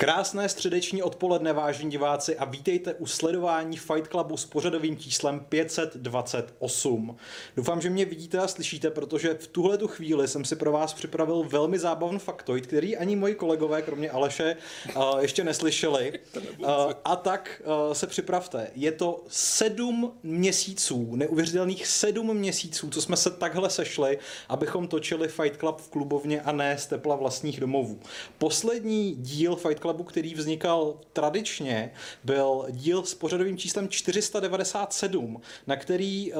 [0.00, 7.16] Krásné středeční odpoledne, vážení diváci, a vítejte u sledování Fight Clubu s pořadovým číslem 528.
[7.56, 10.94] Doufám, že mě vidíte a slyšíte, protože v tuhle tu chvíli jsem si pro vás
[10.94, 14.56] připravil velmi zábavný faktoid, který ani moji kolegové, kromě Aleše,
[14.96, 16.12] uh, ještě neslyšeli.
[16.58, 16.66] Uh,
[17.04, 18.70] a tak uh, se připravte.
[18.74, 24.18] Je to sedm měsíců, neuvěřitelných sedm měsíců, co jsme se takhle sešli,
[24.48, 28.00] abychom točili Fight Club v klubovně a ne z tepla vlastních domovů.
[28.38, 31.92] Poslední díl Fight Clubu, který vznikal tradičně,
[32.24, 36.32] byl díl s pořadovým číslem 497, na, který,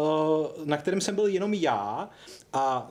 [0.64, 2.10] na kterém jsem byl jenom já
[2.52, 2.90] a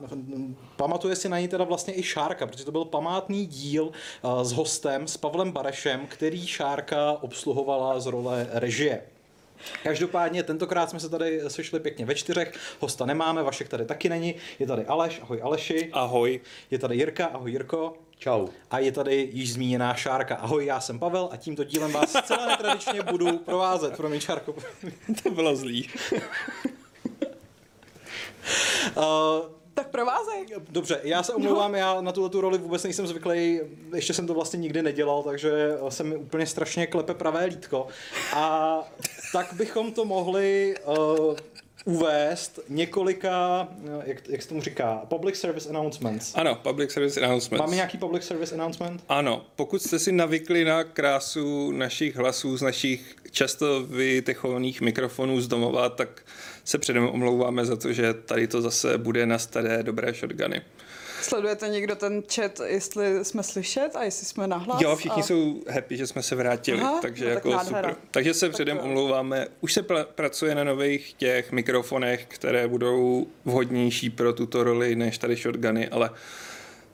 [0.76, 3.92] pamatuje si na něj teda vlastně i Šárka, protože to byl památný díl
[4.42, 9.02] s hostem, s Pavlem Barešem, který Šárka obsluhovala z role režie.
[9.82, 14.34] Každopádně tentokrát jsme se tady sešli pěkně ve čtyřech, hosta nemáme, Vašek tady taky není,
[14.58, 15.90] je tady Aleš, ahoj Aleši.
[15.92, 16.40] Ahoj.
[16.70, 18.07] Je tady Jirka, ahoj Jirko.
[18.18, 18.46] Čau.
[18.70, 20.34] A je tady již zmíněná Šárka.
[20.34, 23.96] Ahoj, já jsem Pavel a tímto dílem vás zcela netradičně budu provázet.
[23.96, 24.54] Promiň, Šárko.
[25.22, 25.90] to bylo zlý.
[28.96, 29.02] uh,
[29.74, 30.46] tak provázej.
[30.68, 31.78] Dobře, já se omlouvám, no.
[31.78, 33.60] já na tuto tu roli vůbec nejsem zvyklý,
[33.94, 37.86] ještě jsem to vlastně nikdy nedělal, takže se mi úplně strašně klepe pravé lítko.
[38.34, 38.78] A
[39.32, 41.36] tak bychom to mohli uh,
[41.84, 43.68] uvést několika,
[44.04, 46.32] jak, jak se tomu říká, public service announcements.
[46.34, 47.60] Ano, public service announcements.
[47.60, 49.04] Máme nějaký public service announcement?
[49.08, 55.48] Ano, pokud jste si navykli na krásu našich hlasů z našich často vytechovaných mikrofonů z
[55.48, 56.22] domova, tak
[56.64, 60.62] se předem omlouváme za to, že tady to zase bude na staré dobré shotguny.
[61.22, 64.80] Sledujete někdo ten chat, jestli jsme slyšet a jestli jsme nahlas?
[64.80, 65.26] Jo, všichni a...
[65.26, 67.96] jsou happy, že jsme se vrátili, Aha, takže no, jako tak super.
[68.10, 68.84] Takže se tak předem to...
[68.84, 69.46] omlouváme.
[69.60, 75.18] Už se pl- pracuje na nových těch mikrofonech, které budou vhodnější pro tuto roli než
[75.18, 76.10] tady shotguny, ale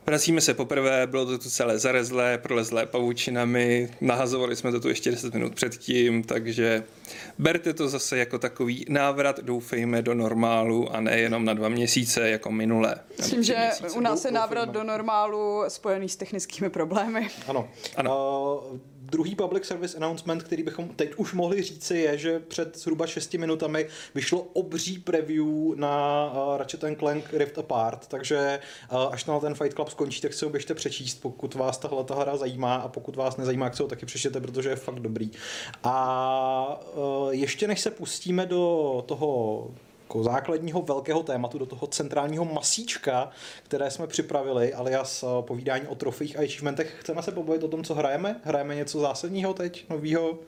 [0.06, 5.10] Vracíme se poprvé, bylo to tu celé zarezlé, prolezlé pavučinami, nahazovali jsme to tu ještě
[5.10, 6.84] 10 minut předtím, takže
[7.38, 12.52] berte to zase jako takový návrat, doufejme, do normálu a nejenom na dva měsíce jako
[12.52, 12.96] minulé.
[13.18, 13.90] Myslím, že měsíce.
[13.90, 17.28] u nás je návrat do normálu spojený s technickými problémy.
[17.48, 17.68] Ano.
[17.96, 18.60] ano.
[18.72, 18.78] Uh,
[19.14, 23.34] druhý public service announcement, který bychom teď už mohli říci, je, že před zhruba 6
[23.34, 28.58] minutami vyšlo obří preview na uh, Ratchet Clank Rift Apart, takže
[28.92, 32.04] uh, až na ten Fight Club skončí, tak si ho běžte přečíst, pokud vás tahle
[32.04, 35.00] ta hra zajímá a pokud vás nezajímá, tak se ho taky přečtěte, protože je fakt
[35.00, 35.30] dobrý.
[35.82, 39.70] A uh, ještě než se pustíme do toho
[40.04, 43.30] jako základního velkého tématu, do toho centrálního masíčka,
[43.62, 46.96] které jsme připravili, alias eh, povídání o trofích a achievementech.
[47.00, 48.40] Chceme se pobavit o tom, co hrajeme?
[48.44, 50.38] Hrajeme něco zásadního teď, novýho,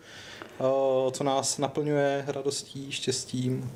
[0.60, 3.70] eh, co nás naplňuje radostí, štěstím?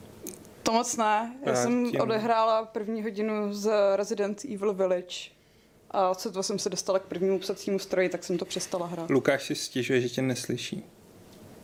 [0.62, 1.36] To moc ne.
[1.46, 5.30] Já jsem odehrála první hodinu z Resident Evil Village
[5.90, 9.10] a co jsem se dostala k prvnímu psacímu stroji, tak jsem to přestala hrát.
[9.10, 10.84] Lukáš si stěžuje, že tě neslyší.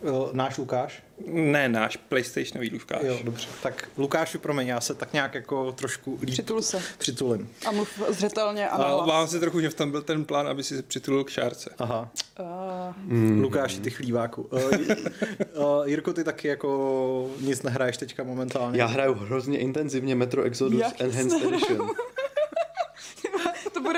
[0.02, 1.02] Uh, náš Lukáš?
[1.26, 3.00] Ne, náš PlayStationový Lukáš.
[3.02, 3.48] Jo, dobře.
[3.62, 6.82] Tak Lukáši, promiň, já se tak nějak jako trošku líp Přitul se.
[6.98, 7.50] přitulím.
[7.66, 9.30] A mluv zřetelně a nahlas.
[9.30, 11.70] Si trochu, že v tom byl ten plán, aby si přitulil k šárce.
[11.78, 12.10] Aha.
[12.40, 12.46] Uh.
[13.12, 13.42] Mm.
[13.42, 14.42] Lukáši, ty chlíváku.
[14.42, 14.60] Uh,
[15.54, 18.78] uh, Jirko, ty taky jako nic nehraješ teďka momentálně?
[18.80, 21.90] Já hraju hrozně intenzivně Metro Exodus Jak Enhanced Edition.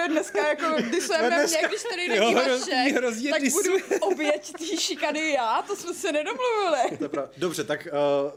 [0.09, 1.59] dneska jako disujeme dneska...
[1.59, 3.59] mě, když tady není Vašek, tak disu.
[3.63, 7.11] budu oběť té šikany já, to jsme se nedomluvili.
[7.37, 7.89] Dobře, tak
[8.25, 8.31] uh,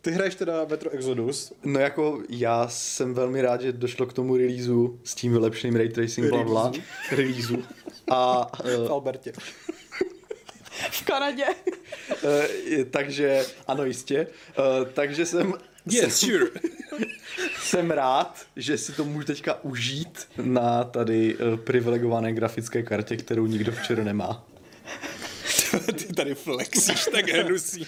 [0.00, 1.52] ty hraješ teda Metro Exodus.
[1.64, 5.88] No jako já jsem velmi rád, že došlo k tomu releaseu s tím vylepšeným ray
[5.88, 6.72] tracing bla bla.
[7.10, 7.62] Releaseu.
[8.10, 9.32] A, uh, v Albertě.
[10.90, 11.44] v Kanadě.
[11.46, 12.30] uh,
[12.90, 14.26] takže, ano jistě.
[14.58, 15.54] Uh, takže jsem...
[15.86, 16.50] Yes, jsem, sure.
[17.62, 23.46] jsem rád, že si to můžu teďka užít na tady uh, privilegované grafické kartě, kterou
[23.46, 24.46] nikdo včera nemá.
[25.94, 27.86] Ty tady flexíš tak hnusí.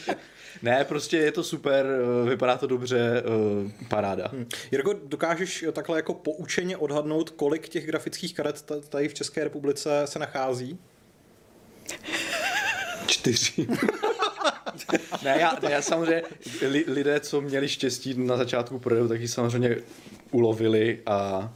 [0.63, 4.29] Ne, prostě je to super, eh, vypadá to dobře, uh, paráda.
[4.33, 4.47] Hmm.
[4.71, 10.19] Jirko, dokážeš takhle jako poučeně odhadnout, kolik těch grafických karet tady v České republice se
[10.19, 10.79] nachází?
[13.07, 13.67] Čtyři.
[15.25, 16.23] ne, já, já samozřejmě,
[16.69, 19.77] li, lidé, co měli štěstí na začátku projedu, taky samozřejmě
[20.31, 21.53] ulovili a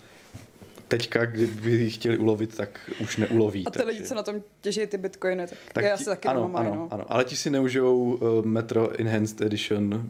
[0.88, 3.66] teďka, kdyby chtěli ulovit, tak už neuloví.
[3.66, 6.50] A ty lidi, co na tom těží ty bitcoiny, tak, tak já si taky ano,
[6.54, 6.88] ano, no.
[6.90, 10.06] ano, ale ti si neužijou uh, Metro Enhanced Edition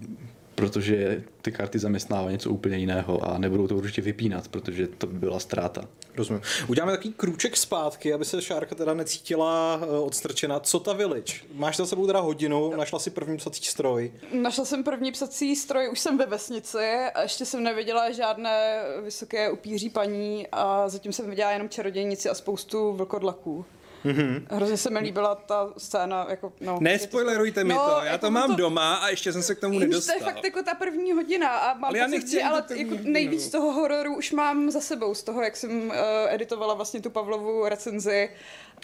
[0.60, 5.18] protože ty karty zaměstnávají něco úplně jiného a nebudou to určitě vypínat, protože to by
[5.18, 5.88] byla ztráta.
[6.16, 6.42] Rozumím.
[6.68, 10.60] Uděláme takový krůček zpátky, aby se Šárka teda necítila uh, odstrčena.
[10.60, 11.34] Co ta Village?
[11.54, 14.12] Máš za sebou teda hodinu, našla si první psací stroj.
[14.32, 19.50] Našla jsem první psací stroj, už jsem ve vesnici a ještě jsem neviděla žádné vysoké
[19.50, 23.64] upíří paní a zatím jsem viděla jenom čarodějnici a spoustu vlkodlaků.
[24.04, 24.46] Mm-hmm.
[24.50, 26.26] Hrozně se mi líbila ta scéna.
[26.30, 29.42] Jako, no, Nespoilerujte mi no, to, já jako to mám to, doma a ještě jsem
[29.42, 30.18] se k tomu nedostal.
[30.18, 32.94] To je fakt jako ta první hodina a mám ale já pocit, že ale jako
[33.02, 35.94] nejvíc toho hororu už mám za sebou, z toho, jak jsem uh,
[36.28, 38.30] editovala vlastně tu Pavlovu recenzi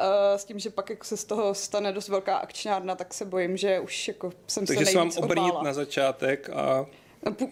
[0.01, 3.25] uh, s tím, že pak jako se z toho stane dost velká akčňárna, tak se
[3.25, 6.87] bojím, že už jako jsem Takže se nejvíc se mám obrnit na začátek a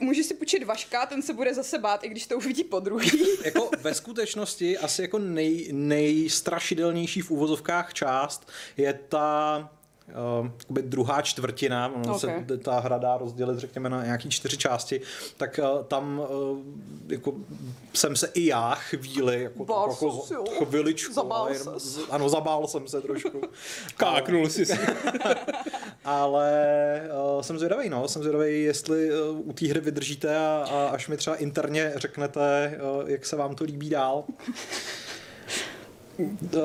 [0.01, 3.11] Můžeš si půjčit Vaška, ten se bude zase bát, i když to uvidí po druhý.
[3.45, 9.71] jako ve skutečnosti asi jako nej, nejstrašidelnější v úvozovkách část je ta
[10.09, 12.19] uh, druhá čtvrtina, okay.
[12.19, 15.01] se ta hra dá rozdělit, řekněme, na nějaký čtyři části,
[15.37, 16.59] tak uh, tam uh,
[17.09, 17.33] jako
[17.95, 20.11] jsem se i já chvíli, jako, Bál jako
[20.65, 21.13] chviličku.
[21.13, 21.75] Zabál jenom,
[22.11, 23.41] ano, zabál jsem se trošku.
[23.97, 24.79] Káknul jsi si.
[26.05, 26.53] ale
[27.35, 31.09] uh, jsem zvědavý, no, jsem zvědavý, jestli uh, u té hry vydržíte a, a až
[31.09, 34.25] mi třeba interně řeknete, uh, jak se vám to líbí dál.
[36.19, 36.61] Uh,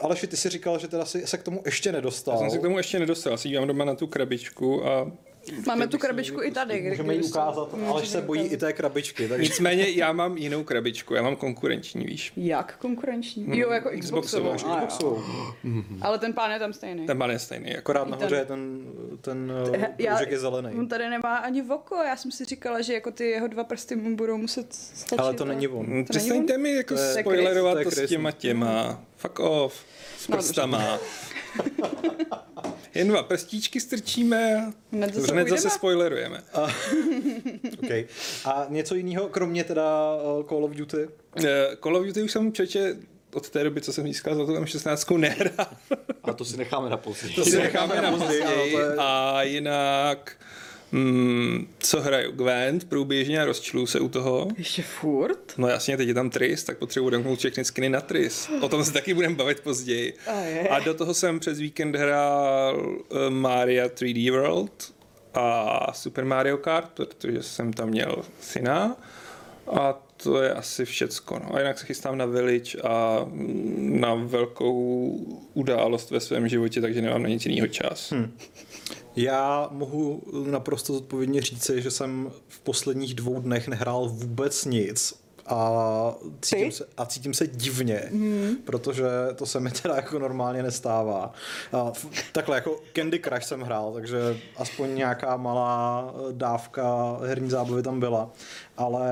[0.00, 2.34] Aleši, ty si říkal, že teda si se k tomu ještě nedostal.
[2.34, 5.12] Já jsem se k tomu ještě nedostal, asi dívám doma na tu krabičku a
[5.66, 6.88] Máme tu krabičku i tady.
[6.88, 9.28] Můžeme ji ukázat, ale se bojí i té krabičky.
[9.28, 9.42] Takže...
[9.42, 12.32] Nicméně já mám jinou krabičku, já mám konkurenční, víš.
[12.36, 13.44] Jak konkurenční?
[13.44, 13.52] Mm.
[13.52, 14.54] Jo, jako Xboxovou.
[14.54, 15.22] Xboxovou.
[16.02, 17.06] Ale ten pán je tam stejný.
[17.06, 17.76] Ten pán je stejný.
[17.76, 18.80] Akorát nahoře je ten,
[19.20, 19.52] ten
[19.98, 20.78] já, je zelený.
[20.78, 23.96] On tady nemá ani voko, já jsem si říkala, že jako ty jeho dva prsty
[23.96, 25.20] mu budou muset stačit.
[25.20, 26.04] Ale to není on.
[26.04, 29.02] Přestaňte mi jako spoilerovat to s těma těma.
[29.16, 29.84] Fuck off.
[30.18, 30.98] S prstama.
[32.94, 36.42] Jen dva prstíčky strčíme a hned zase, hned zase spoilerujeme.
[36.52, 36.60] A,
[37.84, 38.06] okay.
[38.44, 40.96] a něco jiného, kromě teda uh, Call of Duty?
[41.06, 41.44] Uh,
[41.82, 42.96] Call of Duty už jsem čeče
[43.34, 45.66] od té doby, co jsem získal za to M16 nehrál.
[46.22, 47.34] A to si necháme na později.
[47.34, 48.76] To si necháme na později.
[48.98, 50.36] A jinak
[50.92, 52.32] Mm, co hraju?
[52.32, 54.48] Gwent průběžně a rozčiluju se u toho.
[54.58, 55.54] Ještě furt?
[55.58, 58.50] No jasně, teď je tam Tris, tak potřebuji domknout všechny skiny na Tris.
[58.60, 60.14] O tom se taky budeme bavit později.
[60.26, 64.94] A, a do toho jsem přes víkend hrál uh, Mario 3D World
[65.34, 68.96] a Super Mario Kart, protože jsem tam měl syna.
[69.76, 71.38] A to je asi všecko.
[71.38, 71.54] No.
[71.54, 73.26] A jinak se chystám na Village a
[73.78, 75.16] na velkou
[75.54, 78.12] událost ve svém životě, takže nemám na nic jiného čas.
[78.12, 78.32] Hmm.
[79.16, 86.14] Já mohu naprosto zodpovědně říci, že jsem v posledních dvou dnech nehrál vůbec nic a
[86.40, 88.56] cítím, se, a cítím se divně, mm.
[88.64, 89.04] protože
[89.34, 91.32] to se mi teda jako normálně nestává.
[91.72, 91.92] A
[92.32, 94.18] takhle jako Candy Crush jsem hrál, takže
[94.56, 98.30] aspoň nějaká malá dávka herní zábavy tam byla
[98.76, 99.10] ale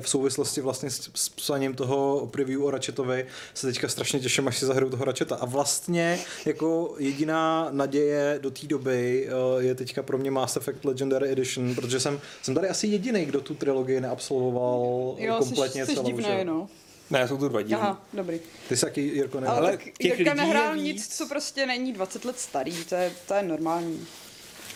[0.00, 4.58] v souvislosti vlastně s, s psaním toho preview o Ratchetovi se teďka strašně těším, až
[4.58, 5.36] si zahraju toho Ratcheta.
[5.36, 10.84] A vlastně jako jediná naděje do té doby uh, je teďka pro mě Mass Effect
[10.84, 15.90] Legendary Edition, protože jsem, jsem tady asi jediný, kdo tu trilogii neabsolvoval jo, kompletně jsi,
[15.90, 16.06] jsi celou.
[16.06, 16.68] Divnej, no.
[17.10, 17.80] Ne, jsou tu dva díly.
[17.80, 18.40] Aha, dobrý.
[18.68, 19.58] Ty jsi taky, Jirko, nehrál.
[19.58, 24.06] Ale Jirka nehrál nic, co prostě není 20 let starý, to je, to je normální.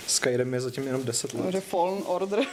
[0.06, 1.52] Skyrim je zatím jenom 10 let.
[1.52, 2.38] Že Fallen Order.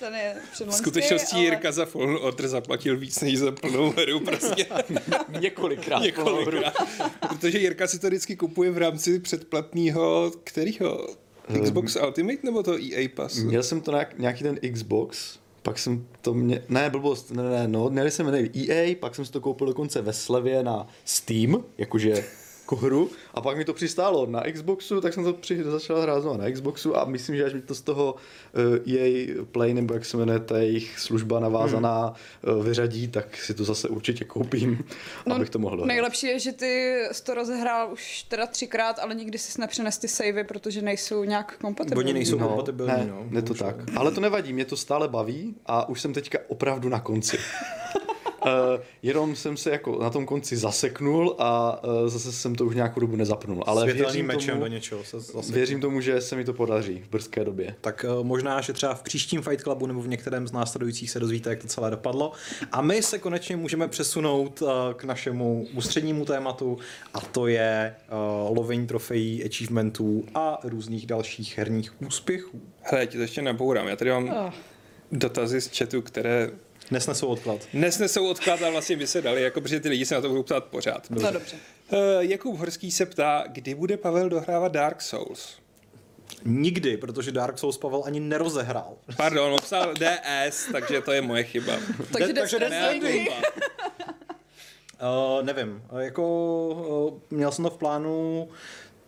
[0.00, 0.36] Ten je
[0.70, 1.44] V skutečnosti ale...
[1.44, 4.66] Jirka za Fallen Order zaplatil víc než za plnou hru prostě.
[5.40, 6.02] Několikrát.
[6.02, 6.74] Několikrát.
[7.28, 11.08] Protože Jirka si to vždycky kupuje v rámci předplatného, kterýho?
[11.62, 13.36] Xbox um, Ultimate nebo to EA Pass?
[13.36, 17.68] Měl jsem to na nějaký ten Xbox, pak jsem to mě, ne blbost, ne, ne,
[17.68, 22.24] no, měli jsme EA, pak jsem si to koupil dokonce ve slevě na Steam, jakože
[22.64, 26.20] jako hru a pak mi to přistálo na Xboxu, tak jsem to při, začal hrát
[26.20, 29.74] znovu na Xboxu a myslím, že až mi to z toho uh, eh, EA Play,
[29.74, 32.56] nebo jak se jmenuje ta jejich služba navázaná, hmm.
[32.56, 34.84] uh, vyřadí, tak si to zase určitě koupím,
[35.26, 35.88] no, abych to mohl dohrát.
[35.88, 40.08] Nejlepší je, že ty jsi to rozehrál už teda třikrát, ale nikdy si nepřenes ty
[40.08, 42.04] savey, protože nejsou nějak kompatibilní.
[42.04, 43.26] Oni nejsou no, kompatibilní, ne, no.
[43.30, 43.76] Ne to tak.
[43.96, 47.38] Ale to nevadí, mě to stále baví a už jsem teďka opravdu na konci.
[48.44, 48.50] Uh,
[49.02, 53.00] jenom jsem se jako na tom konci zaseknul a uh, zase jsem to už nějakou
[53.00, 53.64] dobu nezapnul.
[53.66, 55.16] Ale věřím mečem tomu, do něčeho se
[55.52, 57.74] Věřím tomu, že se mi to podaří v brzké době.
[57.80, 61.20] Tak uh, možná, že třeba v příštím Fight Clubu nebo v některém z následujících se
[61.20, 62.32] dozvíte, jak to celé dopadlo.
[62.72, 66.78] A my se konečně můžeme přesunout uh, k našemu ústřednímu tématu
[67.14, 67.94] a to je
[68.48, 72.60] uh, lovení trofejí, achievementů a různých dalších herních úspěchů.
[72.82, 73.88] Hele, já ti to ještě nabourám.
[73.88, 74.52] Já tady mám oh.
[75.12, 76.50] dotazy z chatu, které
[76.90, 77.60] Nesnesou odklad.
[77.72, 80.42] Nesnesou odklad a vlastně by se dali, jako protože ty lidi se na to budou
[80.42, 81.10] ptát pořád.
[81.10, 81.56] No dobře.
[81.92, 85.58] Uh, Jakub Horský se ptá, kdy bude Pavel dohrávat Dark Souls?
[86.44, 88.96] Nikdy, protože Dark Souls Pavel ani nerozehrál.
[89.16, 91.72] Pardon, on psal DS, takže to je moje chyba.
[92.12, 92.58] takže De- takže
[95.02, 96.22] uh, nevím, jako
[96.68, 98.48] uh, měl jsem to v plánu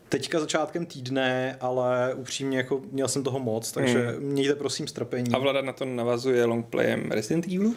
[0.08, 4.20] teďka začátkem týdne, ale upřímně jako měl jsem toho moc, takže hmm.
[4.20, 5.32] mějte prosím strpení.
[5.32, 7.72] A Vlada na to navazuje longplayem Resident Evil?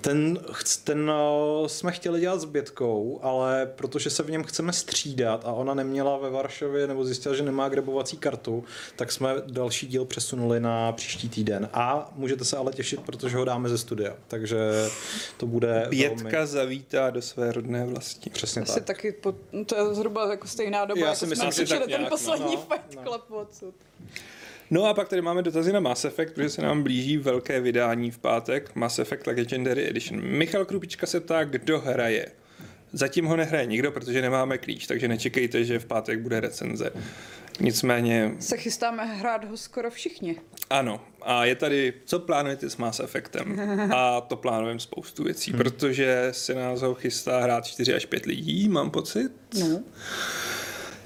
[0.00, 0.38] Ten,
[0.84, 5.52] ten uh, jsme chtěli dělat s Bětkou, ale protože se v něm chceme střídat a
[5.52, 8.64] ona neměla ve Varšavě nebo zjistila, že nemá grabovací kartu,
[8.96, 11.68] tak jsme další díl přesunuli na příští týden.
[11.72, 14.14] A můžete se ale těšit, protože ho dáme ze studia.
[14.28, 14.58] Takže
[15.36, 16.46] to bude Bětka velmi...
[16.46, 18.30] zavítá do své rodné vlasti.
[18.30, 18.84] Přesně Asi tak.
[18.84, 19.34] taky po,
[19.66, 22.54] to je zhruba jako stejná doba, Já jako si myslím, že tak ten nějak, poslední
[22.54, 23.02] no, Fight no.
[23.02, 23.74] Club odsud.
[24.70, 28.10] No a pak tady máme dotazy na Mass Effect, protože se nám blíží velké vydání
[28.10, 30.22] v pátek, Mass Effect Legendary Edition.
[30.22, 32.26] Michal Krupička se ptá, kdo hraje.
[32.92, 36.90] Zatím ho nehraje nikdo, protože nemáme klíč, takže nečekejte, že v pátek bude recenze.
[37.60, 38.34] Nicméně...
[38.40, 40.36] Se chystáme hrát ho skoro všichni.
[40.70, 43.60] Ano, a je tady, co plánujete s Mass Effectem?
[43.94, 45.58] A to plánujeme spoustu věcí, hmm.
[45.58, 49.32] protože se nás ho chystá hrát 4 až 5 lidí, mám pocit.
[49.60, 49.82] No.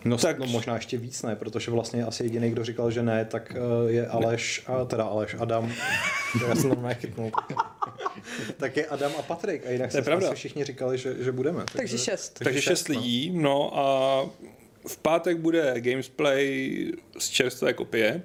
[0.07, 0.39] No, tak...
[0.39, 3.91] no možná ještě víc ne, protože vlastně asi jediný, kdo říkal, že ne, tak uh,
[3.91, 5.73] je Aleš, a teda Aleš, Adam,
[6.49, 7.31] já jsem tam nechytnul.
[8.57, 10.35] tak je Adam a Patrik a jinak se pravda.
[10.35, 11.59] všichni říkali, že, že budeme.
[11.59, 12.29] Takže, takže šest.
[12.29, 13.41] Takže, takže šest, šest lidí, no.
[13.43, 14.27] no a
[14.87, 18.23] v pátek bude Gamesplay z čerstvé kopie.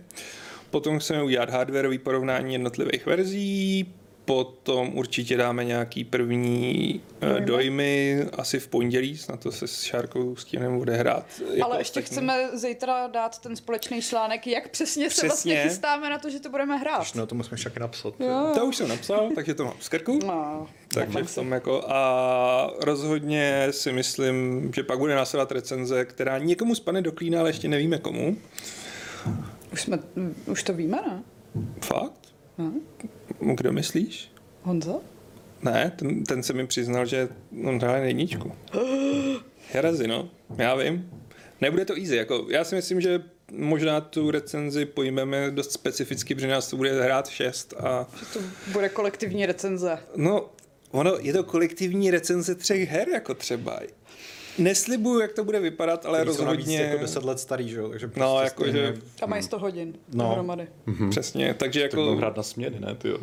[0.69, 3.93] Potom chceme udělat hardwareový porovnání jednotlivých verzí,
[4.25, 9.81] potom určitě dáme nějaký první eh, dojmy, dojmy asi v pondělí, na to se s
[9.81, 11.25] Šárkou s tím bude hrát.
[11.53, 12.15] Jako Ale ještě ostatní.
[12.15, 16.39] chceme zítra dát ten společný článek, jak přesně, přesně se vlastně chystáme na to, že
[16.39, 17.15] to budeme hrát.
[17.15, 18.13] No to musíme však napsat.
[18.19, 18.51] Jo.
[18.55, 20.19] To už jsem napsal, takže to mám z krku.
[20.25, 26.37] No, takže v tom jako a rozhodně si myslím, že pak bude následovat recenze, která
[26.37, 28.37] někomu spadne do klína, ale ještě nevíme komu.
[29.73, 29.99] Už, jsme,
[30.45, 31.23] už to víme, ne?
[31.81, 32.33] Fakt?
[32.57, 32.79] Hmm.
[33.41, 34.31] Kdo myslíš?
[34.61, 34.93] Honza?
[35.63, 37.29] Ne, ten, ten se mi přiznal, že
[37.65, 38.51] on hraje nejničku.
[39.71, 40.29] Herazi, no.
[40.57, 41.11] Já vím.
[41.61, 42.15] Nebude to easy.
[42.15, 47.03] Jako, já si myslím, že možná tu recenzi pojmeme dost specificky, protože nás to bude
[47.03, 48.07] hrát šest a...
[48.19, 48.39] Že to
[48.71, 49.97] bude kolektivní recenze.
[50.15, 50.49] No,
[50.91, 53.79] ono, je to kolektivní recenze třech her, jako třeba.
[54.57, 56.77] Neslibuju, jak to bude vypadat, ale Který rozhodně...
[56.77, 57.89] Jsou jako 10 let starý, že jo?
[57.89, 58.79] Takže no, prostě no, jako stejně...
[58.79, 59.01] že...
[59.21, 60.25] A mají 100 hodin no.
[60.25, 60.67] dohromady.
[60.87, 61.09] Mm-hmm.
[61.09, 62.09] Přesně, takže jako...
[62.09, 63.11] Tak hrát na směny, ne, ty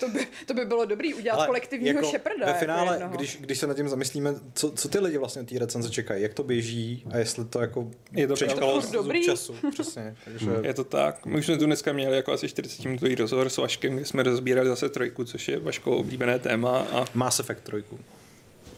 [0.00, 2.46] to, by, to by bylo dobrý udělat ale kolektivního jako šeprda.
[2.46, 5.44] Ve jako finále, jako když, když se nad tím zamyslíme, co, co ty lidi vlastně
[5.44, 9.24] té recenze čekají, jak to běží a jestli to jako je to přečkalo dobrý.
[9.24, 9.54] času.
[9.72, 10.50] Přesně, takže...
[10.62, 11.26] Je to tak.
[11.26, 14.22] My už jsme tu dneska měli jako asi 40 minutový rozhovor s Vaškem, kde jsme
[14.22, 16.78] rozbírali zase trojku, což je Vaško oblíbené téma.
[16.78, 17.04] A...
[17.14, 17.98] Mass Effect trojku.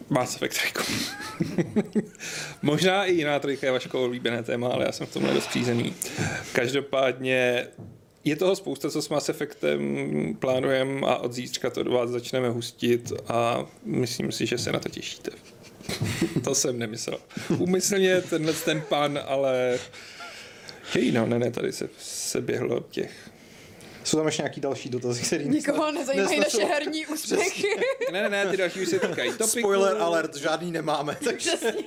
[0.09, 0.73] Mass Effect 3.
[2.61, 5.93] Možná i jiná trojka je Vaško oblíbené téma, ale já jsem v tomhle dost přízený.
[6.53, 7.67] Každopádně
[8.23, 10.07] je toho spousta, co s Mass Effectem
[10.39, 14.79] plánujeme a od zítřka to do vás začneme hustit a myslím si, že se na
[14.79, 15.31] to těšíte.
[16.43, 17.19] to jsem nemyslel.
[17.57, 19.79] Umyslně tenhle ten pan, ale
[20.93, 23.11] hej, no, ne, ne, tady se, se běhlo těch
[24.07, 27.67] jsou tam ještě nějaký další dotazy, který Nikoho nezajímají naše herní úspěchy.
[28.11, 29.59] ne, ne, ne, ty další už se týkají topiku.
[29.59, 31.17] Spoiler alert, žádný nemáme.
[31.23, 31.51] Takže...
[31.51, 31.83] Přesně.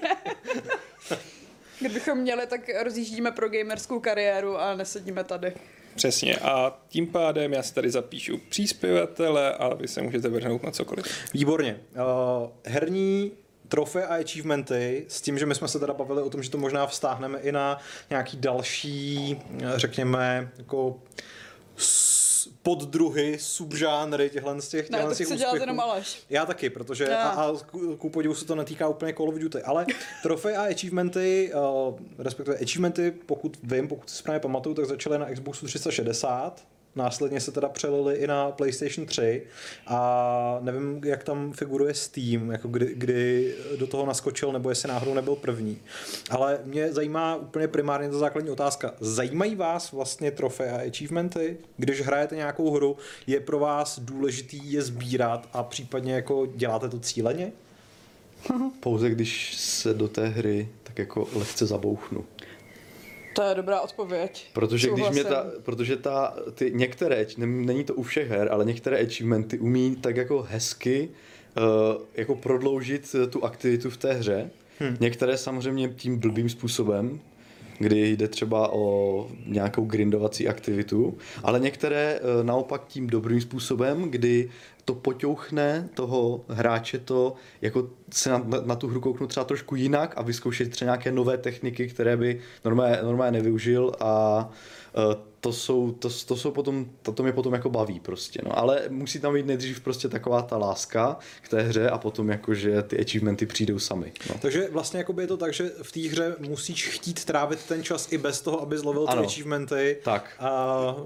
[1.80, 5.52] Kdybychom měli, tak rozjíždíme pro gamerskou kariéru a nesedíme tady.
[5.94, 10.70] Přesně a tím pádem já si tady zapíšu příspěvatele a vy se můžete vrhnout na
[10.70, 11.06] cokoliv.
[11.34, 11.80] Výborně.
[11.94, 13.32] Uh, herní
[13.68, 16.58] trofé a achievementy s tím, že my jsme se teda bavili o tom, že to
[16.58, 17.78] možná vztáhneme i na
[18.10, 19.40] nějaký další,
[19.76, 21.00] řekněme, jako
[22.70, 25.56] poddruhy, subžánry těchhle z těch, těchhle ne, z těch úspěchů.
[25.56, 26.22] jenom Aleš.
[26.30, 27.52] Já taky, protože a, a
[27.98, 29.86] ku podivu se to netýká úplně Call of Duty, ale
[30.22, 35.30] trofej a achievementy, uh, respektive achievementy, pokud vím, pokud si správně pamatuju, tak začaly na
[35.30, 36.64] Xboxu 360,
[36.97, 39.42] Následně se teda přelili i na PlayStation 3
[39.87, 45.14] a nevím, jak tam figuruje Steam, jako kdy, kdy do toho naskočil, nebo jestli náhodou
[45.14, 45.78] nebyl první.
[46.30, 48.94] Ale mě zajímá úplně primárně ta základní otázka.
[49.00, 51.56] Zajímají vás vlastně trofeje a achievementy?
[51.76, 57.00] Když hrajete nějakou hru, je pro vás důležitý je sbírat a případně jako děláte to
[57.00, 57.52] cíleně?
[58.80, 62.25] Pouze když se do té hry tak jako lehce zabouchnu.
[63.40, 64.47] To je dobrá odpověď.
[64.52, 65.12] Protože Souhlasím.
[65.12, 69.59] když mě ta, protože ta, ty některé, není to u všech her, ale některé achievementy
[69.59, 71.09] umí tak jako hezky
[71.56, 74.50] uh, jako prodloužit eh, tu aktivitu v té hře.
[74.78, 74.97] Hmm.
[75.00, 77.20] Některé samozřejmě tím blbým způsobem,
[77.78, 84.50] kdy jde třeba o nějakou grindovací aktivitu, ale některé uh, naopak tím dobrým způsobem, kdy
[84.90, 89.76] to poťouchne toho hráče to, jako se na, na, na tu hru kouknout třeba trošku
[89.76, 94.49] jinak a vyzkoušet třeba nějaké nové techniky, které by normálně, normálně nevyužil a
[94.97, 98.59] uh, to jsou, to, to jsou potom, to, to mě potom jako baví prostě, no.
[98.59, 102.82] Ale musí tam být nejdřív prostě taková ta láska k té hře a potom jakože
[102.82, 104.12] ty achievementy přijdou sami.
[104.28, 104.35] No.
[104.42, 108.12] Takže vlastně jakoby je to tak, že v té hře musíš chtít trávit ten čas
[108.12, 109.99] i bez toho, aby zlovil ty achievementy.
[110.04, 110.30] Tak.
[110.38, 110.50] A,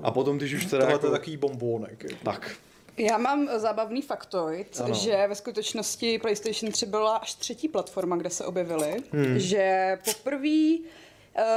[0.02, 1.06] a potom, když už teda tohle jako...
[1.06, 2.04] je takový bombónek.
[2.22, 2.50] Tak.
[2.96, 4.94] Já mám zábavný faktoid, ano.
[4.94, 9.38] že ve skutečnosti PlayStation 3 byla až třetí platforma, kde se objevily, hmm.
[9.38, 10.76] že poprvé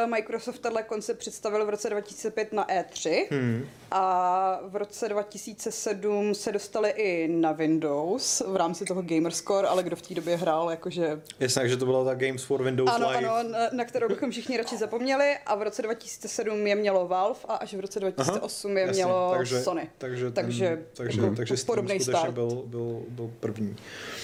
[0.05, 3.65] Microsoft tenhle koncept představil v roce 2005 na E3 hmm.
[3.91, 9.95] a v roce 2007 se dostali i na Windows v rámci toho Gamerscore, ale kdo
[9.95, 11.21] v té době hrál, jakože...
[11.39, 13.29] Jasně, takže to byla ta Games for Windows ano, Live.
[13.29, 17.39] Ano, na, na kterou bychom všichni radši zapomněli a v roce 2007 je mělo Valve
[17.47, 19.89] a až v roce 2008 Aha, je jasně, mělo takže, Sony.
[19.97, 22.33] Takže, takže, takže, jako takže podobný start.
[22.33, 23.75] Byl, byl, byl první.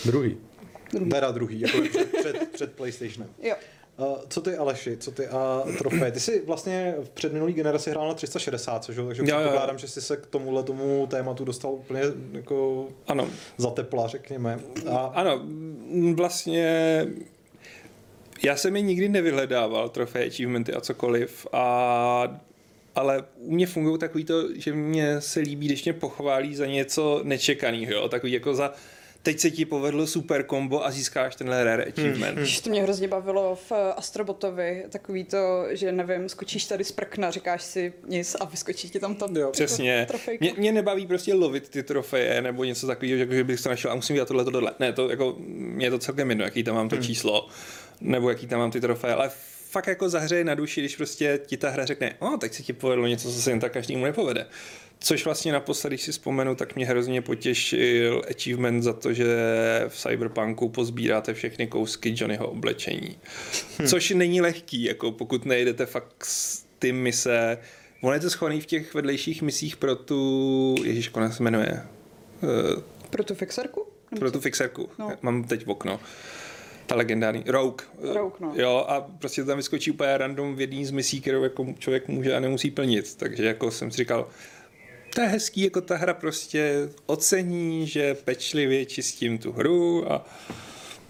[0.05, 0.37] Druhý.
[0.91, 1.09] Druhý.
[1.09, 3.29] Teda druhý, jako před, před, před PlayStationem.
[3.41, 3.55] Jo.
[3.97, 6.11] Uh, co ty Aleši, co ty a trofej?
[6.11, 10.17] Ty jsi vlastně v předminulý generaci hrál na 360, což, takže předpokládám, že jsi se
[10.17, 13.27] k tomuhle tomu tématu dostal úplně jako ano.
[13.57, 14.59] za tepla, řekněme.
[14.89, 14.97] A...
[14.97, 15.41] Ano,
[16.13, 17.07] vlastně
[18.43, 22.39] já jsem je nikdy nevyhledával, trofej, achievementy a cokoliv, a
[22.95, 27.21] ale u mě fungují takový to, že mě se líbí, když mě pochválí za něco
[27.23, 28.73] nečekaného, takový jako za
[29.23, 32.37] teď se ti povedlo super kombo a získáš tenhle rare achievement.
[32.37, 32.47] Hmm.
[32.63, 37.63] To mě hrozně bavilo v Astrobotovi, takový to, že nevím, skočíš tady z prkna, říkáš
[37.63, 39.51] si nic a vyskočí ti tam tam jo.
[39.51, 40.07] Přesně.
[40.39, 43.91] Mě, mě, nebaví prostě lovit ty trofeje nebo něco takového, jako, že bych to našel
[43.91, 44.71] a musím dělat tohle, tohle.
[44.79, 47.05] Ne, to jako, mě je to celkem jedno, jaký tam mám to hmm.
[47.05, 47.47] číslo,
[48.01, 49.31] nebo jaký tam mám ty trofeje, ale
[49.69, 52.73] fakt jako zahřeje na duši, když prostě ti ta hra řekne, o, teď se ti
[52.73, 54.45] povedlo něco, co se jen tak každému nepovede.
[55.03, 59.25] Což vlastně naposledy, když si vzpomenu, tak mě hrozně potěšil achievement za to, že
[59.87, 63.17] v Cyberpunku pozbíráte všechny kousky Johnnyho oblečení.
[63.77, 63.87] Hmm.
[63.87, 66.27] Což není lehký, jako pokud nejdete fakt
[66.79, 67.57] ty mise.
[68.01, 71.83] On je to schovaný v těch vedlejších misích pro tu, ježíš, jak se jmenuje?
[72.41, 73.87] Uh, pro tu fixerku?
[74.19, 74.89] Pro tu fixerku.
[74.99, 75.11] No.
[75.21, 75.99] Mám teď v okno
[76.85, 77.85] ta legendární Rogue.
[78.01, 78.53] Rogue no.
[78.55, 82.35] Jo, a prostě tam vyskočí úplně random v jedný z misí, kterou jako člověk může
[82.35, 83.15] a nemusí plnit.
[83.15, 84.27] Takže jako jsem si říkal,
[85.13, 90.25] to je hezký, jako ta hra prostě ocení, že pečlivě čistím tu hru a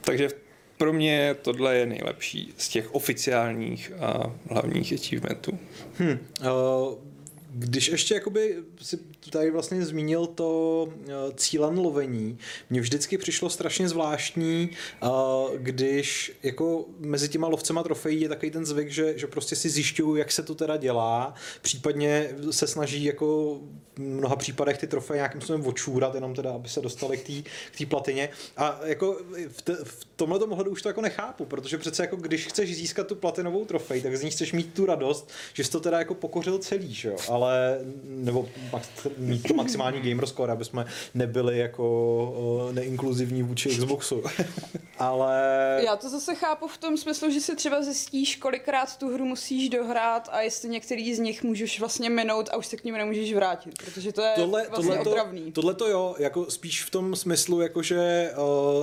[0.02, 0.30] takže
[0.78, 5.60] pro mě tohle je nejlepší z těch oficiálních a hlavních achievementů.
[5.98, 6.18] Hmm.
[6.42, 7.13] Uh,
[7.54, 12.38] když ještě jakoby si tady vlastně zmínil to uh, cílen lovení,
[12.70, 14.70] mně vždycky přišlo strašně zvláštní,
[15.04, 15.10] uh,
[15.58, 20.20] když jako mezi těma lovcema trofejí je takový ten zvyk, že, že prostě si zjišťují,
[20.20, 23.60] jak se to teda dělá, případně se snaží jako
[23.96, 27.86] v mnoha případech ty trofeje nějakým způsobem očůrat, jenom teda, aby se dostali k té
[27.86, 28.30] platině.
[28.58, 32.48] A jako v, te, v tomhle ohledu už to jako nechápu, protože přece jako když
[32.48, 35.80] chceš získat tu platinovou trofej, tak z ní chceš mít tu radost, že jsi to
[35.80, 37.16] teda jako pokořil celý, že jo?
[37.30, 44.24] Ale, nebo max, mít to maximální gamer score, aby jsme nebyli jako neinkluzivní vůči Xboxu.
[45.00, 45.82] Ale...
[45.86, 49.70] Já to zase chápu v tom smyslu, že si třeba zjistíš, kolikrát tu hru musíš
[49.70, 53.34] dohrát a jestli některý z nich můžeš vlastně minout a už se k ním nemůžeš
[53.34, 55.52] vrátit, protože to je tohle, vlastně tohle otravný.
[55.52, 58.32] Tohle to jo, jako spíš v tom smyslu, jako že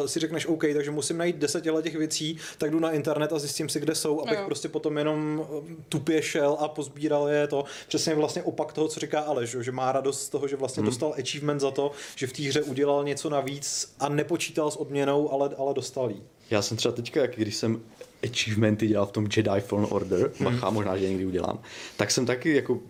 [0.01, 3.39] uh, si řekneš OK, takže musím najít deset těch věcí, tak jdu na internet a
[3.39, 4.45] zjistím si, kde jsou, abych jo.
[4.47, 5.47] prostě potom jenom
[5.89, 7.65] tupě šel a pozbíral je to.
[7.89, 10.91] Přesně vlastně opak toho, co říká Aleš, že má radost z toho, že vlastně hmm.
[10.91, 15.33] dostal achievement za to, že v té hře udělal něco navíc a nepočítal s odměnou,
[15.33, 16.23] ale, ale dostal jí.
[16.51, 17.81] Já jsem třeba teďka, jak když jsem
[18.25, 20.45] achievementy dělal v tom Jedi Fallen Order, hmm.
[20.45, 21.59] bacha, možná, že někdy udělám,
[21.97, 22.81] tak jsem taky jako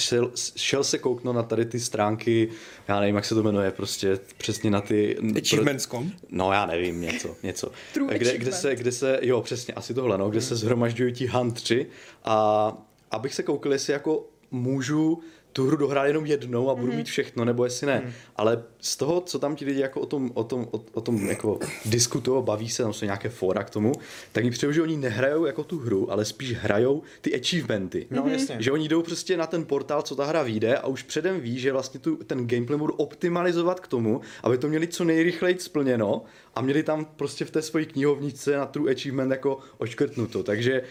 [0.00, 2.48] šel, šel se kouknout na tady ty stránky,
[2.88, 5.16] já nevím, jak se to jmenuje, prostě přesně na ty...
[5.36, 6.12] Achievements.com?
[6.30, 7.72] No já nevím, něco, něco.
[8.12, 10.48] kde, kde, se, kde se, jo, přesně, asi tohle, no, kde hmm.
[10.48, 11.86] se zhromažďují ti huntři
[12.24, 12.72] a
[13.10, 15.20] abych se koukal, jestli jako můžu
[15.52, 16.96] tu hru dohrál jenom jednou a budu mm-hmm.
[16.96, 18.02] mít všechno, nebo jestli ne.
[18.04, 18.12] Mm.
[18.36, 21.28] Ale z toho, co tam ti lidi jako o tom, o tom, o, o tom
[21.28, 23.92] jako diskutují, baví se, tam jsou nějaké fora k tomu,
[24.32, 28.06] tak mi přijde, že oni nehrajou jako tu hru, ale spíš hrajou ty achievementy.
[28.10, 28.32] No, mm-hmm.
[28.32, 28.56] jasně.
[28.58, 31.58] Že oni jdou prostě na ten portál, co ta hra vyjde a už předem ví,
[31.58, 36.22] že vlastně tu, ten gameplay budou optimalizovat k tomu, aby to měli co nejrychleji splněno
[36.54, 40.42] a měli tam prostě v té své knihovnice na true achievement jako očkrtnuto.
[40.42, 40.82] Takže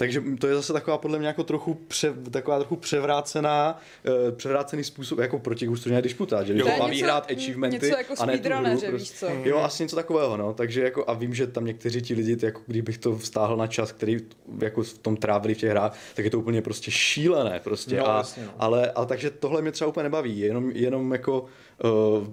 [0.00, 4.84] takže to je zase taková podle mě jako trochu, pře, taková trochu převrácená, uh, převrácený
[4.84, 8.48] způsob jako proti Gustoně disputa, že jo, baví hrát achievementy něco jako a ne tu
[8.48, 9.26] hru, prostě, víš co?
[9.44, 12.60] Jo, asi něco takového, no, takže jako a vím, že tam někteří ti lidi, jako
[12.66, 14.18] kdybych to vztáhl na čas, který
[14.58, 17.96] jako v tom trávili v těch hrách, tak je to úplně prostě šílené prostě.
[17.96, 18.52] No, a, jasně, no.
[18.58, 21.44] ale, ale takže tohle mě třeba úplně nebaví, jenom, jenom jako
[21.84, 22.26] uh,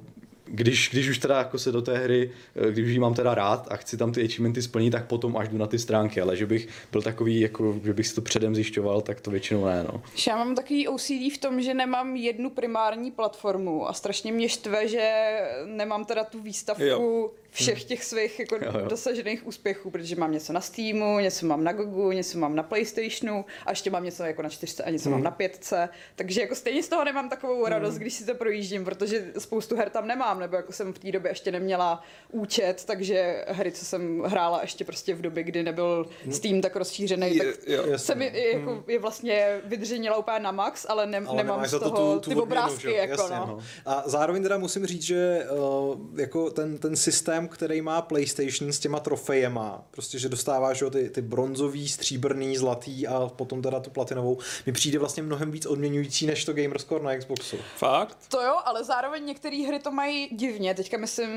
[0.48, 3.36] když, když už teda jako se do té hry, eh, když už ji mám teda
[3.36, 6.38] rád a chci tam ty achievementy splnit, tak potom až jdu na ty stránky, ale
[6.38, 9.86] že bych byl takový, jako, že bych si to předem zjišťoval, tak to většinou ne,
[9.94, 10.02] no.
[10.28, 14.88] Já mám takový OCD v tom, že nemám jednu primární platformu a strašně mě štve,
[14.88, 18.88] že nemám teda tu výstavku jo všech těch svých jako jo, jo.
[18.90, 23.46] dosažených úspěchů, protože mám něco na Steamu, něco mám na Gogu, něco mám na PlayStationu
[23.66, 25.12] a ještě mám něco jako na čtyřce a něco hmm.
[25.12, 28.02] mám na pětce, takže jako stejně z toho nemám takovou radost, hmm.
[28.02, 31.32] když si to projíždím, protože spoustu her tam nemám, nebo jako jsem v té době
[31.32, 36.34] ještě neměla účet, takže hry, co jsem hrála ještě prostě v době, kdy nebyl hmm.
[36.34, 38.84] Steam tak rozšířený, je, tak se mi jako, hmm.
[38.88, 42.36] je vlastně vydřenila úplně na max, ale, ne, ale nemám z toho tu, tu ty
[42.36, 42.94] obrázky.
[42.94, 43.46] Jako, jasně, no.
[43.46, 43.60] no.
[43.86, 48.80] A zároveň teda musím říct, že uh, jako ten, ten systém který má PlayStation s
[48.80, 53.90] těma trofejema, prostě, že dostáváš jo, ty, ty bronzový, stříbrný, zlatý a potom teda tu
[53.90, 57.58] platinovou, mi přijde vlastně mnohem víc odměňující než to Gamerscore na Xboxu.
[57.76, 58.18] Fakt?
[58.28, 60.74] To jo, ale zároveň některé hry to mají divně.
[60.74, 61.30] Teďka myslím,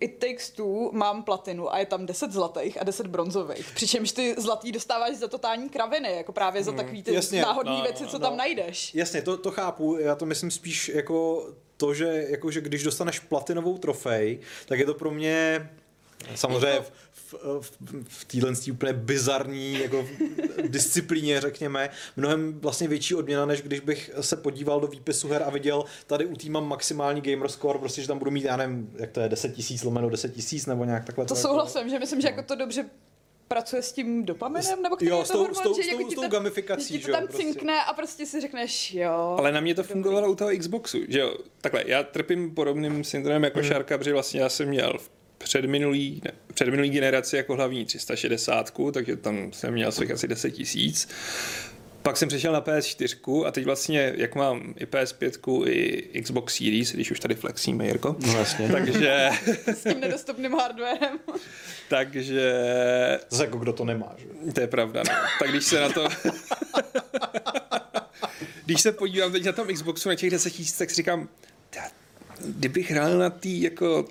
[0.00, 3.70] It Takes Two mám platinu a je tam 10 zlatých a 10 bronzových.
[3.74, 6.78] Přičemž ty zlatý dostáváš za totální kraviny, jako právě za hmm.
[6.78, 8.26] takový ty Jasně, náhodné no, věci, co no.
[8.26, 8.94] tam najdeš.
[8.94, 11.46] Jasně, to, to chápu, já to myslím spíš jako
[11.78, 15.68] to, že, jako, že když dostaneš platinovou trofej, tak je to pro mě
[16.34, 17.72] samozřejmě v, v, v,
[18.08, 20.06] v téhle úplně bizarní jako
[20.68, 25.50] disciplíně, řekněme, mnohem vlastně větší odměna, než když bych se podíval do výpisu her a
[25.50, 29.10] viděl, tady u týma maximální gamer score, prostě, že tam budu mít, já nevím, jak
[29.10, 31.24] to je, 10 tisíc lomeno 10 tisíc nebo nějak takhle.
[31.24, 32.22] To, to souhlasím, jako, že myslím, no.
[32.22, 32.84] že jako to dobře
[33.48, 36.14] pracuje s tím dopaminem, nebo který jo, je to hormon, s tou, že jako s
[36.14, 37.42] tou to, gamifikací, že to tam prostě.
[37.42, 39.36] cinkne a prostě si řekneš, jo.
[39.38, 43.44] Ale na mě to fungovalo u toho Xboxu, že jo, takhle, já trpím podobným syndromem
[43.44, 43.68] jako hmm.
[43.68, 49.16] Šárka, protože vlastně já jsem měl v předminulý, ne, předminulý generaci jako hlavní 360, takže
[49.16, 51.08] tam jsem měl svých asi 10 tisíc.
[52.02, 56.92] Pak jsem přešel na PS4 a teď vlastně, jak mám i PS5 i Xbox Series,
[56.92, 58.16] když už tady flexíme, Jirko.
[58.26, 58.68] No vlastně.
[58.72, 59.30] Takže...
[59.66, 61.18] S tím nedostupným hardwarem.
[61.88, 62.52] takže...
[63.30, 64.52] Zase jako kdo to nemá, že?
[64.52, 65.14] To je pravda, no.
[65.38, 66.08] Tak když se na to...
[68.64, 71.28] když se podívám teď na tom Xboxu na těch 10 tisíc, tak si říkám,
[72.44, 74.08] kdybych hrál na tý jako...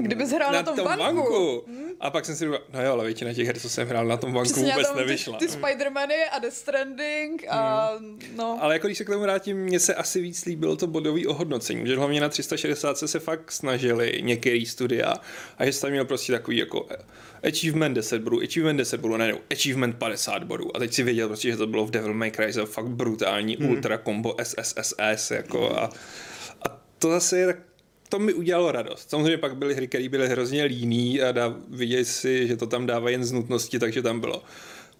[0.00, 1.02] Kdybys hrál na, na tom, tom banku.
[1.02, 1.64] banku.
[1.66, 1.84] Hmm?
[2.00, 4.16] A pak jsem si říkal, no jo, ale většina těch her, co jsem hrál na
[4.16, 5.38] tom banku, Přesně vůbec nevyšla.
[5.38, 8.18] Ty, ty Spider-Many a Death Stranding a hmm.
[8.36, 8.58] no.
[8.60, 11.86] Ale jako když se k tomu vrátím, mně se asi víc líbilo to bodové ohodnocení,
[11.86, 15.14] že hlavně na 360 se fakt snažili některý studia
[15.58, 16.86] a že tam měl prostě takový jako
[17.44, 20.76] achievement 10 bodů, achievement 10 bodů, ne, achievement 50 bodů.
[20.76, 23.56] A teď si věděl prostě, že to bylo v Devil May Cry, že fakt brutální
[23.56, 23.70] hmm.
[23.70, 25.90] ultra combo SSSS, jako a
[27.04, 27.56] to zase je tak
[28.08, 29.10] to mi udělalo radost.
[29.10, 32.86] Samozřejmě pak byly hry, které byly hrozně líný a dá, vidět si, že to tam
[32.86, 34.42] dává jen z nutnosti, takže tam bylo.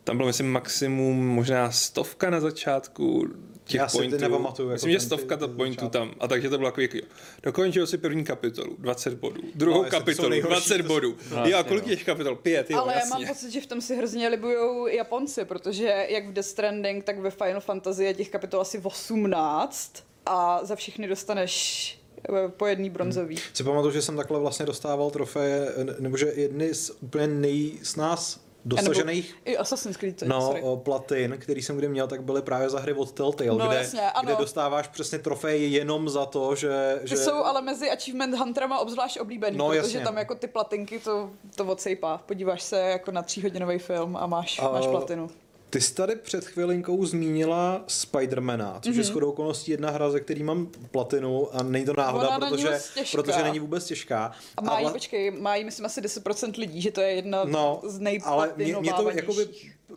[0.04, 3.28] Tam bylo, myslím, maximum možná stovka na začátku
[3.64, 4.16] těch Já pointů.
[4.16, 4.70] si nepamatuju.
[4.70, 6.14] Myslím, jako že stovka to pointů tam.
[6.20, 6.98] A takže to bylo jako, jako
[7.42, 9.42] dokončil si první kapitolu, 20 bodů.
[9.54, 10.82] Druhou no, kapitolu, 20 to...
[10.82, 11.16] bodů.
[11.30, 11.88] No, jo, a kolik no.
[11.88, 12.36] těch kapitol?
[12.36, 13.10] Pět, jo, Ale jasně.
[13.10, 17.04] já mám pocit, že v tom si hrozně libujou Japonci, protože jak v Death Stranding,
[17.04, 22.66] tak ve Final Fantasy je těch kapitol asi 18 a za všechny dostaneš eh, po
[22.66, 23.36] jedný bronzový.
[23.36, 23.44] Hmm.
[23.54, 29.36] Si pamatuju, že jsem takhle vlastně dostával trofeje, nebo že jedny z úplně nejsnás dosažených
[29.44, 30.62] i Assassin's Creed, no, sorry.
[30.82, 34.00] platin, který jsem kdy měl, tak byly právě za hry od Telltale, no, kde, jasně,
[34.22, 36.98] kde dostáváš přesně trofej jenom za to, že...
[37.02, 37.16] Ty že...
[37.16, 40.00] jsou ale mezi achievement hunterama obzvlášť oblíbený, no, protože jasně.
[40.00, 42.18] tam jako ty platinky to, to odsejpá.
[42.26, 45.30] Podíváš se jako na tříhodinový film a máš, a, máš platinu.
[45.74, 48.98] Ty jsi tady před chvilinkou zmínila Spidermana, což mm-hmm.
[48.98, 49.10] je mhm.
[49.12, 52.80] shodou okolností jedna hra, ze který mám platinu a není to náhoda, Ona protože,
[53.12, 54.32] protože není vůbec těžká.
[54.56, 57.80] A má jí, počkej, má jí myslím asi 10% lidí, že to je jedna no,
[57.84, 59.48] z Ale mě, mě to jakoby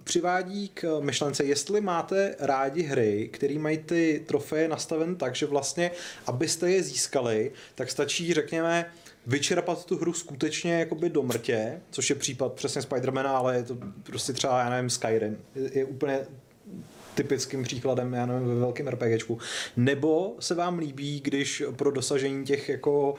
[0.03, 5.91] přivádí k myšlence, jestli máte rádi hry, které mají ty trofeje nastaven tak, že vlastně,
[6.25, 8.91] abyste je získali, tak stačí, řekněme,
[9.27, 13.77] vyčerpat tu hru skutečně jakoby do mrtě, což je případ přesně Spidermana, ale je to
[14.03, 15.37] prostě třeba, já nevím, Skyrim.
[15.55, 16.19] Je, je úplně
[17.15, 19.39] typickým příkladem, já nevím, ve velkém RPGčku.
[19.77, 23.15] Nebo se vám líbí, když pro dosažení těch jako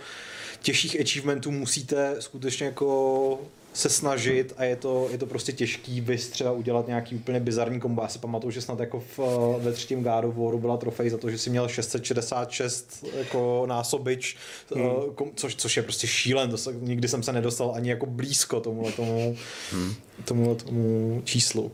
[0.62, 3.40] těžších achievementů musíte skutečně jako
[3.78, 7.80] se snažit a je to, je to prostě těžký vys třeba udělat nějaký úplně bizarní
[7.80, 8.02] kombo.
[8.02, 9.18] Já si pamatuju, že snad jako v,
[9.58, 14.36] ve třetím God of Waru byla trofej za to, že si měl 666 jako násobič,
[14.74, 14.84] hmm.
[14.84, 18.60] uh, což, což je prostě šílen, to se, nikdy jsem se nedostal ani jako blízko
[18.60, 19.36] tomuhle tomu,
[19.72, 19.94] hmm.
[20.24, 21.72] tomuhle tomu číslu.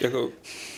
[0.00, 0.30] Jako,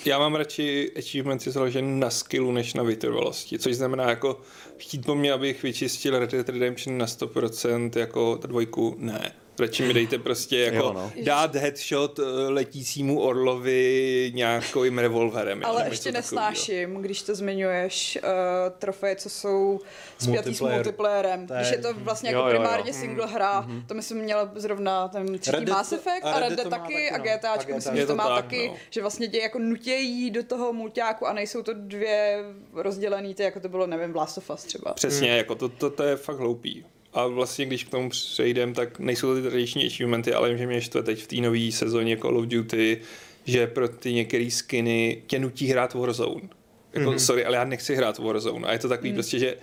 [0.04, 4.40] já mám radši achievementy založené na skillu než na vytrvalosti, což znamená jako
[4.76, 9.94] chtít po mně, abych vyčistil Red Dead Redemption na 100% jako dvojku, ne Radši mi
[9.94, 11.12] dejte prostě jako jo, no.
[11.22, 15.60] dát headshot eh, letícímu orlovi nějakým revolverem.
[15.64, 18.30] Ale ještě nesnáším, takový, když to zmiňuješ, uh,
[18.78, 19.80] trofeje, co jsou
[20.18, 21.46] spjatý s multiplayerem.
[21.46, 23.00] Když je to vlastně jako jo, primárně jo, jo.
[23.00, 23.86] single hra, mm-hmm.
[23.86, 27.76] to myslím měla zrovna ten třetí Mass Effect a Red Dead taky a GTAčko, no.
[27.76, 28.76] myslím, že to má tak, taky, no.
[28.90, 33.60] že vlastně tě jako nutějí do toho mulťáku a nejsou to dvě rozdělený, ty jako
[33.60, 34.94] to bylo, nevím, v Last of Us třeba.
[34.94, 35.36] Přesně, mm.
[35.36, 36.84] jako to, to, to je fakt hloupý.
[37.14, 40.66] A vlastně, když k tomu přejdem, tak nejsou to ty tradiční achievementy, ale vím, že
[40.66, 43.00] mě štve teď v té nové sezóně Call of Duty,
[43.44, 46.48] že pro ty některé skiny tě nutí hrát Warzone.
[46.92, 47.16] Jako, mm-hmm.
[47.16, 48.68] sorry, ale já nechci hrát Warzone.
[48.68, 49.14] A je to takový mm.
[49.14, 49.56] prostě, že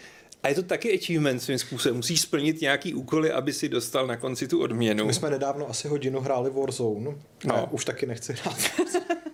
[0.43, 1.95] a je to taky achievement svým způsobem.
[1.95, 5.05] Musíš splnit nějaký úkoly, aby si dostal na konci tu odměnu.
[5.05, 7.15] My jsme nedávno asi hodinu hráli Warzone.
[7.45, 7.55] No.
[7.55, 8.57] A už taky nechci hrát.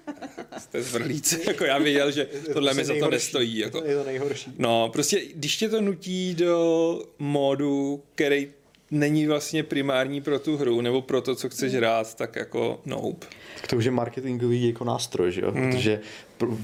[0.60, 1.42] Jste zvrlíci.
[1.48, 3.58] jako já věděl, že tohle mi za to nestojí.
[3.58, 3.84] Jako.
[3.86, 4.54] Je to nejhorší.
[4.58, 8.48] No, prostě když tě to nutí do módu, který
[8.92, 13.28] není vlastně primární pro tu hru nebo pro to, co chceš hrát, tak jako nope.
[13.56, 15.52] Tak to už je marketingový jako nástroj, že jo?
[15.52, 15.72] Hmm.
[15.72, 16.00] Protože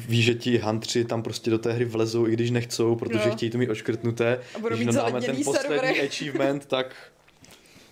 [0.07, 3.35] víš, že ti hantři tam prostě do té hry vlezou, i když nechcou, protože no.
[3.35, 4.39] chtějí to mít oškrtnuté.
[4.55, 6.07] A budou když mít dáme ten poslední servery.
[6.07, 6.95] achievement, tak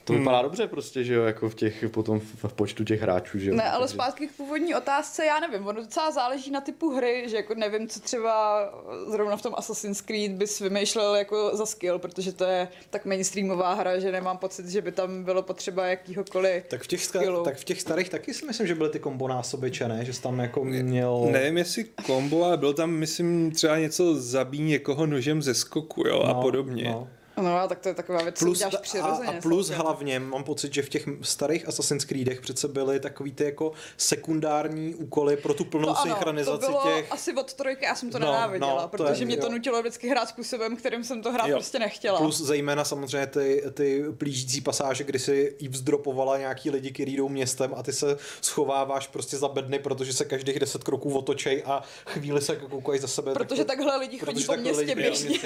[0.03, 0.43] to vypadá hmm.
[0.43, 3.55] dobře prostě, že jo, jako v těch, potom v počtu těch hráčů, že jo.
[3.55, 3.93] Ne, ale Takže...
[3.93, 7.87] zpátky k původní otázce, já nevím, ono docela záleží na typu hry, že jako nevím,
[7.87, 8.63] co třeba
[9.07, 13.73] zrovna v tom Assassin's Creed bys vymýšlel jako za skill, protože to je tak mainstreamová
[13.73, 17.43] hra, že nemám pocit, že by tam bylo potřeba jakýhokoliv tak v těch, skillu.
[17.43, 20.05] tak v těch starých taky si myslím, že byly ty kombo násobiče, ne?
[20.05, 21.27] Že jsi tam jako měl...
[21.31, 26.23] Nevím, jestli kombo, ale byl tam, myslím, třeba něco zabíjí někoho nožem ze skoku, jo,
[26.23, 26.83] no, a podobně.
[26.83, 27.07] No.
[27.37, 29.27] No, tak to je taková věc, plus, co přirozeně.
[29.27, 29.83] A, a plus samozřejmě.
[29.83, 34.95] hlavně mám pocit, že v těch starých Assassin's Creedech přece byly takový ty jako sekundární
[34.95, 37.11] úkoly pro tu plnou to synchronizaci ano, to bylo těch...
[37.11, 39.51] asi od trojky, já jsem to no, nenáviděla, no, to protože je, mě to jo.
[39.51, 41.55] nutilo vždycky hrát způsobem, kterým jsem to hrát jo.
[41.55, 42.17] prostě nechtěla.
[42.17, 47.29] Plus zejména samozřejmě ty, ty plížící pasáže, kdy si i vzdropovala nějaký lidi, kteří jdou
[47.29, 51.83] městem a ty se schováváš prostě za bedny, protože se každých deset kroků otočej a
[52.05, 53.33] chvíli se koukají za sebe.
[53.33, 55.39] Protože tak, takhle lidi chodí po městě běžně.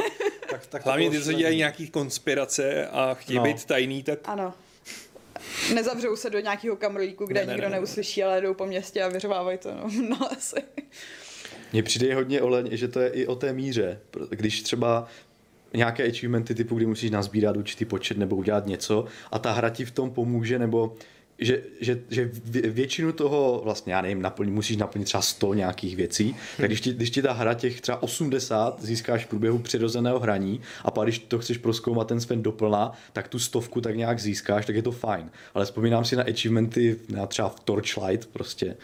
[0.50, 3.44] Tak, tak Hlavně ty, co dělají nějaký konspirace a chtějí no.
[3.44, 4.20] být tajný, tak...
[4.26, 4.54] Ano.
[5.74, 9.04] Nezavřou se do nějakého kamrlíku, kde ne, nikdo ne, ne, neuslyší, ale jdou po městě
[9.04, 9.72] a vyřvávají to.
[9.72, 10.56] No, no asi.
[11.74, 14.00] Mně přijde hodně oleň, že to je i o té míře.
[14.30, 15.08] Když třeba
[15.74, 19.86] nějaké achievementy typu, kdy musíš nazbírat určitý počet nebo udělat něco a ta hra ti
[19.86, 20.96] v tom pomůže, nebo
[21.40, 26.24] že, že, že většinu toho vlastně, já nevím, naplň, musíš naplnit třeba 100 nějakých věcí,
[26.24, 26.38] hmm.
[26.58, 30.62] tak když ti, když ti ta hra těch třeba 80 získáš v průběhu přirozeného hraní
[30.84, 34.66] a pak když to chceš proskoumat ten sven doplná, tak tu stovku tak nějak získáš,
[34.66, 35.32] tak je to fajn.
[35.54, 38.76] Ale vzpomínám si na achievementy na třeba v Torchlight prostě,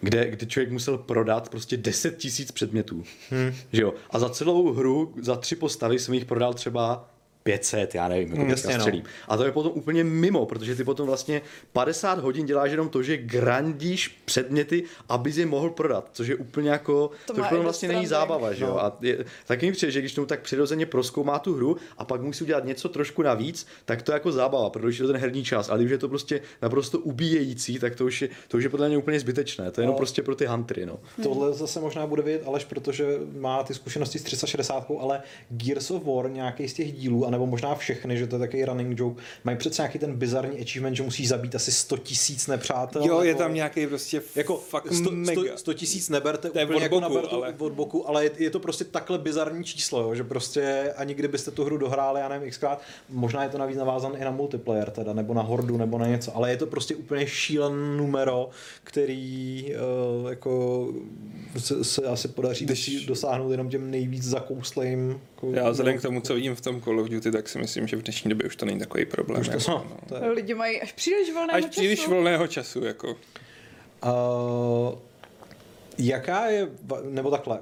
[0.00, 3.04] kde, kde člověk musel prodat prostě 10 tisíc předmětů.
[3.30, 3.54] Hmm.
[3.72, 3.94] Že jo?
[4.10, 7.10] A za celou hru, za tři postavy jsem jich prodal třeba
[7.42, 8.86] 500, já nevím, jako mm, jasně, no.
[9.28, 13.02] A to je potom úplně mimo, protože ty potom vlastně 50 hodin děláš jenom to,
[13.02, 17.88] že grandíš předměty, aby je mohl prodat, což je úplně jako, to, to potom vlastně
[17.88, 18.70] není zábava, že jo.
[18.70, 18.84] No.
[18.84, 22.22] A je, taky mi přijde, že když tomu tak přirozeně proskoumá tu hru a pak
[22.22, 25.44] musí udělat něco trošku navíc, tak to je jako zábava, protože je to ten herní
[25.44, 28.70] čas, ale když je to prostě naprosto ubíjející, tak to už je, to už je
[28.70, 29.88] podle mě úplně zbytečné, to je no.
[29.88, 30.98] jenom prostě pro ty huntry, no.
[31.22, 33.06] Tohle zase možná bude vědět Aleš, protože
[33.38, 37.74] má ty zkušenosti s 360, ale Gears of War nějaký z těch dílů, nebo možná
[37.74, 41.26] všechny, že to je takový running joke, mají přece nějaký ten bizarní achievement, že musí
[41.26, 43.04] zabít asi 100 tisíc nepřátel.
[43.04, 45.56] Jo, je tam nějaký prostě jako fakt 100, mega.
[45.56, 47.54] 100 tisíc neberte to je úplně jako boku, jako ale...
[47.58, 51.50] od boku, ale je, je, to prostě takhle bizarní číslo, jo, že prostě ani kdybyste
[51.50, 55.12] tu hru dohráli, já nevím, xkrát, možná je to navíc navázan i na multiplayer teda,
[55.12, 58.48] nebo na hordu, nebo na něco, ale je to prostě úplně šílen numero,
[58.84, 59.64] který
[60.22, 60.86] uh, jako
[61.58, 63.06] se, se asi podaří Když...
[63.06, 65.20] dosáhnout jenom těm nejvíc zakouslým.
[65.34, 67.86] Jako, já vzhledem k tomu, co vidím v tom Call of Duty, tak si myslím,
[67.86, 69.40] že v dnešní době už to není takový problém.
[69.40, 69.96] Už to, jako, no.
[70.08, 70.30] to je...
[70.30, 71.68] Lidi mají až příliš volného až času.
[71.68, 73.16] Až příliš volného času, jako.
[74.04, 74.98] Uh,
[75.98, 76.68] jaká je,
[77.04, 77.60] nebo takhle,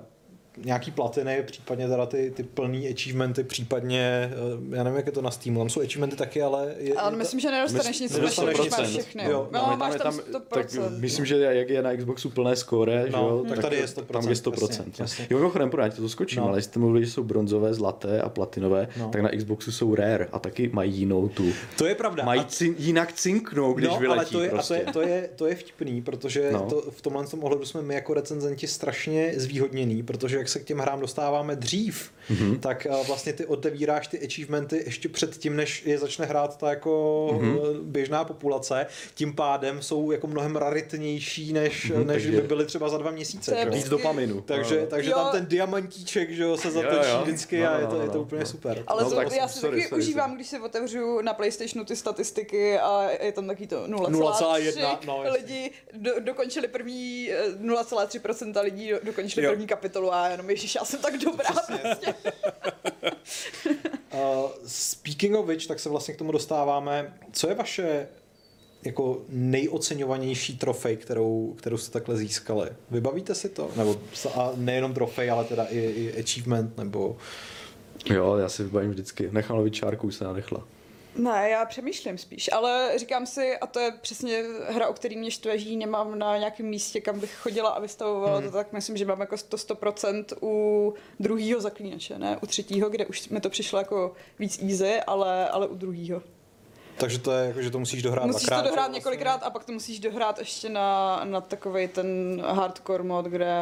[0.64, 5.22] nějaký platiny, případně teda ty, ty plný achievementy, případně, eh, já nevím, jak je to
[5.22, 6.74] na Steamu, tam jsou achievementy taky, ale...
[6.78, 8.38] Je, ale je myslím, že nedostaneš nic, než
[8.70, 9.24] máš všechny.
[9.24, 10.40] Jo, no, tam, máš tam 100%.
[10.48, 10.66] Tak
[10.98, 13.86] myslím, že jak je na Xboxu plné score, no, že jo, tak, tak tady je
[13.86, 14.04] 100%.
[14.04, 14.68] Tam je 100%.
[14.68, 15.26] Jasně, jasně.
[15.30, 16.48] Jo, mimochodem, pořád to skočím, no.
[16.48, 19.08] ale jste mluvili, že jsou bronzové, zlaté a platinové, no.
[19.08, 21.52] tak na Xboxu jsou rare a taky mají jinou tu.
[21.78, 22.24] To je pravda.
[22.24, 24.82] Mají cin, jinak cinknou, když no, vyletí ale to je, prostě.
[24.82, 26.66] A to je, to je, to je vtipný, protože no.
[26.70, 30.58] to, v tomhle tom ohledu jsme my jako recenzenti strašně zvýhodnění, protože jak jak se
[30.58, 32.58] k těm hrám dostáváme dřív, mm-hmm.
[32.58, 36.70] tak uh, vlastně ty otevíráš ty achievementy ještě před tím, než je začne hrát ta
[36.70, 37.82] jako mm-hmm.
[37.82, 38.86] běžná populace.
[39.14, 43.66] Tím pádem jsou jako mnohem raritnější, než, mm-hmm, než by byly třeba za dva měsíce.
[43.70, 44.40] Víc dopaminu.
[44.40, 44.86] Takže, no.
[44.86, 47.22] takže tam ten diamantíček že jo, se zatočí jo, jo.
[47.22, 48.46] vždycky no, a je to, no, je to no, úplně no.
[48.46, 48.84] super.
[48.86, 50.36] Ale no, to, tak já si sorry, taky sorry, užívám, sorry.
[50.36, 55.70] když si otevřu na PlayStationu ty statistiky a je tam taky to 0,1 no, lidi
[55.92, 57.30] do, dokončili první
[57.60, 59.52] 0,3% eh, lidí do, dokončili jo.
[59.52, 61.50] první kapitolu a jenom ježiš, já jsem tak dobrá.
[61.52, 62.14] Prostě.
[64.12, 67.14] uh, speaking of which, tak se vlastně k tomu dostáváme.
[67.32, 68.08] Co je vaše
[68.84, 72.70] jako nejoceňovanější trofej, kterou, kterou jste takhle získali?
[72.90, 73.70] Vybavíte si to?
[73.76, 74.00] Nebo
[74.34, 77.16] a nejenom trofej, ale teda i, i achievement, nebo...
[78.04, 79.28] Jo, já si vybavím vždycky.
[79.32, 80.64] Nechám lovit čárku, se nadechla.
[81.18, 85.30] Ne, já přemýšlím spíš, ale říkám si, a to je přesně hra, o který mě
[85.30, 88.46] štve, že nemám na nějakém místě, kam bych chodila a vystavovala hmm.
[88.46, 93.06] to, tak myslím, že mám jako to 100% u druhého zaklínače, ne u třetího, kde
[93.06, 96.22] už mi to přišlo jako víc easy, ale, ale u druhého.
[96.98, 98.98] Takže to je jako, že to musíš dohrát Musíš dvakrát, to dohrát vlastně.
[98.98, 103.54] několikrát a pak to musíš dohrát ještě na, na takový ten hardcore mod, kde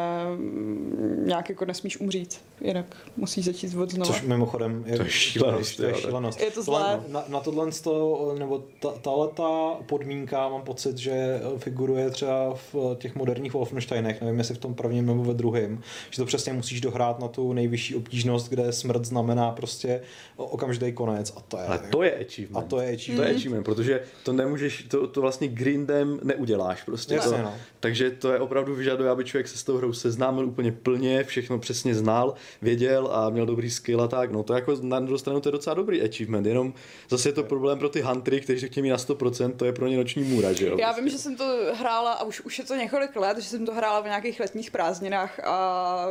[1.25, 2.85] nějak jako nesmíš umřít, jinak
[3.17, 4.13] musíš začít od znova.
[4.13, 5.77] Což mimochodem je, to je šílenost.
[5.77, 6.39] To je, šílenost.
[6.39, 7.03] je to zlé.
[7.07, 8.63] Na, na tohle, to, nebo
[9.01, 14.57] ta, ta podmínka, mám pocit, že figuruje třeba v těch moderních Wolfensteinech, nevím jestli v
[14.57, 18.73] tom prvním nebo ve druhém, že to přesně musíš dohrát na tu nejvyšší obtížnost, kde
[18.73, 20.01] smrt znamená prostě
[20.37, 21.33] okamžitý konec.
[21.37, 22.65] A to je, Ale to je achievement.
[22.65, 23.17] A to je achievement.
[23.17, 27.15] To je achievement, protože to nemůžeš, to, to vlastně grindem neuděláš prostě.
[27.15, 27.53] Jasně, to, no.
[27.79, 31.59] Takže to je opravdu vyžaduje, aby člověk se s tou hrou seznámil úplně plně, všechno
[31.59, 34.31] přesně znal, věděl a měl dobrý skill a tak.
[34.31, 36.73] No to jako na druhou stranu to je docela dobrý achievement, jenom
[37.09, 39.97] zase je to problém pro ty huntery, kteří řekněme na 100%, to je pro ně
[39.97, 40.77] noční můra, že jo?
[40.79, 43.65] Já vím, že jsem to hrála a už, už je to několik let, že jsem
[43.65, 46.05] to hrála v nějakých letních prázdninách a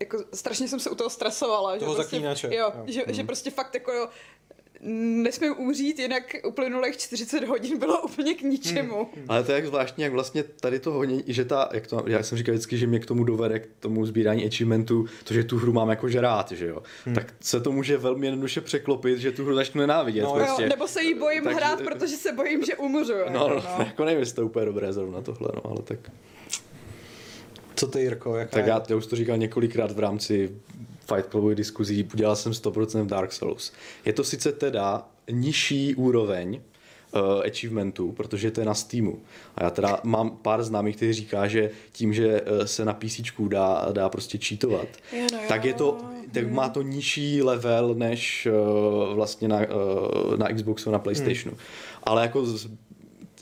[0.00, 1.78] jako strašně jsem se u toho stresovala.
[1.78, 2.72] Toho že prostě, jo, jo.
[2.86, 3.14] Že, mm.
[3.14, 4.08] že prostě fakt jako
[4.82, 8.96] nesmím umřít, jinak uplynulých 40 hodin bylo úplně k ničemu.
[8.96, 9.06] Hmm.
[9.14, 9.24] hmm.
[9.28, 12.22] Ale to je jak zvláštní, jak vlastně tady to hodně, že ta, jak to, já
[12.22, 15.58] jsem říkal vždycky, že mě k tomu dovede, k tomu sbírání achievementu, to, že tu
[15.58, 16.82] hru mám jako žrát, že jo.
[17.04, 17.14] Hmm.
[17.14, 20.24] Tak se to může velmi jednoduše překlopit, že tu hru začnu nenávidět.
[20.24, 20.62] No, prostě.
[20.62, 23.12] jo, nebo se jí bojím tak, hrát, protože se bojím, že umřu.
[23.32, 23.84] No, no, no.
[23.84, 25.98] jako nevím, jestli to je úplně dobré zrovna tohle, no, ale tak...
[27.74, 28.36] Co ty, Jirko?
[28.36, 30.50] Jaká tak já, já už to říkal několikrát v rámci
[31.14, 33.72] Fight Clubových diskuzí, udělal jsem 100% v Dark Souls.
[34.04, 36.60] Je to sice teda nižší úroveň,
[37.14, 39.18] uh, achievementů, protože to je na Steamu.
[39.56, 43.20] A já teda mám pár známých, kteří říká, že tím, že uh, se na PC
[43.48, 45.44] dá, dá prostě cheatovat, jo, no jo.
[45.48, 45.98] tak je to,
[46.32, 51.56] tak má to nižší level než uh, vlastně na, uh, na Xboxu, na PlayStationu.
[51.56, 51.66] Hmm.
[52.02, 52.46] Ale jako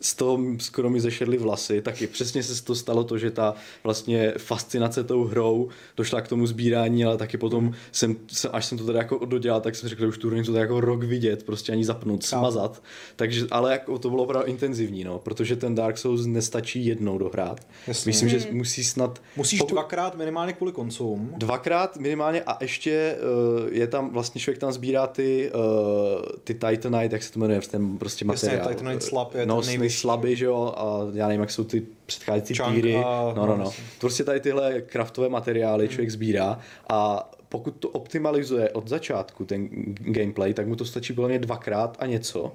[0.00, 4.32] z toho skoro mi zešedly vlasy, taky přesně se to stalo to, že ta vlastně
[4.38, 8.16] fascinace tou hrou došla k tomu sbírání, ale taky potom jsem,
[8.52, 10.80] až jsem to tady jako dodělal, tak jsem řekl, že už tu hru to jako
[10.80, 12.82] rok vidět, prostě ani zapnout, smazat.
[13.16, 17.66] Takže, ale jako to bylo opravdu intenzivní, no, protože ten Dark Souls nestačí jednou dohrát.
[17.86, 18.10] Jasně.
[18.10, 19.22] Myslím, že musí snad...
[19.36, 21.32] Musíš pokud, dvakrát minimálně kvůli koncům.
[21.36, 23.16] Dvakrát minimálně a ještě
[23.62, 27.60] uh, je tam, vlastně člověk tam sbírá ty, uh, ty Titanite, jak se to jmenuje,
[27.60, 28.58] ten prostě materiál.
[28.58, 31.82] Jasně, Titanite slab je no, ten slaby, že jo, a já nevím, jak jsou ty
[32.06, 32.96] předcházející píry.
[32.96, 33.32] A...
[33.36, 33.70] No, no, no.
[34.00, 35.92] Prostě tady tyhle kraftové materiály hmm.
[35.92, 41.38] člověk sbírá a pokud to optimalizuje od začátku ten gameplay, tak mu to stačí podle
[41.38, 42.52] dvakrát a něco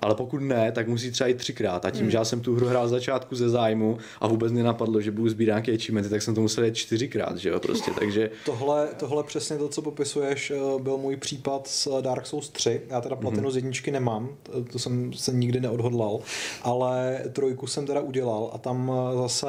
[0.00, 1.84] ale pokud ne, tak musí třeba i třikrát.
[1.84, 2.10] A tím, mm.
[2.10, 5.10] že já jsem tu hru hrál z začátku ze zájmu a vůbec mě napadlo, že
[5.10, 8.30] budu sbírat nějaké achievementy, tak jsem to musel jít čtyřikrát, že jo, prostě, takže...
[8.44, 12.80] tohle, tohle přesně to, co popisuješ, eh, byl můj případ s Dark Souls 3.
[12.88, 13.50] Já teda platinu mm.
[13.50, 14.28] z jedničky nemám,
[14.72, 16.20] to jsem se nikdy neodhodlal,
[16.62, 19.48] ale trojku jsem teda udělal a tam eh, zase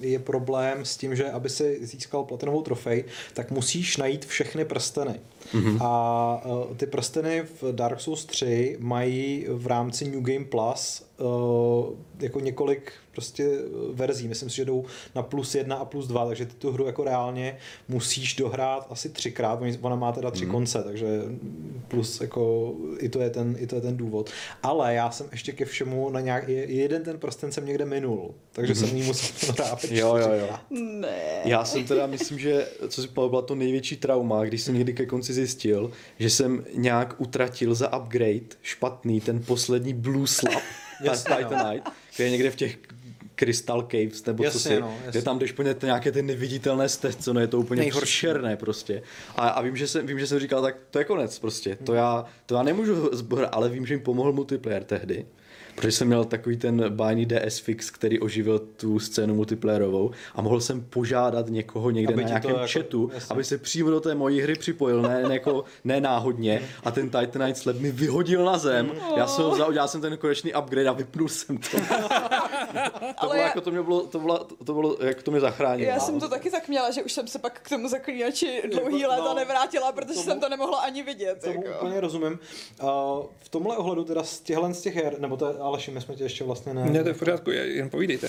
[0.00, 5.20] je problém s tím, že aby si získal platinovou trofej, tak musíš najít všechny prsteny.
[5.54, 5.78] Mm-hmm.
[5.82, 6.42] A
[6.76, 12.92] ty prsteny v Dark Souls 3 mají v rámci New Game Plus uh, jako několik
[13.16, 14.28] prostě eh, verzí.
[14.28, 17.04] Myslím si, že jdou na plus jedna a plus dva, takže ty tu hru jako
[17.04, 17.56] reálně
[17.88, 19.60] musíš dohrát asi třikrát.
[19.80, 20.50] Ona má teda tři mm.
[20.52, 21.06] konce, takže
[21.88, 24.30] plus jako i to, je ten, i to je ten důvod.
[24.62, 28.72] Ale já jsem ještě ke všemu na nějak, jeden ten prsten jsem někde minul, takže
[28.72, 28.80] mm.
[28.80, 29.84] jsem jí musel hrát.
[29.90, 30.48] jo, jo, jo.
[30.70, 31.40] Ne.
[31.44, 35.06] Já jsem teda, myslím, že co si byla to největší trauma, když jsem někdy ke
[35.06, 40.62] konci zjistil, že jsem nějak utratil za upgrade špatný ten poslední blue slap
[41.00, 42.76] yes, Titanite, který je někde v těch
[43.36, 45.10] Crystal Caves, nebo jasně, co si, no, jasně.
[45.10, 49.02] kde tam jdeš po nějaké ty neviditelné stezce, no je to úplně černé prostě.
[49.36, 51.94] A, a vím, že jsem, vím, že jsem říkal, tak to je konec prostě, to
[51.94, 55.26] já, to já nemůžu zbor, ale vím, že jim pomohl multiplayer tehdy
[55.76, 60.60] protože jsem měl takový ten bájný DS Fix, který oživil tu scénu multiplayerovou a mohl
[60.60, 63.34] jsem požádat někoho někde aby na nějakém jako, chatu, jasný.
[63.34, 67.10] aby se přímo do té mojí hry připojil, ne, ne, jako, ne náhodně a ten
[67.10, 70.88] Titanite Slab mi vyhodil na zem, já jsem ho vzal, udělal jsem ten konečný upgrade
[70.88, 71.76] a vypnul jsem to.
[73.20, 73.42] to bylo já...
[73.42, 75.90] jako to mě bylo, to bylo, to bylo, jak to mě zachránilo.
[75.90, 79.00] Já jsem to taky tak měla, že už jsem se pak k tomu zaklínači dlouhý
[79.00, 81.40] jako, léta no, nevrátila, protože tomu, jsem to nemohla ani vidět.
[81.44, 81.78] Tomu jako.
[81.78, 82.38] úplně rozumím.
[82.82, 82.88] Uh,
[83.38, 86.24] v tomhle ohledu teda z těchhle z těch her, nebo to, Aleši, my jsme tě
[86.24, 86.90] ještě vlastně ne...
[86.90, 88.28] Ne, to je v pořádku, jen povídejte.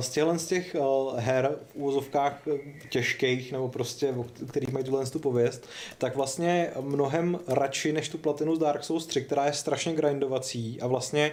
[0.00, 0.76] Z těchhle z těch
[1.16, 6.70] her v úvozovkách eh, těžkých, nebo prostě, o kterých mají tuhle tu pověst, tak vlastně
[6.80, 11.32] mnohem radši než tu platinu z Dark Souls 3, která je strašně grindovací a vlastně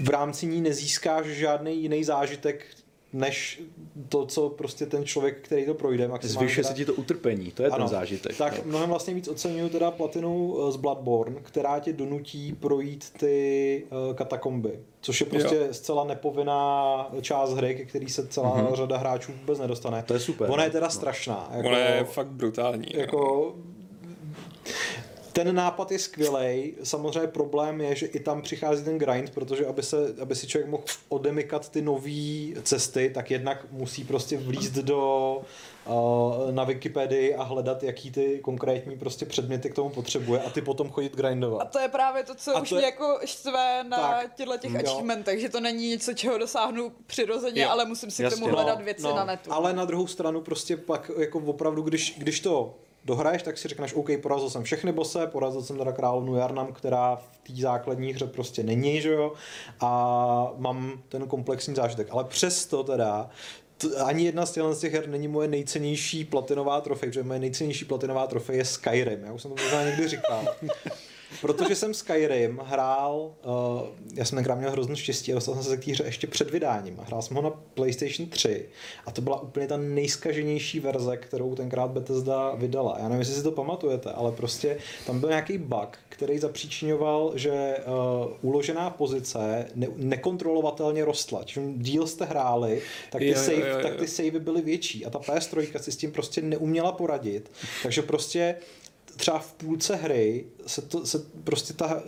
[0.00, 2.66] v rámci ní nezískáš žádný jiný zážitek
[3.12, 3.62] než
[4.08, 6.38] to, co prostě ten člověk, který to projde maximálně.
[6.38, 8.36] Zvyšuje se ti to utrpení, to je ano, ten zážitek.
[8.36, 8.62] Tak no.
[8.64, 14.14] mnohem vlastně víc oceňuju teda platinu eh, z Bloodborne, která tě donutí projít ty uh,
[14.14, 15.74] katakomby, což je prostě jo.
[15.74, 18.74] zcela nepovinná část hry, ke který se celá mm-hmm.
[18.74, 20.02] řada hráčů vůbec nedostane.
[20.02, 20.50] To je super.
[20.50, 20.90] Ona je teda no.
[20.90, 21.50] strašná.
[21.52, 22.86] Jako, Ona je fakt brutální.
[22.94, 23.70] Jako, no
[25.32, 26.74] ten nápad je skvělý.
[26.82, 30.70] Samozřejmě problém je, že i tam přichází ten grind, protože aby, se, aby si člověk
[30.70, 35.42] mohl odemykat ty nové cesty, tak jednak musí prostě vlízt do
[35.86, 40.62] uh, na Wikipedii a hledat, jaký ty konkrétní prostě předměty k tomu potřebuje a ty
[40.62, 41.62] potom chodit grindovat.
[41.62, 42.78] A to je právě to, co a už to je...
[42.78, 47.68] mě jako štve na těchto těch achievementech, že to není něco, čeho dosáhnu přirozeně, jo.
[47.70, 49.52] ale musím si Jasně, k tomu hledat no, věci no, na netu.
[49.52, 52.74] Ale na druhou stranu prostě pak jako opravdu, když, když to
[53.04, 57.16] dohraješ, tak si řekneš, OK, porazil jsem všechny bose, porazil jsem teda královnu Jarnam, která
[57.16, 59.32] v té základní hře prostě není, že jo,
[59.80, 62.08] a mám ten komplexní zážitek.
[62.10, 63.30] Ale přesto teda
[64.04, 68.58] ani jedna z těch her není moje nejcennější platinová trofej, protože moje nejcennější platinová trofej
[68.58, 69.24] je Skyrim.
[69.24, 70.44] Já už jsem to možná někdy říkal.
[71.40, 73.82] Protože jsem Skyrim hrál, uh,
[74.14, 76.50] já jsem tenkrát měl hrozně štěstí a dostal jsem se k té hře ještě před
[76.50, 76.96] vydáním.
[77.06, 78.68] Hrál jsem ho na PlayStation 3
[79.06, 82.96] a to byla úplně ta nejskaženější verze, kterou tenkrát Bethesda vydala.
[82.98, 87.76] Já nevím, jestli si to pamatujete, ale prostě tam byl nějaký bug, který zapříčinoval, že
[87.86, 91.44] uh, uložená pozice ne- nekontrolovatelně rostla.
[91.44, 93.82] Čím díl jste hráli, tak ty, jo, save, jo, jo, jo.
[93.82, 97.50] tak ty savey byly větší a ta PS3 si s tím prostě neuměla poradit.
[97.82, 98.56] Takže prostě
[99.20, 102.02] třeba v půlce hry se, to, se prostě ta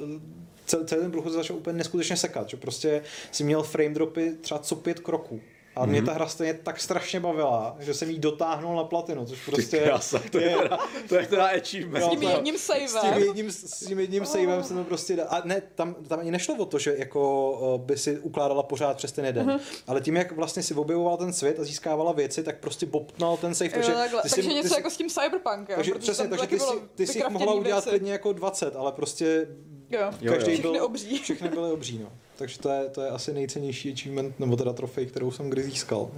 [0.67, 3.03] celý ten průchod začal úplně neskutečně sekat, že prostě
[3.33, 5.41] si měl frame dropy třeba co pět kroků.
[5.77, 6.07] A mě mm-hmm.
[6.07, 9.79] ta hra stejně tak strašně bavila, že jsem jí dotáhnul na platinu, což prostě...
[9.79, 12.05] krása, to, je, teda, to je teda achievement.
[12.05, 12.89] S tím jedním savem.
[12.89, 15.23] S tím jedním, s tím jedním savem jsem to prostě...
[15.23, 18.97] A ne, tam, tam ani nešlo o to, že jako uh, by si ukládala pořád
[18.97, 19.47] přes ten jeden.
[19.47, 19.61] Mm-hmm.
[19.87, 23.55] Ale tím, jak vlastně si objevoval ten svět a získávala věci, tak prostě bopnal ten
[23.55, 23.70] save.
[23.70, 25.77] Takže, jo, ty takže si, něco ty jako s tím cyberpunkem.
[25.77, 29.47] Takže, přesně, takže ty, si, ty si jich mohla udělat klidně jako 20, ale prostě
[29.93, 30.57] Jo, každý jo.
[30.57, 31.18] Všechny byl, obří.
[31.18, 32.12] Všechny byly obří, no.
[32.37, 36.11] Takže to je, to je asi nejcennější achievement, nebo teda trofej, kterou jsem kdy získal.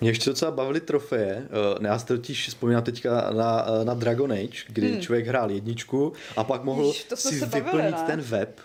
[0.00, 1.48] Mě ještě docela bavily trofeje.
[1.80, 5.00] Já si totiž vzpomínám teďka na, uh, na Dragon Age, kdy hmm.
[5.00, 8.04] člověk hrál jedničku a pak mohl Jež, si vyplnit ne?
[8.06, 8.60] ten web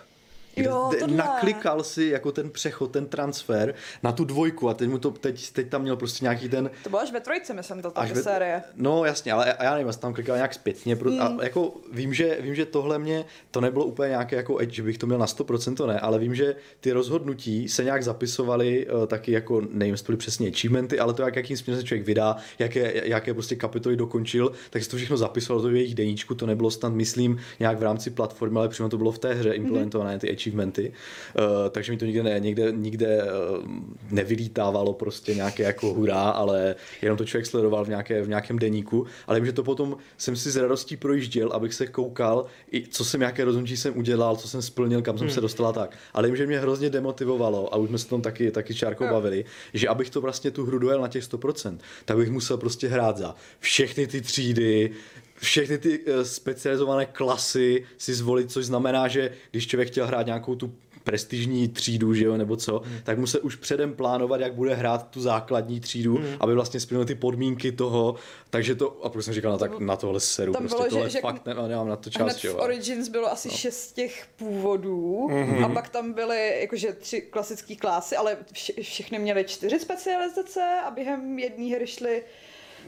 [0.56, 1.16] Jo, tohle.
[1.16, 5.50] naklikal si jako ten přechod, ten transfer na tu dvojku a teď mu to, teď,
[5.50, 6.70] teď tam měl prostě nějaký ten...
[6.82, 8.62] To bylo až ve trojce, myslím, to až ve, série.
[8.76, 11.20] No jasně, ale já nevím, tam klikal nějak zpětně mm.
[11.20, 11.40] a hmm.
[11.40, 14.98] jako vím že, vím, že tohle mě, to nebylo úplně nějaké jako edge, že bych
[14.98, 19.06] to měl na 100% to ne, ale vím, že ty rozhodnutí se nějak zapisovaly uh,
[19.06, 23.08] taky jako, nevím, jestli přesně achievementy, ale to, jak, jakým směrem se člověk vydá, jaké,
[23.08, 26.92] jaké prostě kapitoly dokončil, tak se to všechno zapisovalo do jejich deníčku, to nebylo snad,
[26.92, 29.56] myslím, nějak v rámci platformy, ale přímo to bylo v té hře mhm.
[29.56, 30.18] implementované, mm.
[30.18, 30.92] ty achievementy,
[31.38, 33.64] uh, takže mi to nikde, ne, nikde, nikde uh,
[34.10, 39.06] nevylítávalo prostě nějaké jako hurá, ale jenom to člověk sledoval v, nějaké, v nějakém deníku,
[39.26, 43.04] ale vím, že to potom jsem si s radostí projížděl, abych se koukal, i co
[43.04, 45.34] jsem, jaké rozhodnutí jsem udělal, co jsem splnil, kam jsem hmm.
[45.34, 45.96] se dostal tak.
[46.12, 49.44] Ale vím, že mě hrozně demotivovalo a už jsme se tom taky, taky čárkou bavili,
[49.74, 53.16] že abych to vlastně tu hru dojel na těch 100%, tak bych musel prostě hrát
[53.16, 54.90] za všechny ty třídy,
[55.44, 60.54] všechny ty uh, specializované klasy si zvolit, což znamená, že když člověk chtěl hrát nějakou
[60.54, 60.72] tu
[61.04, 62.98] prestižní třídu, že jo, nebo co, hmm.
[63.04, 66.36] tak musel už předem plánovat, jak bude hrát tu základní třídu, hmm.
[66.40, 68.14] aby vlastně splnil ty podmínky toho,
[68.50, 71.10] takže to, a prostě jsem říkal, no, tak na tohle seru, Tam prostě bylo, tohle
[71.10, 73.54] že, fakt ne, nemám na to čas, v Origins bylo asi no.
[73.54, 75.64] šest těch původů hmm.
[75.64, 80.90] a pak tam byly jakože tři klasické klasy, ale vše, všechny měly čtyři specializace a
[80.90, 82.22] během jedné hry šly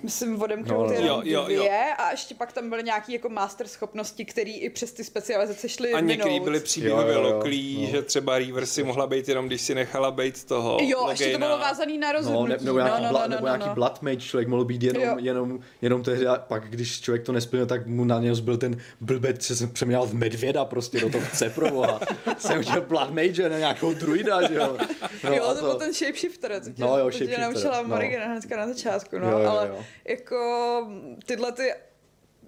[0.02, 0.92] myslím, odemknout no, no.
[0.92, 1.70] jenom jo, jo, jo.
[1.98, 5.92] a ještě pak tam byly nějaký jako master schopnosti, které i přes ty specializace šly
[5.92, 7.90] A některý byly příběhově loklí, no.
[7.90, 11.38] že třeba Reaver si mohla být jenom, když si nechala být toho Jo, ještě to
[11.38, 12.48] bylo vázaný na rozhodnutí.
[12.50, 13.74] No, ne, nebo nějaký, no, no, bla, no, nebo no, nějaký no.
[13.74, 17.66] Blood Mage člověk mohl být jenom, jenom, jenom tehdy, a pak když člověk to nesplnil,
[17.66, 21.24] tak mu na něj byl ten blbec, že jsem přeměnil v medvěda prostě do toho
[21.24, 22.00] chce pro boha.
[22.38, 24.78] jsem udělal Blood Mage na nějakou druida, že jo.
[25.24, 27.88] No, jo, to, to byl ten shapeshifter, co tě, no, jo, shapeshifter, naučila no.
[27.88, 29.84] Morrigan hnedka na začátku, no, jo, jo, ale jo.
[30.04, 30.88] Jako
[31.26, 31.74] tyhle ty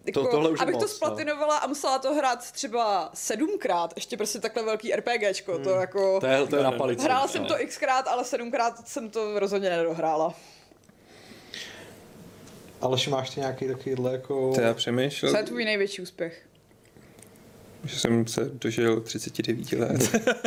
[0.06, 0.94] jako, to, tohle už abych moc, to no.
[0.94, 1.64] splatinovala no.
[1.64, 5.64] a musela to hrát třeba sedmkrát, ještě prostě takhle velký RPGčko, hmm.
[5.64, 6.20] to jako...
[6.20, 7.04] To je, to je na palici.
[7.04, 7.28] Hrála no.
[7.28, 10.34] jsem to xkrát, ale sedmkrát jsem to rozhodně nedohrála.
[12.80, 14.52] Aleš, máš ty nějaký takovýhle jako...
[14.54, 15.32] To já přemýšlel.
[15.32, 16.42] Co je tvůj největší úspěch?
[17.84, 20.00] Že jsem se dožil 39 let.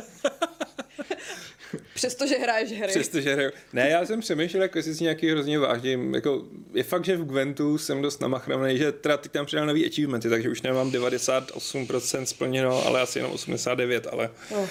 [1.93, 2.87] Přestože hraješ hry.
[2.87, 3.51] Přestože hraju.
[3.73, 6.43] Ne, já jsem přemýšlel, jako jestli si nějaký hrozně vážně, jako
[6.73, 10.29] je fakt, že v Gwentu jsem dost namachraný, že teda teď tam přidal nový achievementy,
[10.29, 14.67] takže už nemám 98% splněno, ale asi jenom 89, ale oh.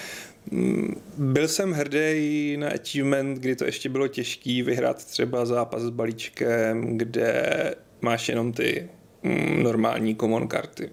[1.17, 6.97] Byl jsem hrdý na achievement, kdy to ještě bylo těžký vyhrát třeba zápas s balíčkem,
[6.97, 8.89] kde máš jenom ty
[9.23, 10.89] mm, normální common karty.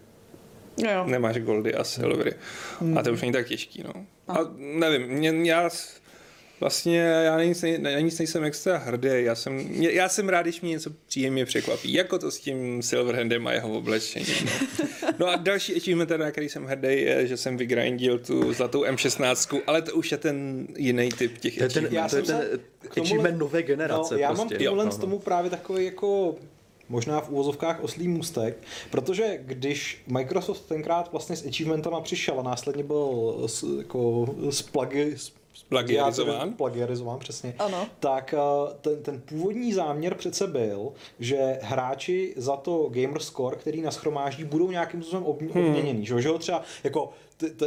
[0.77, 1.05] Jo.
[1.07, 2.33] Nemáš goldy a silvery.
[2.81, 2.99] Hmm.
[2.99, 4.07] A to už není tak těžký, no.
[4.29, 5.71] A nevím, mě, já
[6.61, 10.43] Vlastně já na nic, nej, na nic nejsem extra hrdý, já jsem, já jsem rád,
[10.43, 14.49] když mě něco příjemně překvapí, jako to s tím Silverhandem a jeho oblečením.
[15.03, 18.85] No, no a další achievement, na který jsem hrdý, je, že jsem vygrindil tu zlatou
[18.85, 22.23] M16, ale to už je ten jiný typ těch to je ten, já to je
[22.23, 22.61] ten
[23.01, 24.15] achievement nové generace.
[24.15, 24.55] No, já prostě.
[24.55, 26.37] mám tohle z tomu právě takový jako
[26.89, 28.59] možná v úvozovkách oslý můstek,
[28.91, 35.15] protože když Microsoft tenkrát vlastně s achievementama přišel a následně byl s, jako s, plagi,
[35.17, 35.33] s
[35.69, 36.53] plagiarizován.
[36.53, 37.55] Plagiarizován, přesně.
[37.59, 37.87] Ano.
[38.01, 43.83] Tak eh, ten, ten původní záměr přece byl, že hráči za to gamer score, který
[43.83, 45.67] naschromáždí, budou nějakým způsobem hmm.
[45.67, 46.07] obměněný.
[46.09, 46.21] Hmm.
[46.21, 47.11] Že, ho třeba jako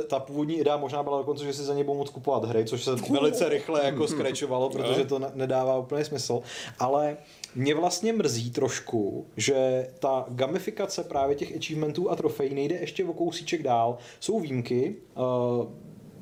[0.08, 2.84] ta původní idea možná byla dokonce, že si za ně budou moc kupovat hry, což
[2.84, 6.42] se velice rychle jako skrečovalo, protože to nedává úplně smysl.
[6.80, 7.18] Ale
[7.56, 13.14] mě vlastně mrzí trošku, že ta gamifikace právě těch achievementů a trofejí nejde ještě o
[13.14, 13.98] kousíček dál.
[14.20, 15.68] Jsou výjimky, uh,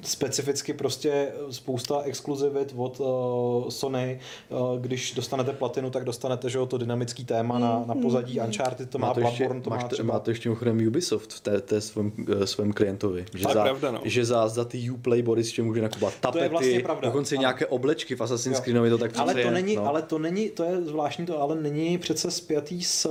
[0.03, 4.19] specificky prostě spousta exkluzivit od uh, Sony.
[4.49, 8.45] Uh, když dostanete platinu, tak dostanete že to dynamický téma na, na pozadí mm.
[8.45, 10.13] Uncharted, to má, má to Bloodborne, ještě, to má třeba...
[10.13, 13.25] Má to ještě mimochodem Ubisoft v té, té svém, uh, svém klientovi.
[13.33, 14.01] Že, za, pravda, no.
[14.03, 17.07] že za, za ty Uplay body ještě může nakupovat tapety, to je vlastně pravda.
[17.07, 17.41] dokonce ano.
[17.41, 19.87] nějaké oblečky v Assassin's Creed to tak ale to je, není, no.
[19.87, 23.09] ale to není, to je zvláštní to, ale není přece spjatý s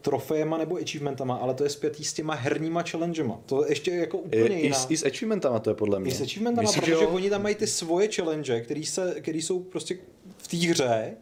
[0.00, 3.38] trofejema nebo achievementama, ale to je spjatý s těma herníma challengema.
[3.46, 4.76] To je ještě jako úplně jiná.
[4.76, 7.42] I, s, I s achievementama to je podle mě s achievementama, Myslím, protože oni tam
[7.42, 9.98] mají ty svoje challenge, který, se, který jsou prostě
[10.38, 11.16] v té hře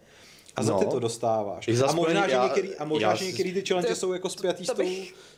[0.57, 0.79] a za no.
[0.79, 1.69] ty to dostáváš.
[1.87, 4.65] A možná, že některý, a možná, já, že některý ty challenge to, jsou jako spjatý
[4.65, 4.83] s tou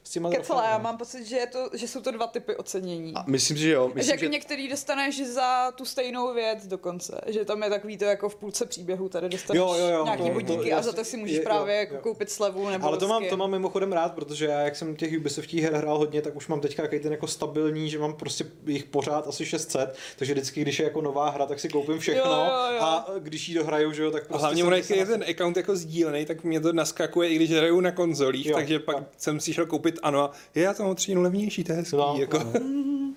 [0.05, 3.13] s těma Kecela, já mám pocit, že, je to, že jsou to dva typy ocenění.
[3.15, 3.87] A myslím, že jo.
[3.87, 7.21] Myslím, že, jako že některý dostaneš za tu stejnou věc dokonce.
[7.27, 10.23] Že tam je takový to jako v půlce příběhu, tady dostaneš jo, jo, jo, nějaký
[10.23, 12.01] to, bodíky to, a za to si můžeš je, právě jo, jako jo.
[12.01, 15.19] koupit slevu nebo Ale to mám, to mám mimochodem rád, protože já, jak jsem těch
[15.19, 18.45] Ubisoftích her hrál hodně, tak už mám teďka takový ten jako stabilní, že mám prostě
[18.67, 22.31] jich pořád asi 600, takže vždycky, když je jako nová hra, tak si koupím všechno
[22.31, 22.83] jo, jo, jo.
[22.83, 24.47] a když ji dohraju, že jo, tak prostě...
[24.47, 27.81] A hlavně když je ten account jako sdílený, tak mě to naskakuje, i když hraju
[27.81, 31.64] na konzolích, takže pak jsem si šel koupit ano a já to o tři levnější,
[31.64, 31.97] to je hezký.
[31.97, 32.38] No, jako.
[32.38, 33.12] no.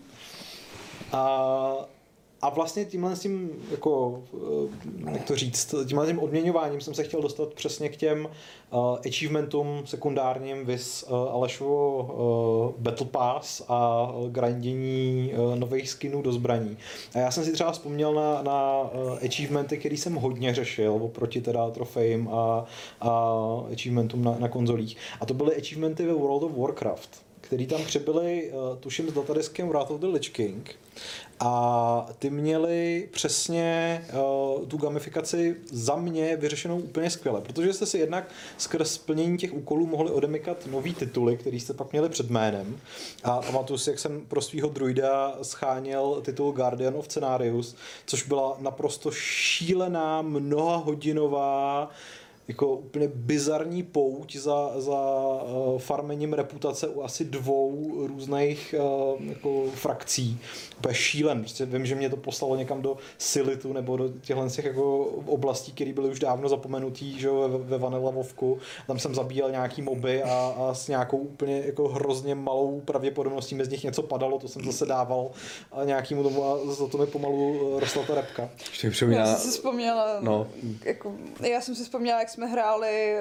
[1.12, 1.97] A,
[2.42, 4.24] a vlastně tímhle tím, jako,
[5.08, 8.26] eh, jak to říct, tímhle tím odměňováním jsem se chtěl dostat přesně k těm
[8.72, 16.32] uh, achievementům sekundárním vis uh, Alešovo uh, Battle Pass a grindění uh, nových skinů do
[16.32, 16.78] zbraní.
[17.16, 21.42] A já jsem si třeba vzpomněl na, na uh, achievementy, který jsem hodně řešil oproti
[21.42, 22.66] teda trofejím a,
[23.02, 23.12] a
[23.74, 24.98] achievementům na, na konzolích.
[25.22, 29.70] A to byly achievementy ve World of Warcraft který tam přibyli, uh, tuším, s datadiskem
[29.70, 30.76] Wrath of the Lich King.
[31.40, 37.98] A ty měli přesně uh, tu gamifikaci za mě vyřešenou úplně skvěle, protože jste si
[37.98, 42.80] jednak skrz splnění těch úkolů mohli odemykat nový tituly, který jste pak měli před jménem.
[43.24, 47.76] A pamatuju si, jak jsem pro svého druida scháněl titul Guardian of Scenarius,
[48.06, 51.90] což byla naprosto šílená, mnohahodinová hodinová
[52.48, 55.00] jako úplně bizarní pouť za, za
[55.44, 60.40] uh, farmením reputace u asi dvou různých uh, jako frakcí.
[60.78, 61.40] Úplně šílen.
[61.40, 65.72] Prostě vím, že mě to poslalo někam do Silitu nebo do těchto těch jako oblastí,
[65.72, 68.60] které byly už dávno zapomenutý, že ve, ve Vanilla Vovku.
[68.88, 73.72] Tam jsem zabíjel nějaký moby a, a s nějakou úplně jako hrozně malou pravděpodobností mezi
[73.72, 75.32] nich něco padalo, to jsem zase dával
[75.72, 78.50] a nějakýmu tomu a za to mi pomalu rostla ta repka.
[79.10, 80.48] Já jsem si vzpomněla, no.
[80.86, 81.16] jako,
[81.52, 83.16] já jsem si vzpomněla, jak jsme hráli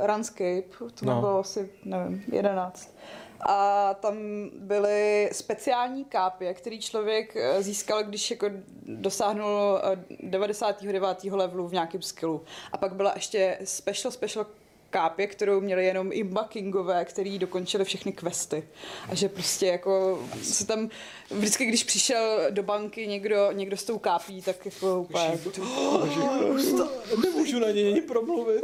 [0.00, 1.20] uh, Runscape, to no.
[1.20, 2.94] bylo asi, nevím, 11
[3.40, 4.16] a tam
[4.58, 8.46] byly speciální kápě, který člověk eh, získal, když jako
[8.86, 9.80] dosáhnul
[10.22, 11.24] 99.
[11.30, 12.42] levelu v nějakém skillu.
[12.72, 14.46] A pak byla ještě special special
[14.94, 18.64] kápě, kterou měli jenom i Kingové, který dokončili všechny questy.
[19.08, 20.88] A že prostě jako se tam
[21.30, 25.38] vždycky, když přišel do banky někdo, někdo s tou kápí, tak jako úplně...
[27.24, 28.62] Nemůžu na něj promluvit.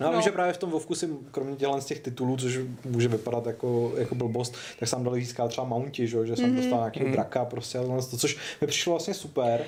[0.00, 0.12] No, no.
[0.12, 3.46] vím, že právě v tom Vovku si, kromě dělan z těch titulů, což může vypadat
[3.46, 6.56] jako, jako blbost, tak jsem dali získat třeba Mounty, že, že jsem mm-hmm.
[6.56, 7.12] dostal nějakého mm-hmm.
[7.12, 7.78] draka prostě,
[8.10, 9.64] to, což mi přišlo vlastně super.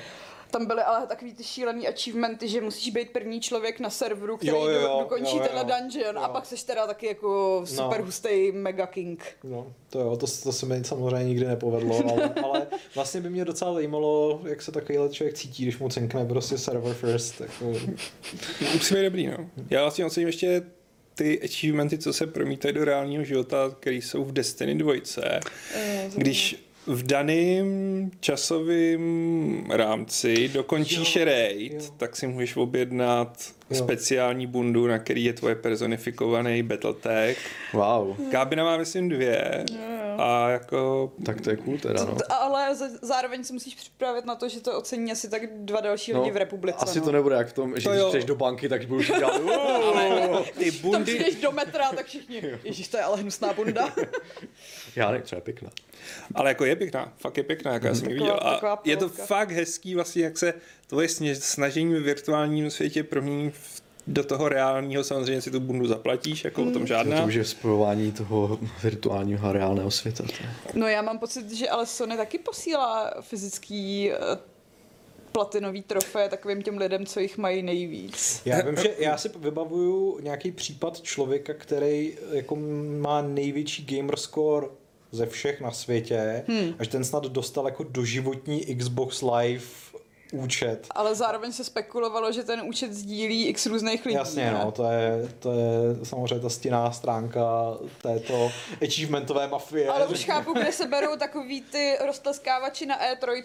[0.51, 4.53] Tam byly ale takový ty šílený achievementy, že musíš být první člověk na serveru, který
[4.53, 6.23] jo, jo, dokončí jo, jo, tenhle dungeon jo.
[6.23, 8.07] a pak seš teda taky jako super no.
[8.07, 9.25] hustý mega king.
[9.45, 13.45] No, to jo, to, to se mi samozřejmě nikdy nepovedlo, ale, ale vlastně by mě
[13.45, 17.41] docela zajímalo, jak se takovýhle člověk cítí, když mu cinkne prostě server first.
[17.41, 17.65] Jako...
[18.75, 19.51] Musí být dobrý, no.
[19.71, 20.63] Já vlastně ocením ještě
[21.15, 24.95] ty achievementy, co se promítají do reálního života, které jsou v Destiny 2.
[25.23, 31.91] Eh, když v daném časovém rámci dokončíš jo, raid, jo.
[31.97, 33.39] tak si můžeš objednat
[33.71, 33.77] jo.
[33.77, 37.51] speciální bundu, na který je tvoje personifikovaný Battletech.
[37.73, 38.17] Wow.
[38.31, 39.65] Kábina má myslím dvě.
[39.73, 41.13] Jo, A jako...
[41.27, 42.17] Tak to je cool teda, no.
[42.29, 46.21] Ale zároveň se musíš připravit na to, že to ocení asi tak dva další no,
[46.21, 46.79] lidi v republice.
[46.81, 47.05] Asi no.
[47.05, 49.41] to nebude jak v tom, že to když přijdeš do banky, tak budeš dělat
[49.95, 50.93] ale ty bundy...
[50.93, 53.95] Tam přijdeš do metra, tak všichni, ježíš, to je ale hnusná bunda.
[54.97, 55.71] Já ne, třeba pěkná.
[56.35, 58.41] Ale jako je pěkná, fakt je pěkná, jak já jsem ji viděl.
[58.43, 60.55] A je to fakt hezký vlastně, jak se
[60.87, 63.53] tvoje snažení v virtuálním světě promění
[64.07, 66.69] do toho reálního samozřejmě si tu bundu zaplatíš, jako mm.
[66.69, 67.21] o tom žádná.
[67.21, 70.25] To už je spojování toho virtuálního a reálného světa.
[70.75, 74.17] No já mám pocit, že ale Sony taky posílá fyzický eh,
[75.33, 78.43] platinový trofé takovým těm lidem, co jich mají nejvíc.
[78.45, 82.57] Já vím, že já si vybavuju nějaký případ člověka, který jako
[83.01, 84.67] má největší gamer score
[85.13, 86.75] ze všech na světě, hmm.
[86.79, 89.65] až ten snad dostal jako doživotní Xbox Live
[90.33, 90.87] účet.
[90.91, 94.17] Ale zároveň se spekulovalo, že ten účet sdílí x různých lidí.
[94.17, 94.61] Jasně, ne?
[94.65, 97.43] no, to je, to je samozřejmě ta stinná stránka
[98.03, 98.51] této
[98.83, 99.89] achievementové mafie.
[99.89, 103.43] Ale už chápu, kde se berou takový ty roztleskávači na E3,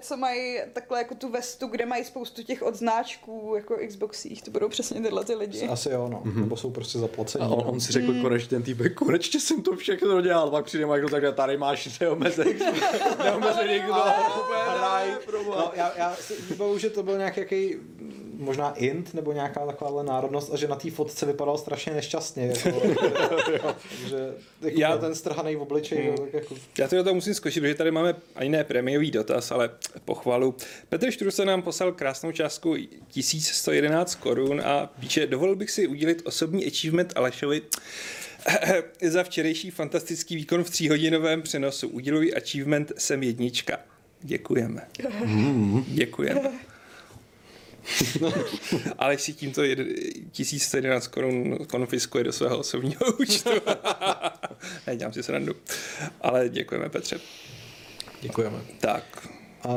[0.00, 4.42] co mají takhle jako tu vestu, kde mají spoustu těch odznáčků jako Xboxích.
[4.42, 5.68] To budou přesně tyhle ty lidi.
[5.68, 6.20] Asi jo, no.
[6.20, 6.40] Mm-hmm.
[6.40, 7.44] Nebo jsou prostě zaplacení.
[7.44, 8.22] A on, on si řekl mm.
[8.22, 10.50] konečně ten týpek, konečně jsem to všechno dodělal.
[10.50, 12.54] Pak přijde Michael, takže tady máš neomezený,
[13.24, 13.94] neomezený kdo.
[15.46, 17.74] No, já, já si vybavu, že to byl nějaký
[18.38, 22.46] možná int nebo nějaká taková národnost a že na té fotce vypadal strašně nešťastně.
[22.46, 22.82] Jako,
[24.08, 26.08] že jako já, ten strhaný v obličeji.
[26.08, 26.28] Hmm.
[26.32, 26.54] jako...
[26.78, 29.70] Já to musím skočit, protože tady máme ani ne prémiový dotaz, ale
[30.04, 30.54] pochvalu.
[30.88, 32.76] Petr se nám poslal krásnou částku
[33.08, 37.62] 1111 korun a píše, dovolil bych si udělit osobní achievement Alešovi
[39.02, 41.88] za včerejší fantastický výkon v tříhodinovém přenosu.
[41.88, 43.78] Uděluji achievement jsem jednička.
[44.26, 44.88] Děkujeme.
[45.24, 45.84] Mm.
[45.88, 46.52] Děkujeme.
[48.98, 49.62] Ale si tímto
[50.30, 53.50] 1111 korun konfiskuje do svého osobního účtu.
[54.86, 55.54] ne, dělám si srandu.
[56.20, 57.20] Ale děkujeme, Petře.
[58.20, 58.58] Děkujeme.
[58.80, 59.28] Tak.
[59.64, 59.72] Uh,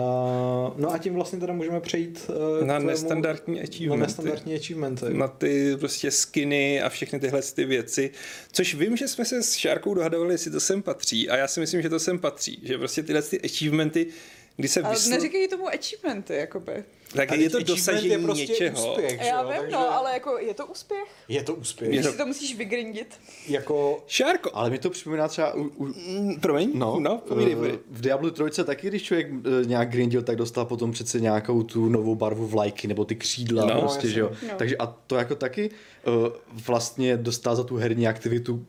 [0.77, 3.99] no a tím vlastně teda můžeme přejít uh, na nestandardní achievementy.
[3.99, 5.05] Na nestandardní achievementy.
[5.13, 8.11] Na ty prostě skiny a všechny tyhle ty věci.
[8.51, 11.59] Což vím, že jsme se s Šárkou dohadovali, jestli to sem patří a já si
[11.59, 12.59] myslím, že to sem patří.
[12.63, 14.07] Že prostě tyhle ty achievementy
[14.59, 15.09] kdy se Ale vysl...
[15.09, 16.83] neříkají tomu achievementy, jakoby.
[17.13, 18.91] Tak je to dosažení je prostě něčeho.
[18.91, 19.71] Úspěch, Já vím, Takže...
[19.71, 21.07] no, ale jako je to úspěch?
[21.27, 21.93] Je to úspěch.
[21.93, 22.11] Je to...
[22.11, 23.19] si to musíš vygrindit.
[23.47, 24.03] Jako...
[24.07, 24.49] Šárko.
[24.53, 25.53] Ale mi to připomíná třeba...
[25.53, 25.85] U, u...
[25.85, 26.71] Mm, promiň?
[26.73, 27.79] No, no povídej, povídej.
[27.89, 31.89] v Diablo 3 taky, když člověk uh, nějak grindil, tak dostal potom přece nějakou tu
[31.89, 34.31] novou barvu vlajky, nebo ty křídla no, prostě, že jo.
[34.47, 34.53] No.
[34.57, 35.69] Takže a to jako taky
[36.07, 38.65] uh, vlastně dostal za tu herní aktivitu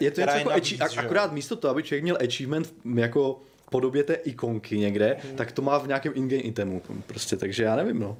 [0.00, 3.40] je to něco jako navíc, achi- akorát místo toho, aby člověk měl achievement jako
[3.70, 5.36] podobě té ikonky někde, hmm.
[5.36, 6.82] tak to má v nějakém in-game itemu.
[7.06, 8.16] Prostě, takže já nevím, no.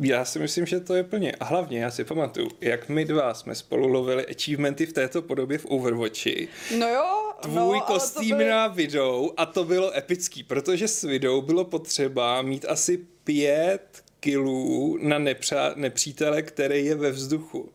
[0.00, 1.32] Já si myslím, že to je plně.
[1.32, 5.58] A hlavně já si pamatuju, jak my dva jsme spolu lovili achievementy v této podobě
[5.58, 6.48] v Overwatchi.
[6.78, 7.32] No jo.
[7.42, 8.44] Tvůj no, kostým by...
[8.44, 14.98] na vidou a to bylo epický, protože s vidou bylo potřeba mít asi pět kilů
[15.02, 17.68] na nepřá- nepřítele, který je ve vzduchu.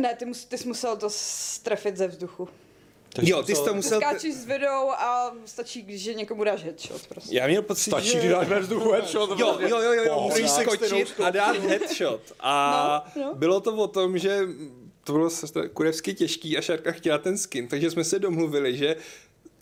[0.00, 2.48] Ne, ty, mus, ty jsi musel to strefit ze vzduchu.
[3.16, 3.98] Takže jo, ty jsi to musel...
[4.00, 7.36] Ty skáčíš s videou a stačí, když někomu dáš headshot prostě.
[7.36, 8.18] Já měl pocit, stačí, že...
[8.18, 9.30] když dáš ve vzduchu headshot.
[9.38, 12.20] Jo, jo, jo, jo, jo musíš skočit a dát headshot.
[12.40, 13.34] A no, no.
[13.34, 14.40] bylo to o tom, že
[15.04, 15.30] to bylo
[15.72, 18.96] kurevsky těžký a Šárka chtěla ten skin, takže jsme se domluvili, že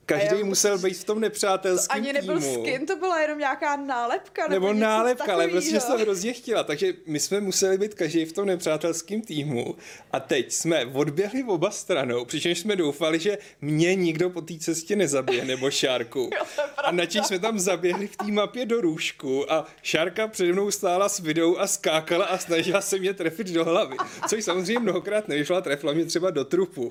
[0.07, 2.65] Každý musel být v tom nepřátelském Ani nebyl týmu.
[2.65, 4.49] skin, to byla jenom nějaká nálepka.
[4.49, 6.65] Nebo, nebo nálepka, ale prostě jsem hrozně chtěla.
[6.65, 9.77] Takže my jsme museli být každý v tom nepřátelském týmu.
[10.13, 14.97] A teď jsme odběhli oba stranou, přičemž jsme doufali, že mě nikdo po té cestě
[14.97, 16.31] nezabije, nebo Šárku.
[16.77, 21.09] a načež jsme tam zaběhli v té mapě do růžku a Šárka přede mnou stála
[21.09, 23.97] s videou a skákala a snažila se mě trefit do hlavy.
[24.29, 26.91] Což samozřejmě mnohokrát nevyšla, trefila mě třeba do trupu.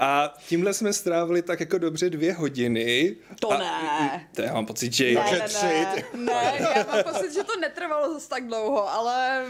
[0.00, 3.16] A tímhle jsme strávili tak jako dobře dvě hodiny.
[3.40, 4.28] To a, ne.
[4.34, 5.12] To já mám pocit, že...
[5.12, 5.46] Ne, ne,
[6.14, 9.44] ne, ne, já mám pocit, že to netrvalo zase tak dlouho, ale...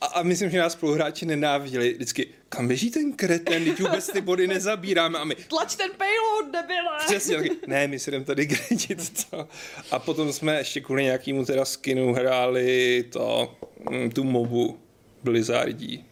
[0.00, 4.20] A, a myslím, že nás spoluhráči nenáviděli vždycky, kam běží ten kreten, když vůbec ty
[4.20, 5.34] body nezabíráme a my...
[5.34, 6.98] Tlač ten payload, debile!
[7.06, 9.48] Přesně, taky, ne, my si jdem tady gradit to.
[9.90, 13.56] A potom jsme ještě kvůli nějakému teda skinu hráli to,
[13.90, 14.78] mm, tu mobu
[15.22, 16.04] Blizzardí.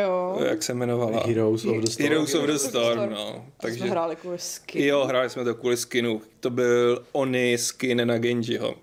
[0.00, 0.38] Jo.
[0.48, 1.22] Jak se jmenovala?
[1.26, 2.08] Heroes of the Storm.
[2.08, 3.46] Heroes of the Storm, no.
[3.56, 3.78] Takže...
[3.78, 4.84] jsme hráli kvůli skinu.
[4.84, 6.22] Jo, hráli jsme to kvůli skinu.
[6.40, 8.74] To byl Oni skin na Genjiho.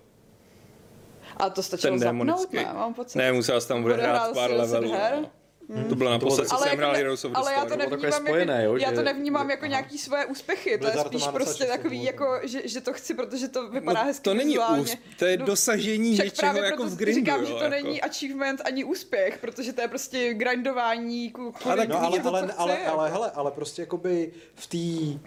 [1.36, 2.64] A to stačilo zapnout, ne?
[2.74, 3.18] Mám pocit.
[3.18, 4.92] Ne, musel jsem tam hrát pár levelů.
[4.92, 5.30] No.
[5.68, 5.84] Hmm.
[5.84, 8.72] To bylo naposled, co jsem hrál Heroes of the Ale já to nevnímám, spojené, jako,
[8.72, 12.68] jo, já to nevnímám jako nějaký svoje úspěchy, to je spíš prostě takový, jako, že,
[12.68, 16.18] že to chci, protože to vypadá no, hezky To není úspěch, to je no, dosažení
[16.18, 17.20] no, něčeho jako v grindu.
[17.20, 17.70] říkám, že to jako...
[17.70, 22.52] není achievement ani úspěch, protože to je prostě grindování, kvůli ale, no, ale, ale, ale,
[22.56, 25.18] ale, ale, hele, ale prostě jakoby v té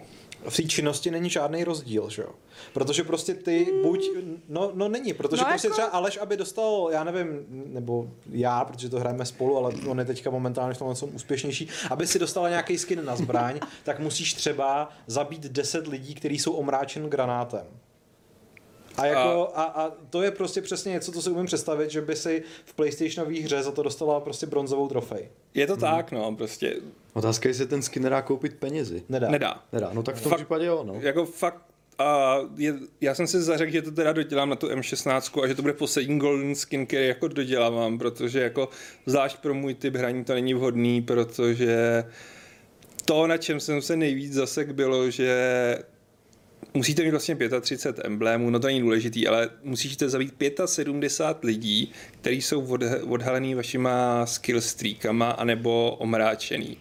[0.48, 2.30] v té činnosti není žádný rozdíl, že jo?
[2.72, 4.08] Protože prostě ty buď,
[4.48, 5.74] no, no není, protože no prostě jako...
[5.74, 10.04] třeba Aleš, aby dostal, já nevím, nebo já, protože to hrajeme spolu, ale on je
[10.04, 14.88] teďka momentálně v tomhle úspěšnější, aby si dostala nějaký skin na zbraň, tak musíš třeba
[15.06, 17.66] zabít 10 lidí, kteří jsou omráčen granátem.
[18.96, 22.16] A, jako, a, a to je prostě přesně něco, co si umím představit, že by
[22.16, 25.28] si v PlayStationové hře za to dostala prostě bronzovou trofej.
[25.54, 25.80] Je to hmm.
[25.80, 26.76] tak, no, prostě.
[27.12, 29.02] Otázka je, jestli ten skin nedá koupit penězi.
[29.08, 29.30] Nedá.
[29.30, 29.62] Nedá.
[29.72, 30.94] Nedá, no tak v tom fakt, případě jo, no.
[31.00, 31.62] Jako fakt
[31.98, 35.54] a je, já jsem si zařekl, že to teda dodělám na tu M16 a že
[35.54, 38.68] to bude poslední golden skin, který jako dodělávám, protože jako
[39.06, 42.04] zvlášť pro můj typ hraní to není vhodný, protože
[43.04, 45.78] to, na čem jsem se nejvíc zasek, bylo, že
[46.74, 50.34] musíte mít vlastně 35 emblémů, no to není důležitý, ale musíte zabít
[50.64, 56.78] 75 lidí, kteří jsou od, odhalený vašima skill streakama anebo omráčený.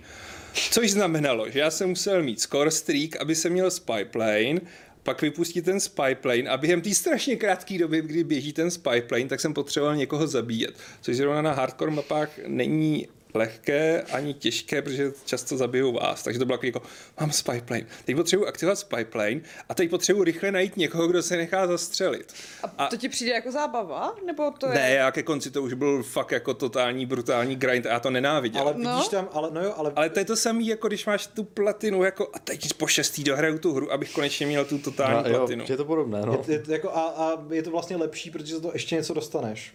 [0.71, 4.61] Což znamenalo, že já jsem musel mít score streak, aby se měl spyplane,
[5.03, 9.39] pak vypustí ten spyplane a během té strašně krátké doby, kdy běží ten spyplane, tak
[9.39, 10.75] jsem potřeboval někoho zabíjet.
[11.01, 16.23] Což zrovna na hardcore mapách není lehké ani těžké, protože často zabijou vás.
[16.23, 16.81] Takže to bylo jako,
[17.19, 17.85] mám spyplane.
[18.05, 22.33] Teď potřebuji aktivovat spyplane a teď potřebuji rychle najít někoho, kdo se nechá zastřelit.
[22.63, 24.15] A, a to ti přijde jako zábava?
[24.25, 24.73] Nebo to je...
[24.73, 28.09] Ne, já ke konci to už byl fakt jako totální brutální grind a já to
[28.09, 28.61] nenáviděl.
[28.61, 29.09] Ale vidíš no.
[29.09, 29.91] tam, ale no jo, ale...
[29.95, 33.23] Ale to je to samé, jako když máš tu platinu, jako a teď po šestý
[33.23, 35.63] dohraju tu hru, abych konečně měl tu totální no, platinu.
[35.63, 36.43] Jo, je to podobné, no.
[36.47, 39.73] Je, je, jako a, a, je to vlastně lepší, protože za to ještě něco dostaneš.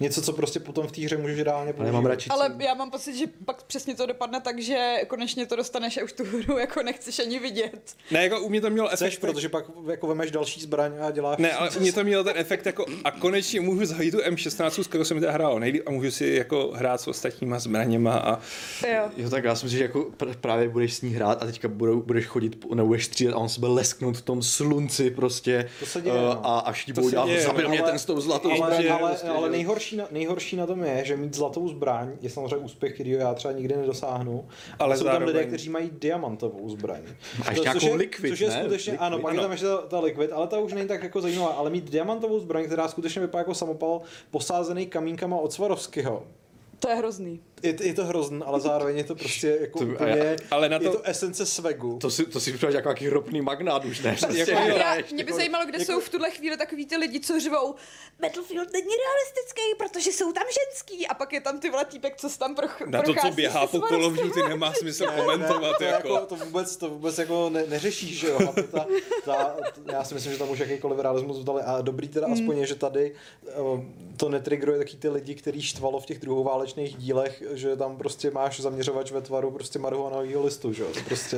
[0.00, 1.90] Něco, co prostě potom v té hře můžeš reálně použít.
[1.90, 5.56] Ale, radši ale já mám pocit, že pak přesně to dopadne tak, že konečně to
[5.56, 7.94] dostaneš a už tu hru jako nechceš ani vidět.
[8.10, 9.20] Ne, jako u mě to mělo Chceš, efekt.
[9.20, 11.38] protože pak jako vemeš další zbraň a děláš...
[11.38, 14.82] Ne, ale u mě to mělo ten efekt jako a konečně můžu zahajit tu M16,
[14.82, 18.40] s kterou jsem teda hrál nejlíp a můžu si jako hrát s ostatníma zbraněma a...
[18.88, 19.10] Jo.
[19.16, 22.02] jo tak já si myslím, že jako právě budeš s ní hrát a teďka budou,
[22.02, 25.70] budeš chodit, nebo budeš střílet a on se bude lesknout v tom slunci prostě.
[25.80, 26.46] To se děje, uh, no.
[26.46, 28.88] A až ti budou dělat, zabil mě ten s tou zlatou ale, zbraní.
[28.88, 32.56] Ale, prostě, ale nejhorší, na, nejhorší na tom je, že mít zlatou zbraň je samozřejmě
[32.56, 34.48] úspěch, který já třeba nikdy nedosáhnu.
[34.78, 35.26] Ale jsou zároveň...
[35.28, 37.00] tam lidé, kteří mají diamantovou zbraň.
[37.46, 38.60] A ještě to, což je, liquid, což je ne?
[38.60, 41.02] skutečně, liquid, ano, pak je tam ještě ta, ta liquid, ale ta už není tak
[41.02, 41.52] jako zajímavá.
[41.52, 46.24] Ale mít diamantovou zbraň, která skutečně vypadá jako samopal posázený kamínkama od Svarovského.
[46.78, 50.36] To je hrozný je, je to hrozný, ale zároveň je to prostě jako to, úplně,
[50.50, 51.98] ale na to, je to esence svegu.
[52.00, 54.16] To si, to si připadá jako nějaký ropný magnát už, ne?
[54.20, 56.96] Prostě, jako, já, mě by jako, zajímalo, kde jako, jsou v tuhle chvíli takový ty
[56.96, 57.74] lidi, co řvou
[58.20, 62.38] Battlefield není realistický, protože jsou tam ženský a pak je tam ty vole týpek, co
[62.38, 65.72] tam proch, Na to, co běhá po kolovní, ty nemá smysl ne, komentovat.
[65.72, 66.14] Ne, to, jako.
[66.14, 66.26] jako.
[66.26, 68.38] to, vůbec, to vůbec jako ne, neřešíš, že jo?
[68.72, 68.86] Ta,
[69.24, 69.56] ta,
[69.92, 72.34] já si myslím, že tam už jakýkoliv realismus vdali a dobrý teda hmm.
[72.34, 73.14] aspoň je, že tady
[73.48, 73.52] eh,
[74.16, 78.60] to netrigruje taky ty lidi, který štvalo v těch druhoválečných dílech, že tam prostě máš
[78.60, 80.88] zaměřovač ve tvaru prostě marihuanového listu, že jo?
[80.94, 81.36] To prostě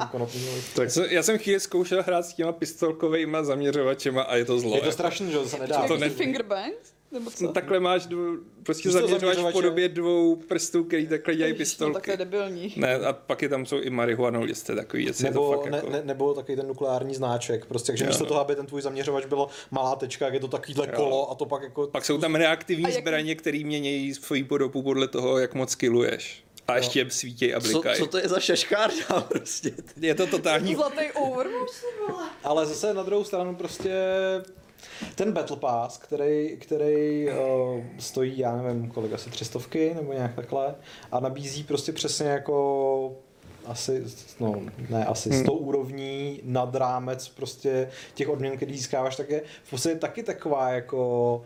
[0.00, 0.74] jako list.
[0.74, 4.74] Tak já jsem chvíli zkoušel hrát s těma pistolkovými zaměřovačema a je to zlo.
[4.74, 4.92] Je to jako.
[4.92, 5.88] strašný, že to se nedá.
[5.88, 6.10] To ne...
[6.10, 6.93] Fingerbangs?
[7.14, 7.44] Nebo co?
[7.44, 11.92] No, takhle máš dvou, prostě zaměřovač v podobě dvou prstů, který takhle dělají pistolky.
[11.92, 12.74] No, takhle debilní.
[12.76, 13.90] Ne, a pak je tam jsou i
[14.38, 15.24] listy, takový věci.
[15.24, 15.90] Nebo, to fakt ne, jako...
[15.90, 17.66] ne, nebo takový ten nukleární znáček.
[17.66, 20.92] Prostě, takže místo toho, aby ten tvůj zaměřovač byl malá tečka, je to takovýhle jo.
[20.96, 21.86] kolo a to pak jako...
[21.86, 22.94] Pak jsou tam reaktivní jak...
[22.94, 26.44] zbraně, které mění svoji podobu podle toho, jak moc skilluješ.
[26.68, 27.98] A ještě svítěj a blikají.
[27.98, 29.72] Co, co to je za šaškárna prostě?
[30.00, 30.74] Je to totální...
[30.74, 31.84] Zlatý Overwatch,
[32.44, 33.92] Ale zase na druhou stranu prostě
[35.14, 40.74] ten Battle Pass, který, který uh, stojí, já nevím, kolik, asi třistovky nebo nějak takhle
[41.12, 43.16] a nabízí prostě přesně jako
[43.66, 44.04] asi,
[44.40, 44.54] no
[44.90, 45.42] ne asi, hmm.
[45.42, 50.70] 100 úrovní nad rámec prostě těch odměn, který získáváš, tak je v podstatě taky taková
[50.70, 51.42] jako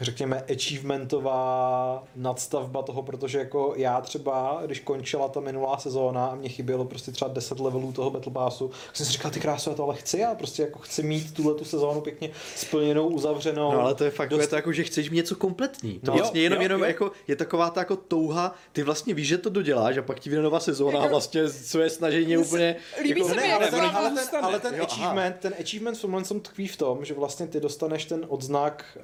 [0.00, 6.48] řekněme, achievementová nadstavba toho, protože jako já třeba, když končila ta minulá sezóna a mě
[6.48, 9.76] chybělo prostě třeba 10 levelů toho Battle Passu, tak jsem si říkal, ty krásu, já
[9.76, 13.72] to ale chci, já prostě jako chci mít tuhle tu sezónu pěkně splněnou, uzavřenou.
[13.72, 14.40] No ale to je fakt, dost...
[14.40, 15.98] je to jako, že chceš mít něco kompletní.
[15.98, 16.86] To no, vlastně jenom, jo, jenom jo.
[16.86, 20.30] jako, je taková ta jako touha, ty vlastně víš, že to doděláš a pak ti
[20.30, 22.76] vyjde nová sezóna a vlastně své snažení úplně...
[23.02, 26.00] Líbí jako, se mi, ale, ten, ale, ten, ale ten jo, achievement, ten achievement v
[26.00, 28.98] tomhle tkví v tom, že vlastně ty dostaneš ten odznak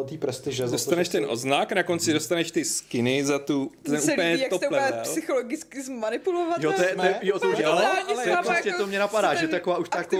[0.00, 0.66] uh, té prestiže.
[0.66, 4.62] Dostaneš ten odznak, na konci dostaneš ty skiny za tu, ten se úplně líbí, top
[4.62, 5.02] jak level.
[5.02, 6.62] psychologicky zmanipulovat.
[6.62, 8.98] Jo, to je, to je, jo, to už, jo, ale, ale, ale prostě to mě
[8.98, 10.16] napadá, že taková už jako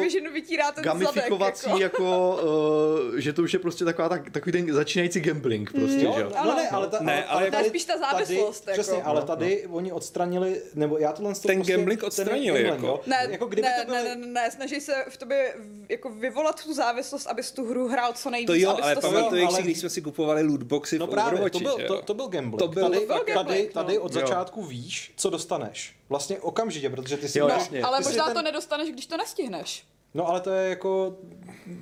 [0.81, 2.41] gamifikovací, zadek, jako, jako
[3.13, 6.23] uh, že to už je prostě taková, tak, takový ten začínající gambling prostě, jo, že
[6.23, 6.33] jo.
[6.45, 8.65] No ne, ale, ta, ne, ale, ale, spíš ta závislost.
[8.65, 8.83] Tady, jako.
[8.83, 13.01] Přesně, ale tady oni odstranili, nebo já tohle Ten prostě, gambling odstranili, ten jako.
[13.07, 14.05] Ne, jako kdyby ne, to byly...
[14.05, 15.55] ne, ne, ne, snaží se v tobě
[15.89, 18.47] jako vyvolat tu závislost, abys tu hru hrál co nejvíc.
[18.47, 18.97] To jo, ale
[19.57, 22.03] si, když jsme si kupovali lootboxy no v právě, Overwatchi, to byl, že to, jo?
[22.05, 22.59] to byl gambling.
[22.59, 24.03] To byl- tady, to byl tady, gambling, tady no.
[24.03, 25.97] od začátku víš, co dostaneš.
[26.09, 27.39] Vlastně okamžitě, protože ty si...
[27.39, 27.83] Jo, máš- jasně.
[27.83, 29.87] Ale ty možná ten- to nedostaneš, když to nestihneš.
[30.15, 31.17] No ale to je jako...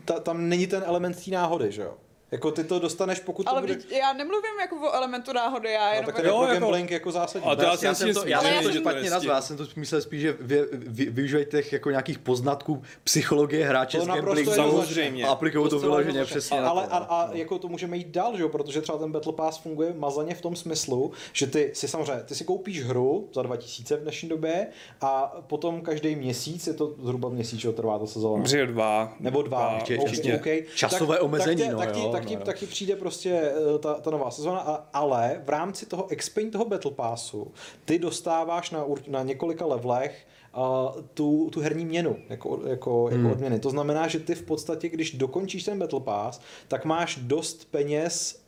[0.04, 1.94] Ta, tam není ten element té náhody, že jo?
[2.32, 3.78] Jako ty to dostaneš, pokud Ale to bude...
[3.98, 6.06] já nemluvím jako o elementu náhody, já No, jenom...
[6.06, 7.48] tak jako- jako, Jo, jako- gambling jako zásadní.
[7.48, 9.64] A to já, já jsem to, já Ale jsem to špatně nazval, já jsem to
[9.76, 14.52] myslel spíš, že vy, vy, využívají těch jako nějakých poznatků psychologie hráče To z gamblingu
[14.52, 15.24] Samozřejmě.
[15.26, 17.12] a aplikují to vyloženě přesně na Ale to, a, no.
[17.12, 18.48] a jako to můžeme jít dál, že jo?
[18.48, 22.34] protože třeba ten Battle Pass funguje mazaně v tom smyslu, že ty si samozřejmě, ty
[22.34, 24.66] si koupíš hru za 2000 v dnešní době
[25.00, 28.44] a potom každý měsíc, je to zhruba měsíc, že trvá ta sezóna.
[28.44, 29.12] Přijde dva.
[29.20, 30.46] Nebo dva, Ještě- OK, ještě OK.
[30.74, 32.40] časové tak, omezení, tak, tě, no jo, tak, no ti, jo.
[32.44, 36.50] tak ti přijde prostě eh, ta, ta nová sezóna, a, ale v rámci toho expení
[36.50, 37.52] toho Battle Passu
[37.84, 43.30] ty dostáváš na, na několika levelech uh, tu, tu herní měnu jako, jako, jako Hmm.
[43.32, 43.60] odměny.
[43.60, 48.41] To znamená, že ty v podstatě, když dokončíš ten Battle Pass, tak máš dost peněz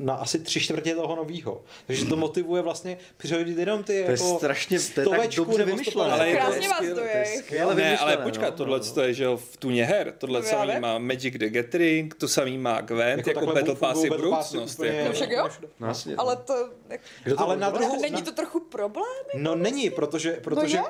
[0.00, 1.62] na asi tři čtvrtě toho novýho.
[1.86, 5.44] Takže to motivuje vlastně přiřadit jenom ty To je jako strašně, to je tak stovečku
[5.44, 6.10] dobře nebo vymyšlené.
[6.10, 6.20] 150.
[6.20, 8.94] Ale je to Krásně vás to je skvěle Ne, ale počkat, no, tohle no.
[8.94, 12.28] to je, že jo, v tuně her, tohle To samý má Magic the Gathering, to
[12.28, 14.80] samý má Gwent, jako, jako Battle Pass je budoucnost.
[14.80, 15.08] Jako.
[15.08, 15.48] No však jo.
[15.80, 16.16] No, jasně.
[16.16, 16.68] Ale to...
[16.88, 17.00] Jak...
[17.24, 19.24] Kdo to Ale na druhou- Není to trochu problém?
[19.34, 20.82] No není, protože, protože je?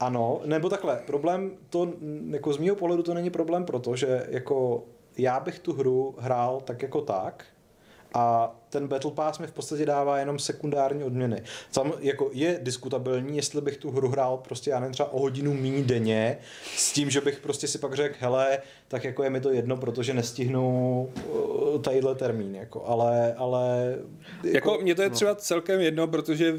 [0.00, 1.92] ano, nebo takhle, problém to,
[2.30, 4.84] jako z mýho pohledu to není problém, protože jako
[5.18, 7.44] já bych tu hru hrál tak jako tak
[8.14, 11.42] a ten Battle Pass mi v podstatě dává jenom sekundární odměny.
[11.70, 15.54] Sam, jako je diskutabilní, jestli bych tu hru hrál prostě, já nevím, třeba o hodinu
[15.54, 16.38] méně denně,
[16.76, 18.58] s tím, že bych prostě si pak řekl, hele,
[18.90, 23.96] tak jako je mi to jedno, protože nestihnu uh, tadyhle termín, jako, ale, ale
[24.44, 26.54] Jako mně to je třeba celkem jedno, protože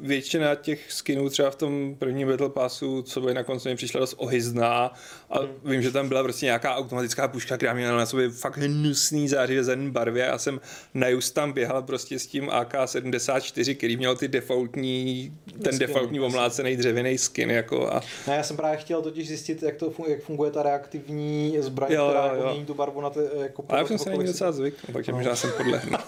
[0.00, 4.00] většina těch skinů třeba v tom prvním Battle Passu, co by na konci mi přišla
[4.00, 4.92] dost ohyzná
[5.30, 9.28] a vím, že tam byla prostě nějaká automatická puška, která měla na sobě fakt hnusný
[9.28, 10.60] zářivé zelené barvě a já jsem
[10.94, 15.32] na just tam běhal prostě s tím AK-74, který měl ty defaultní,
[15.62, 19.62] ten Skin, defaultní omlácený dřevěný skin jako a Ne, já jsem právě chtěl totiž zjistit,
[19.62, 22.50] jak, to funguje, jak funguje ta reaktivní zbraň, Jo, která jo, jako jo.
[22.50, 24.92] mění tu barvu na ty, jako ale já jsem jako se na ní docela zvykl,
[24.92, 25.98] takže možná jsem podlehnul.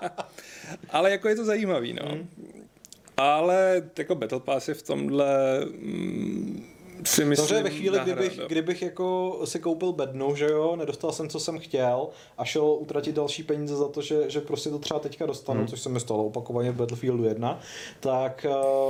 [0.90, 2.08] ale jako je to zajímavý, no.
[2.08, 2.28] Hmm.
[3.16, 8.38] Ale jako Battle Pass je v tomhle mm, si myslím Samozřejmě ve chvíli, nahra, kdybych,
[8.38, 8.46] no.
[8.46, 13.14] kdybych jako si koupil bednu, že jo, nedostal jsem, co jsem chtěl a šel utratit
[13.14, 15.68] další peníze za to, že, že prostě to třeba teďka dostanu, hmm.
[15.68, 17.60] což se mi stalo opakovaně v Battlefieldu 1,
[18.00, 18.46] tak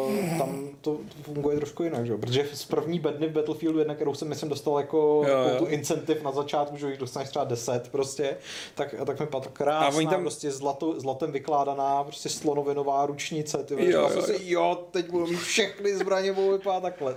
[0.07, 3.95] uh, tam to funguje trošku jinak, že jo, protože z první bedny v Battlefieldu 1,
[3.95, 5.59] kterou jsem myslím dostal jako, Jo, jako jo.
[5.59, 8.37] tu incentiv na začátku, že jich dostaneš třeba 10 prostě,
[8.75, 10.21] tak, tak mi padla krásná, A oni tam...
[10.21, 14.39] prostě zlato, zlatem vykládaná, prostě slonovinová ručnice, ty Jo, jo, jo.
[14.41, 17.17] jo, teď budu mít všechny zbraně, budou vypadat takhle.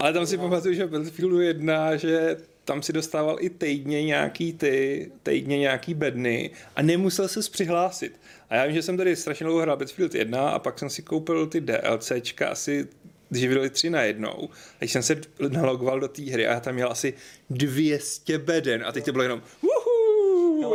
[0.00, 4.52] Ale tam si pamatuju, že v Battlefieldu 1, že tam si dostával i týdně nějaký
[4.52, 8.20] ty, týdně nějaký bedny a nemusel se přihlásit.
[8.50, 11.02] A já vím, že jsem tady strašně dlouho hrál Battlefield 1 a pak jsem si
[11.02, 12.88] koupil ty DLCčka asi
[13.30, 16.60] když vydali tři na jednou, a když jsem se nalogoval do té hry a já
[16.60, 17.14] tam měl asi
[17.50, 19.77] 200 beden a teď to bylo jenom uhu,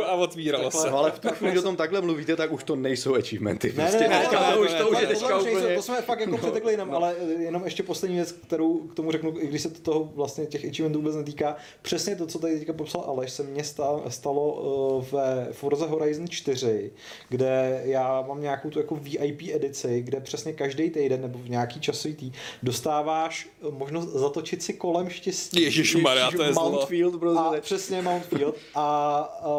[0.02, 0.90] a otvíralo se.
[0.90, 3.72] No, ale v tu chvíli, o tom takhle mluvíte, tak už to nejsou achievementy.
[3.76, 5.76] Ne, ne, ne, ne, to už to už je teďka úplně...
[5.76, 9.34] To jsme fakt jako přetekli jinam, ale jenom ještě poslední věc, kterou k tomu řeknu,
[9.40, 12.72] i když se to toho vlastně těch achievementů vůbec netýká, přesně to, co tady teďka
[12.72, 13.64] popsal Aleš, se mně
[14.08, 16.92] stalo ve Forza Horizon 4,
[17.28, 21.80] kde já mám nějakou tu jako VIP edici, kde přesně každý týden nebo v nějaký
[21.80, 22.32] časový tý
[22.62, 25.62] dostáváš možnost zatočit si kolem štěstí.
[25.62, 27.58] Ježíš Maria, to je Mountfield, prostě.
[27.58, 28.54] A přesně Mountfield.
[28.74, 29.52] A uh,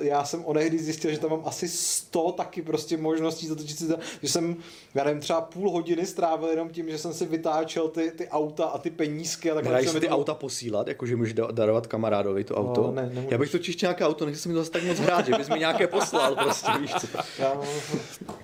[0.00, 3.96] já jsem onehdy zjistil, že tam mám asi 100 taky prostě možností zatočit si to,
[4.22, 4.56] že jsem,
[4.94, 8.64] já nevím, třeba půl hodiny strávil jenom tím, že jsem si vytáčel ty, ty auta
[8.64, 9.50] a ty penízky.
[9.50, 10.14] A tak Dají se ty to...
[10.14, 12.82] auta posílat, jakože můžeš darovat kamarádovi to auto?
[12.82, 15.26] No, ne, já bych totiž nějaké auto, nechci se mi to zase tak moc hrát,
[15.26, 17.06] že bys mi nějaké poslal prostě, víš co.
[17.38, 17.60] Já,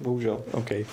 [0.01, 0.45] bohužel.
[0.53, 0.87] Okay.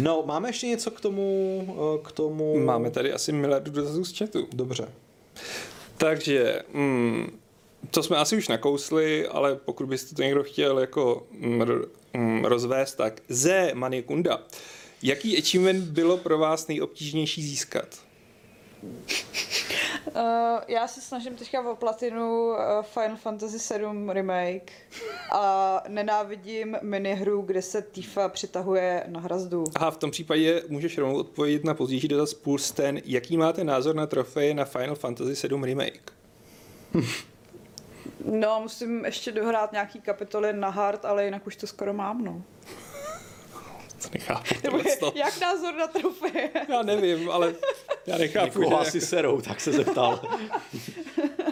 [0.00, 2.58] No, máme ještě něco k tomu, eh, k tomu...
[2.60, 4.46] Máme tady asi miliardu dotazů z chatu.
[4.52, 4.88] Dobře.
[5.96, 7.38] Takže, mm,
[7.90, 11.26] to jsme asi už nakousli, ale pokud byste to někdo chtěl jako
[12.14, 14.40] mm, rozvést, tak ze Manikunda.
[15.02, 17.98] Jaký achievement bylo pro vás nejobtížnější získat?
[18.82, 20.22] Uh,
[20.68, 24.72] já se snažím teďka o platinu uh, Final Fantasy 7 Remake
[25.32, 29.64] a nenávidím minihru, kde se Tifa přitahuje na hrazdu.
[29.74, 33.00] Aha, v tom případě můžeš rovnou odpovědět na pozdější dotaz Pulsten.
[33.04, 36.12] Jaký máte názor na trofeje na Final Fantasy 7 Remake?
[38.24, 42.42] no, musím ještě dohrát nějaký kapitoly na hard, ale jinak už to skoro mám, no.
[44.02, 44.54] To nechápu.
[45.00, 45.12] to.
[45.14, 46.50] Jak názor na trofeje?
[46.68, 47.54] Já nevím, ale
[48.06, 48.60] já nechápu.
[48.60, 48.88] Někoho že...
[48.88, 50.20] asi serou, tak se zeptal.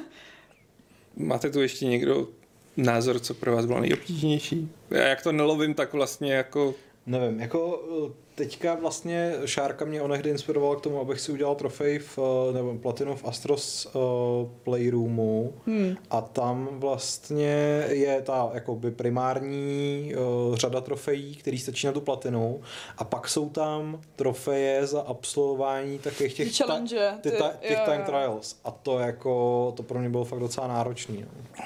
[1.17, 2.29] Máte tu ještě někdo
[2.77, 4.73] názor, co pro vás bylo nejobtížnější?
[4.91, 6.75] Já jak to nelovím, tak vlastně jako...
[7.07, 7.81] Nevím, jako
[8.37, 12.75] teďka vlastně Šárka mě onehdy inspiroval k tomu, abych si udělal trofej v, eh, nebo
[12.75, 14.01] platinu v Astros uh,
[14.63, 15.97] Playroomu hmm.
[16.11, 20.13] a tam vlastně je ta jakoby primární
[20.49, 22.61] uh, řada trofejí, který stačí na tu platinu
[22.99, 28.03] a pak jsou tam trofeje za absolvování takových těch, Challenge, ta, ty, ty, těch time
[28.03, 31.25] trials a to jako, to pro mě bylo fakt docela náročný.
[31.25, 31.65] No.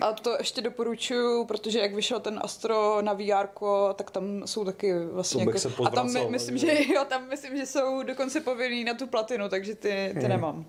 [0.00, 3.48] A to ještě doporučuju, protože jak vyšel ten Astro na VR,
[3.94, 7.66] tak tam jsou taky vlastně jako, a tam my, myslím, že jo, tam myslím, že
[7.66, 10.28] jsou dokonce povinný na tu platinu, takže ty, ty hmm.
[10.28, 10.64] nemám.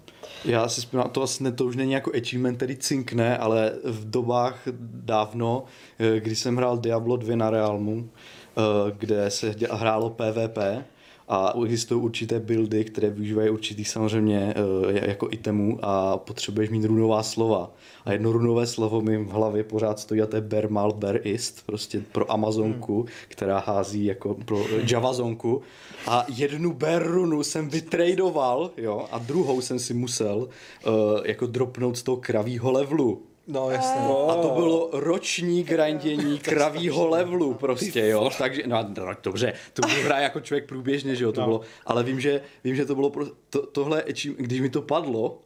[0.46, 4.60] Já si vzpomínám, to vlastně to už není jako achievement, který cinkne, ale v dobách
[4.82, 5.64] dávno,
[6.00, 8.62] eh, kdy jsem hrál Diablo 2 na Realmu, eh,
[8.98, 10.86] kde se hrálo PvP,
[11.28, 14.54] a existují určité buildy, které využívají určitý samozřejmě
[14.84, 17.72] uh, jako itemů a potřebuješ mít runová slova.
[18.06, 22.02] A jedno runové slovo mi v hlavě pořád stojí a to je Bermal Berist, prostě
[22.12, 23.10] pro Amazonku, hmm.
[23.28, 25.62] která hází jako pro Javazonku.
[26.08, 30.94] A jednu Ber runu jsem vytradoval, jo, a druhou jsem si musel uh,
[31.26, 33.22] jako dropnout z toho kravího levelu.
[33.48, 34.02] No jasně.
[34.30, 38.30] A to bylo roční grindění kravího levelu prostě, jo.
[38.38, 41.48] Takže, no, no dobře, to bylo hra jako člověk průběžně, že jo, to no.
[41.48, 44.04] bylo, ale vím, že, vím, že to bylo, pro, to, tohle,
[44.38, 45.40] když mi to padlo,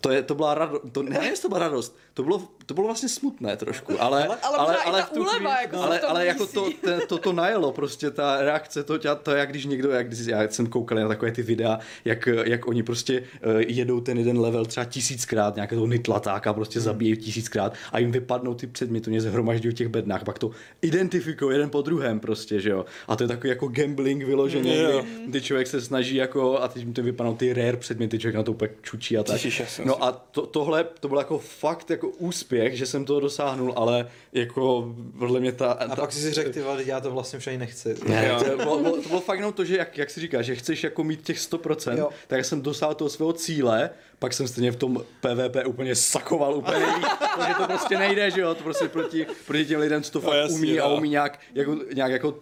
[0.00, 2.86] to, je, to byla radost, to, ne, jestli to byla radost, to bylo, to bylo
[2.86, 6.26] vlastně smutné trošku, ale, ale, ale, ale, ale, v tu úleva, chvíli, jako ale, ale
[6.26, 10.06] jako to, to, to, to najelo prostě, ta reakce, to, to jak když někdo, jak
[10.06, 14.18] když, já jsem koukal na takové ty videa, jak, jak oni prostě uh, jedou ten
[14.18, 16.84] jeden level třeba tisíckrát, nějaké toho nitlatáka prostě hmm.
[16.84, 20.50] zabíjí tisíckrát a jim vypadnou ty předměty, oni zhromažďují v těch bednách, pak to
[20.82, 22.84] identifikují jeden po druhém prostě, že jo.
[23.08, 26.68] A to je takový jako gambling vyložený, mm, kdy, kdy člověk se snaží jako, a
[26.68, 29.40] teď mi to vypadnou ty rare předměty, člověk na to úplně čučí a tak.
[29.88, 34.08] No a to, tohle, to bylo jako fakt jako úspěch, že jsem toho dosáhnul, ale
[34.32, 35.72] jako podle mě ta...
[35.72, 37.94] A ta, pak si řekl, ty vole, já to vlastně však nechci.
[38.08, 40.84] Ne, to, bylo, to bylo fakt jenom to, že jak, jak si říkáš, že chceš
[40.84, 42.08] jako mít těch 100%, jo.
[42.26, 46.86] tak jsem dosáhl toho svého cíle, pak jsem stejně v tom PvP úplně sakoval úplně
[46.86, 50.20] líp, protože to prostě nejde, že jo, to prostě proti, proti těm lidem, co to
[50.20, 50.84] no, fakt jasný, umí jo.
[50.84, 52.34] a umí nějak, jako, nějak jako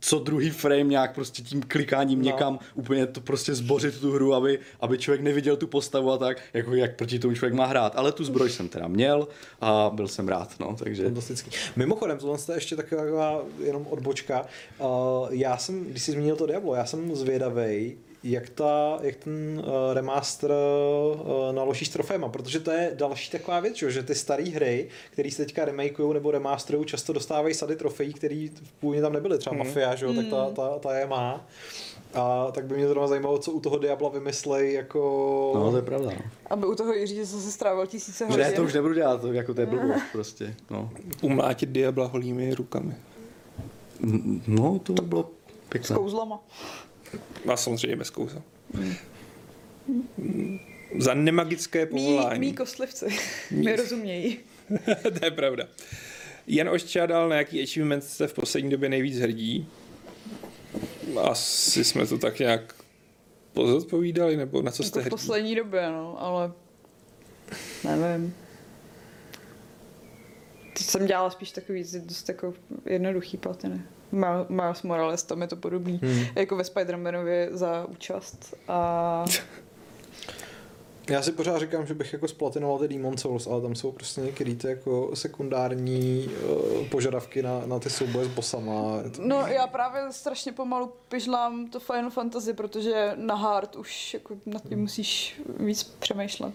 [0.00, 2.24] co druhý frame nějak prostě tím klikáním no.
[2.24, 6.40] někam úplně to prostě zbořit tu hru, aby, aby člověk neviděl tu postavu a tak,
[6.54, 7.96] jako jak proti tomu člověk má hrát.
[7.96, 9.28] Ale tu zbroj jsem teda měl
[9.60, 11.04] a byl jsem rád, no, takže...
[11.04, 11.50] Fantastický.
[11.76, 14.46] Mimochodem, tohle je ještě taková jenom odbočka.
[14.78, 14.88] Uh,
[15.30, 19.94] já jsem, když jsi zmínil to Diablo, já jsem zvědavý, jak, ta, jak ten uh,
[19.94, 24.88] remaster uh, naloží s troféma, protože to je další taková věc, že ty staré hry,
[25.10, 29.38] které se teďka remakeují nebo remasterují, často dostávají sady trofejí, které v původně tam nebyly,
[29.38, 29.58] třeba mm.
[29.58, 30.16] Mafia, že jo, mm.
[30.16, 31.46] tak ta, ta, ta je má.
[32.14, 35.00] A tak by mě zrovna zajímalo, co u toho Diabla vymyslej, jako...
[35.54, 36.10] No, to je pravda.
[36.10, 36.22] No.
[36.50, 38.40] Aby u toho Jiří zase strávil tisíce hodin.
[38.40, 40.54] Ne, to už nebudu dělat, to, jako to je blbost prostě.
[40.70, 40.90] No.
[41.22, 42.94] Umlátit Diabla holými rukami.
[44.46, 45.30] No, to by bylo
[45.68, 45.96] pěkné.
[45.96, 46.40] S kouzlama.
[47.52, 48.42] A samozřejmě bez kouza.
[50.98, 52.40] za nemagické povolání.
[52.40, 53.06] Mí, mí kostlivci
[53.50, 54.38] mi rozumějí.
[55.18, 55.68] to je pravda.
[56.46, 59.68] Jan Oščádal, na jaký achievement jste v poslední době nejvíc hrdí?
[61.22, 62.74] Asi jsme to tak nějak
[63.52, 66.52] pozodpovídali, nebo na co jste jako v poslední době, no, ale
[67.84, 68.34] nevím.
[70.72, 72.54] Teď jsem dělala spíš takový dost jako
[72.86, 73.82] jednoduchý platiny.
[74.48, 76.24] Miles Morales, tam je to podobný, hmm.
[76.34, 78.54] jako ve Spider-Manovi za účast.
[78.68, 79.24] A
[81.10, 84.20] já si pořád říkám, že bych jako splatinoval ty Demon Souls, ale tam jsou prostě
[84.20, 89.02] některé ty jako sekundární uh, požadavky na, na ty souboje s bossama.
[89.18, 94.68] No já právě strašně pomalu pižlám to Final Fantasy, protože na hard už jako nad
[94.68, 96.54] tím musíš víc přemýšlet.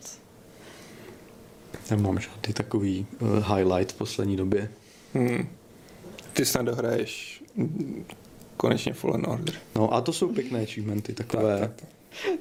[1.91, 4.72] Nemám žádný takový uh, highlight v poslední době.
[5.14, 5.47] Hmm.
[6.34, 7.43] Ty snad dohraješ
[8.58, 9.56] konečně Fallen Order.
[9.76, 11.60] No a to jsou pěkné achievementy, takové.
[11.60, 11.89] Tak, tak, tak.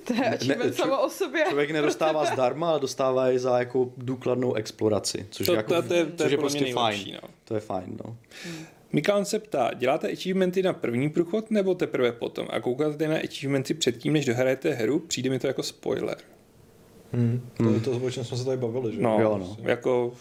[0.04, 1.44] To je achievement ne, samo o sobě.
[1.48, 5.82] Člověk nedostává zdarma, ale dostává je za jako důkladnou exploraci, což to, je, jako, to,
[5.82, 7.18] to, je, to což je, je prostě nejlepší, fajn.
[7.22, 7.28] No.
[7.44, 8.16] To je fajn, no.
[8.44, 8.64] Hmm.
[8.92, 12.46] Mikal se ptá, děláte achievementy na první průchod nebo teprve potom?
[12.50, 14.98] A koukáte na achievementy předtím, než dohrajete hru?
[14.98, 16.16] Přijde mi to jako spoiler.
[17.12, 17.48] Hmm.
[17.56, 19.02] To, to, to, o čem jsme se tady bavili, že?
[19.02, 19.56] No, jo, no.
[19.62, 20.12] jako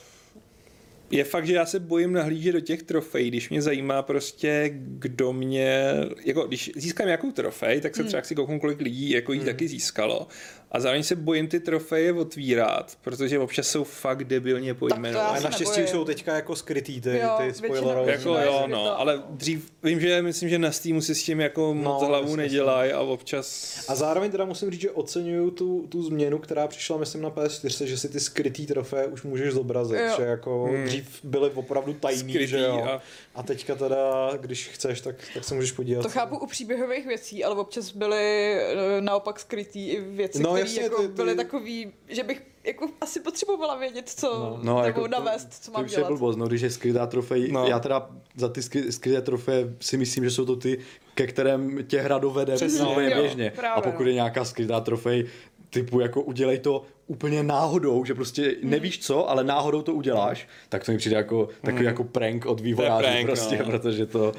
[1.12, 5.34] je fakt, že já se bojím nahlížet do těch trofejí, když mě zajímá prostě, kdo
[5.34, 5.93] mě,
[6.26, 8.07] jako když získám nějakou trofej, tak se hmm.
[8.07, 9.47] třeba si kouknu, kolik lidí jako jí hmm.
[9.47, 10.28] taky získalo
[10.72, 15.39] a zároveň se bojím ty trofeje otvírat, protože občas jsou fakt debilně pojmenované.
[15.39, 18.11] A naštěstí jsou teďka jako skrytý ty, jo, ty spoilerové.
[18.11, 21.74] Jako jo, no, ale dřív, vím, že myslím, že na Steamu si s tím jako
[21.74, 23.78] no, moc hlavu nedělají a občas...
[23.88, 27.86] A zároveň teda musím říct, že oceňuju tu, tu změnu, která přišla myslím na PS4,
[27.86, 30.13] že si ty skrytý trofeje už můžeš zobrazit, jo.
[30.17, 30.86] že jako hmm.
[30.86, 32.84] dřív byly opravdu tajný, Skrytý že jo.
[32.84, 33.01] A...
[33.36, 36.01] a teďka teda, když chceš, tak, tak se můžeš podívat.
[36.01, 40.82] To chápu u příběhových věcí, ale občas byly eh, naopak skrytý i věci, no, jasně,
[40.82, 41.14] jako ty, ty...
[41.14, 45.55] byly takový, že bych jako asi potřebovala vědět, co no, no, nebo jako navést, to,
[45.62, 46.07] co mám to dělat.
[46.07, 47.68] To blbost, no, když je skrytá trofej, no.
[47.68, 50.80] já teda za ty skryté trofeje si myslím, že jsou to ty,
[51.16, 53.53] ke kterém tě hra dovede Přesně, no, běžně.
[53.55, 54.09] Právě, a pokud no.
[54.09, 55.28] je nějaká skrytá trofej,
[55.70, 58.72] typu jako udělej to úplně náhodou, že prostě hmm.
[58.72, 61.86] nevíš co, ale náhodou to uděláš, tak to mi přijde jako takový hmm.
[61.86, 63.66] jako prank od vývojářů prostě, no.
[63.66, 64.32] protože to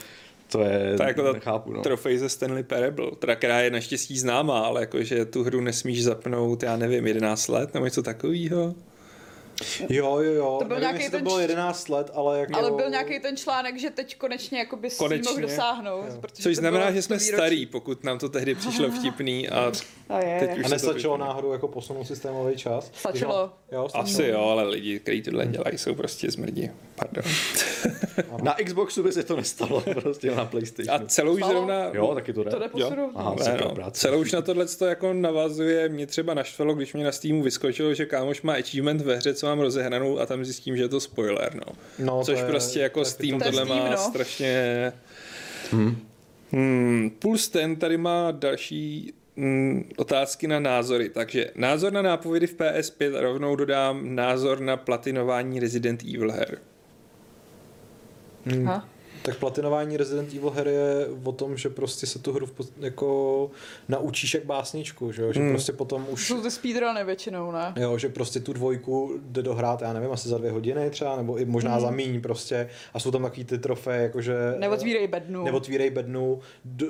[0.53, 1.83] to je, to je jako nechápu, no.
[1.83, 6.63] trofej ze Stanley Parable, teda, která je naštěstí známá, ale jakože tu hru nesmíš zapnout,
[6.63, 8.75] já nevím, 11 let nebo něco takového.
[9.89, 10.57] Jo, jo, jo.
[10.59, 12.57] To byl Nevím, nějaký ten to bylo 11 let, ale jako...
[12.57, 15.31] Ale byl nějaký ten článek, že teď konečně jako by konečně.
[15.31, 16.05] mohl dosáhnout.
[16.33, 19.73] Což znamená, že jsme starý, pokud nám to tehdy přišlo vtipný a,
[20.09, 22.91] a, je, teď už a nestačilo náhodou jako posunout systémový čas?
[22.95, 23.53] Stačilo.
[23.73, 24.05] Jo, stačilo.
[24.05, 26.71] Asi jo, ale lidi, kteří tohle dělají, jsou prostě zmrdí.
[26.95, 27.25] Pardon.
[28.43, 30.97] na Xboxu by se to nestalo, prostě na PlayStation.
[30.97, 31.91] A celou už zrovna...
[31.93, 32.51] Jo, taky to jde.
[32.51, 33.11] To jde jo?
[33.15, 33.91] Aha, ne, no.
[33.91, 35.89] Celou už na tohle to jako navazuje.
[35.89, 39.47] Mě třeba naštvalo, když mě na Steamu vyskočilo, že kámoš má achievement ve hře, co
[39.55, 41.73] mám rozehranou a tam zjistím, že je to spoiler, no.
[41.99, 43.97] no Což je, prostě jako to Steam to tohle má no.
[43.97, 44.93] strašně...
[45.71, 45.97] Hmm.
[46.53, 51.09] Hmm, Puls ten tady má další mm, otázky na názory.
[51.09, 56.59] Takže názor na nápovědy v PS5 rovnou dodám názor na platinování Resident Evil her.
[58.45, 58.71] Hmm.
[59.23, 62.49] Tak platinování Resident Evil her je o tom, že prostě se tu hru
[62.81, 63.51] jako
[63.89, 65.51] naučíš jak básničku, že, že hmm.
[65.51, 66.29] prostě potom už...
[66.29, 67.73] Jsou to speedruny většinou, ne?
[67.77, 71.37] Jo, že prostě tu dvojku jde dohrát, já nevím, asi za dvě hodiny třeba, nebo
[71.37, 71.81] i možná hmm.
[71.81, 74.35] za míň prostě a jsou tam takový ty trofeje, jakože...
[74.59, 75.45] Neotvírej bednu.
[75.45, 76.87] Neotvírej bednu, d-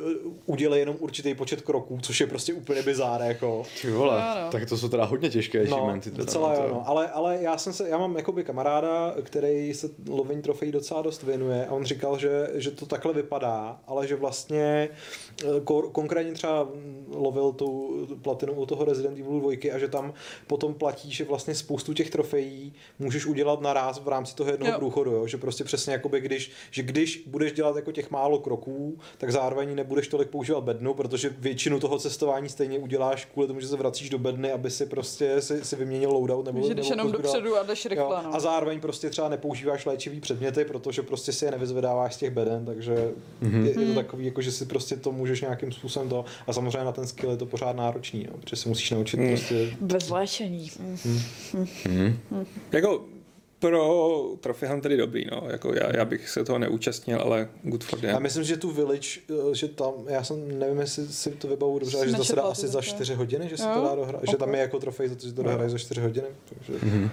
[0.46, 3.62] udělej jenom určitý počet kroků, což je prostě úplně bizár, jako.
[3.82, 4.50] Ty vole, no, no.
[4.50, 6.10] tak to jsou teda hodně těžké no, achievementy.
[6.10, 6.88] Teda, docela no, jo, no.
[6.88, 11.22] Ale, ale já jsem se, já mám jakoby kamaráda, který se lovení trofejí docela dost
[11.22, 14.88] věnuje a on říkal, že, že to takhle vypadá, ale že vlastně
[15.44, 15.46] eh,
[15.92, 16.68] konkrétně třeba
[17.14, 17.68] lovil tu
[18.22, 20.14] platinu u toho Resident Evil 2 a že tam
[20.46, 24.78] potom platí, že vlastně spoustu těch trofejí můžeš udělat naraz v rámci toho jednoho jo.
[24.78, 25.26] průchodu, jo?
[25.26, 29.74] že prostě přesně jakoby když, že když budeš dělat jako těch málo kroků, tak zároveň
[29.74, 34.10] nebudeš tolik používat bednu, protože většinu toho cestování stejně uděláš kvůli tomu, že se vracíš
[34.10, 37.62] do bedny, aby si prostě si, si vyměnil loadout nebo, že jdeš jenom dopředu a
[37.62, 38.22] jdeš rychle.
[38.22, 38.34] No.
[38.34, 42.64] A zároveň prostě třeba nepoužíváš léčivý předměty, protože prostě si je nevyzvedáváš z těch beden
[42.64, 43.10] takže
[43.42, 43.62] mm-hmm.
[43.62, 43.94] je, je to mhm.
[43.94, 47.30] takový, jako, že si prostě to můžeš nějakým způsobem to, a samozřejmě na ten skill
[47.30, 49.28] je to pořád náročný, jo, protože si musíš naučit mm.
[49.28, 49.76] prostě...
[49.80, 50.70] Bez léčení.
[50.80, 51.20] Mm.
[51.88, 52.18] Mm.
[52.30, 52.46] Mm.
[52.72, 53.04] Jako
[53.62, 55.42] pro Trophy Huntery dobrý, no.
[55.50, 58.10] Jako já, já, bych se toho neúčastnil, ale good for them.
[58.10, 61.78] Já myslím, že tu Village, eh, že tam, já jsem, nevím, jestli si to vybavu
[61.78, 64.22] dobře, ale že to se dá asi za 4 hodiny, že se to dá dohrát,
[64.22, 64.30] okay.
[64.30, 66.26] že tam je jako trofej za to, že to dohraješ za 4 hodiny.
[66.48, 66.72] Takže...
[66.72, 67.10] Mm-hmm.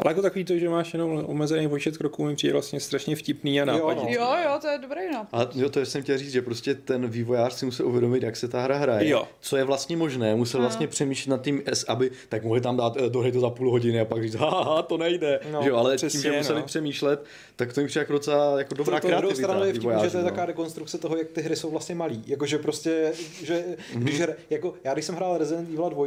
[0.00, 3.60] Ale jako takový to, že máš jenom omezený počet kroků, mi přijde vlastně strašně vtipný
[3.60, 4.12] a nápadný.
[4.12, 4.42] Jo, no.
[4.42, 5.28] jo, to je dobrý nápad.
[5.32, 8.48] Ale jo, to jsem chtěl říct, že prostě ten vývojář si musel uvědomit, jak se
[8.48, 9.08] ta hra hraje.
[9.08, 9.28] Jo.
[9.40, 13.20] Co je vlastně možné, musel vlastně přemýšlet nad tím, aby tak mohli tam dát do
[13.20, 15.40] hry to za půl hodiny a pak říct, haha, to nejde.
[15.52, 16.66] No, že jo, ale přesně, tím, že museli no.
[16.66, 17.24] přemýšlet,
[17.56, 19.42] tak to mi přijde jako docela jako dobrá to, to kreativita.
[19.42, 20.28] stranu je vtipný, že to je no.
[20.28, 22.22] taková dekonstrukce toho, jak ty hry jsou vlastně malý.
[22.26, 23.12] Jakože prostě,
[23.44, 23.98] že mm-hmm.
[23.98, 26.06] když hra, jako, já když jsem hrál Resident Evil 2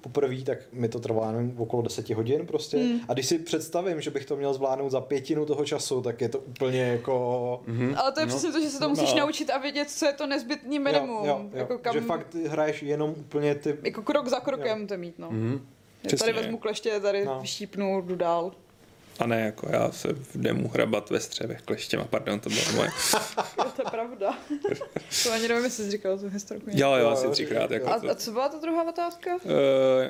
[0.00, 2.76] poprvé, tak mi to trvalo okolo 10 hodin prostě.
[2.76, 3.00] Mm.
[3.08, 6.28] A když si představím, že bych to měl zvládnout za pětinu toho času, tak je
[6.28, 7.12] to úplně jako...
[7.68, 7.94] Mm-hmm.
[7.96, 8.30] Ale to je no.
[8.30, 9.18] přesně to, že se to musíš no.
[9.18, 11.24] naučit a vědět, co je to nezbytný minimum.
[11.24, 11.58] Jo, jo, jo.
[11.58, 11.94] Jako kam...
[11.94, 13.78] Že fakt hraješ jenom úplně ty...
[13.82, 14.86] Jako krok za krokem jo.
[14.86, 15.30] to mít, no.
[15.30, 15.60] Mm-hmm.
[16.18, 17.40] Tady vezmu kleště, tady no.
[17.40, 18.52] vyštípnu, jdu dál.
[19.18, 22.90] A ne jako já se v demu hrabat ve střevech kleštěma, pardon, to bylo moje.
[23.76, 24.38] to je pravda.
[25.22, 26.64] to ani nevím, jestli jsi říkal tu historku.
[26.72, 27.70] Jo, jo, asi třikrát.
[27.70, 29.34] Jako a, a, co byla ta druhá otázka?
[29.34, 29.50] Uh,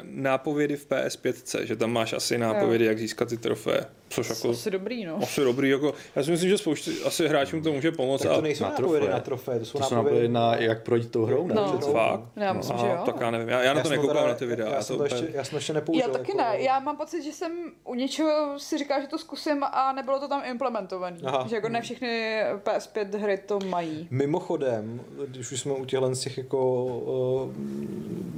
[0.02, 2.88] nápovědy v PS5, že tam máš asi nápovědy, jo.
[2.88, 3.86] jak získat ty trofeje.
[4.08, 5.18] Což jako, asi dobrý, no.
[5.22, 8.22] Asi dobrý, jako, já si myslím, že spoustu asi hráčům to může pomoct.
[8.22, 11.10] Tak to nejsou na nápovědy na trofeje, to jsou, to jsou nápovědy na jak projít
[11.10, 11.54] tou hrou, ne?
[11.54, 11.78] No.
[11.78, 12.20] Fakt?
[12.36, 12.82] Já myslím, no.
[12.82, 13.02] že jo.
[13.06, 14.68] Tak já nevím, já, já na to nekoukám na ty videa.
[14.68, 16.02] Já, jsem to ještě, já jsem ještě nepoužil.
[16.02, 16.42] Já taky jako...
[16.42, 17.52] ne, já mám pocit, že jsem
[17.84, 21.18] u něčeho si říkal, že to zkusím a nebylo to tam implementované.
[21.46, 24.08] Že jako ne všechny PS5 hry to mají.
[24.10, 27.52] Mimochodem, když už jsme u těchhle z těch jako uh,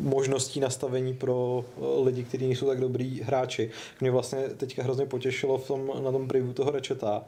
[0.01, 3.71] možností nastavení pro uh, lidi, kteří nejsou tak dobrý hráči,
[4.01, 7.25] mě vlastně teďka hrozně potěšilo v tom, na tom preview toho Ratcheta,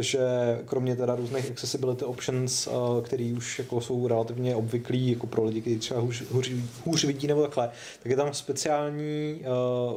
[0.00, 0.20] že
[0.64, 2.68] kromě teda různých accessibility options,
[3.02, 6.50] které už jako jsou relativně obvyklý jako pro lidi, kteří třeba hůř, hůř,
[6.84, 7.70] hůř vidí nebo takhle,
[8.02, 9.42] tak je tam speciální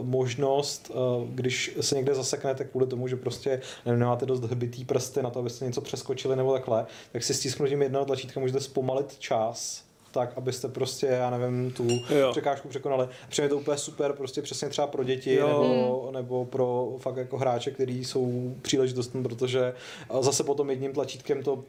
[0.01, 0.91] možnost,
[1.29, 5.65] když se někde zaseknete kvůli tomu, že prostě nemáte dost hbitý prsty na to, abyste
[5.65, 9.83] něco přeskočili nebo takhle, tak si stisknutím jednoho tlačítka můžete zpomalit čas
[10.15, 11.87] tak, abyste prostě, já nevím, tu
[12.19, 12.31] jo.
[12.31, 13.07] překážku překonali.
[13.29, 16.13] Přijde to úplně super, prostě přesně třeba pro děti nebo, hmm.
[16.13, 19.73] nebo pro fakt jako hráče, kteří jsou příležitostní, protože
[20.21, 21.63] zase potom jedním tlačítkem to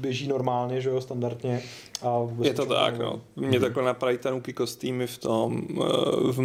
[0.00, 1.62] běží normálně, že jo, standardně.
[2.02, 3.20] A je to tak, no.
[3.36, 5.84] Mě takhle napadají tanuky kostýmy v tom, eh,
[6.32, 6.40] v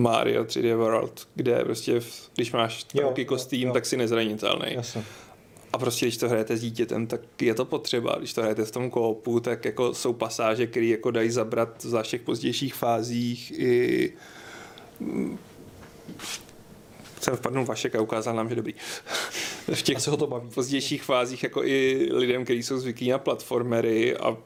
[0.00, 3.72] Mario 3D World, kde prostě, v, když máš tanuky kostým, jo, jo.
[3.72, 4.66] tak si nezranitelný.
[4.70, 5.04] Jasně.
[5.72, 8.16] A prostě, když to hrajete s dítětem, tak je to potřeba.
[8.18, 12.02] Když to hrajete v tom koopu, tak jako jsou pasáže, které jako dají zabrat za
[12.02, 14.12] všech pozdějších fázích i
[17.20, 18.74] jsem vpadnul Vašek a ukázal nám, že dobrý.
[19.74, 20.48] v těch ho to baví.
[20.54, 24.36] pozdějších fázích jako i lidem, kteří jsou zvyklí na platformery a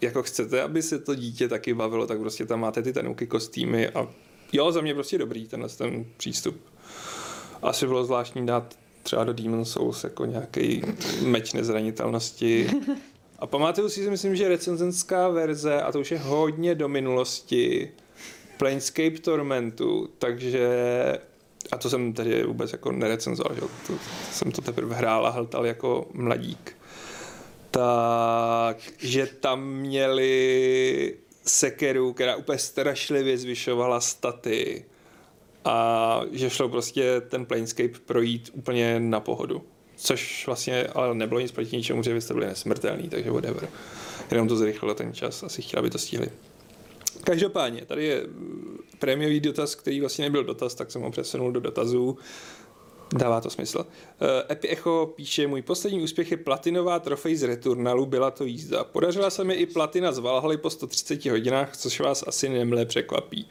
[0.00, 3.88] jako chcete, aby se to dítě taky bavilo, tak prostě tam máte ty tenouky kostýmy
[3.88, 4.08] a
[4.52, 6.60] jo, za mě prostě dobrý tenhle ten přístup.
[7.62, 10.82] Asi bylo zvláštní dát třeba do Demon Souls jako nějaký
[11.22, 12.70] meč nezranitelnosti.
[13.38, 17.90] A pamatuju si, myslím, že recenzenská verze, a to už je hodně do minulosti,
[18.56, 20.68] Planescape Tormentu, takže
[21.72, 23.60] a to jsem tady vůbec jako nerecenzoval, že?
[23.60, 23.98] To,
[24.32, 26.76] jsem to teprve hrál a hltal jako mladík.
[27.70, 31.16] Tak, že tam měli
[31.46, 34.84] sekeru, která úplně strašlivě zvyšovala staty
[35.66, 39.62] a že šlo prostě ten Planescape projít úplně na pohodu.
[39.96, 43.68] Což vlastně ale nebylo nic proti ničemu, že vy jste byli nesmrtelný, takže whatever.
[44.30, 46.30] Jenom to zrychlilo ten čas, asi chtěla, aby to stihli.
[47.24, 48.26] Každopádně, tady je
[48.98, 52.18] prémiový dotaz, který vlastně nebyl dotaz, tak jsem ho přesunul do dotazů.
[53.12, 53.78] Dává to smysl.
[53.78, 53.86] Uh,
[54.50, 58.84] Epi Echo píše, můj poslední úspěch je platinová trofej z Returnalu, byla to jízda.
[58.84, 63.48] Podařila se mi i platina z Valhaly po 130 hodinách, což vás asi nemle překvapí.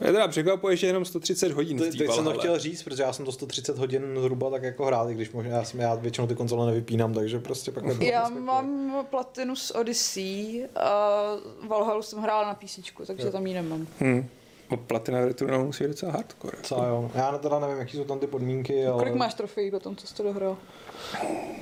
[0.00, 3.12] Mě teda překvapuje, že jenom 130 hodin Teď, teď jsem to chtěl říct, protože já
[3.12, 6.26] jsem to 130 hodin zhruba tak jako hrál, i když možná já, jsem, já většinou
[6.26, 11.22] ty konzole nevypínám, takže prostě pak nebylo Já mám platinu z Odyssey a
[11.68, 13.32] Valhalu jsem hrála na PC, takže jo.
[13.32, 13.86] tam ji nemám.
[13.98, 14.28] Hmm.
[14.76, 16.58] Platina Return musí docela hardcore.
[16.62, 17.10] Co jo.
[17.14, 18.98] Já teda nevím, jaký jsou tam ty podmínky, ale...
[18.98, 20.56] Kolik máš trofejí po tom, co jsi to dohrál?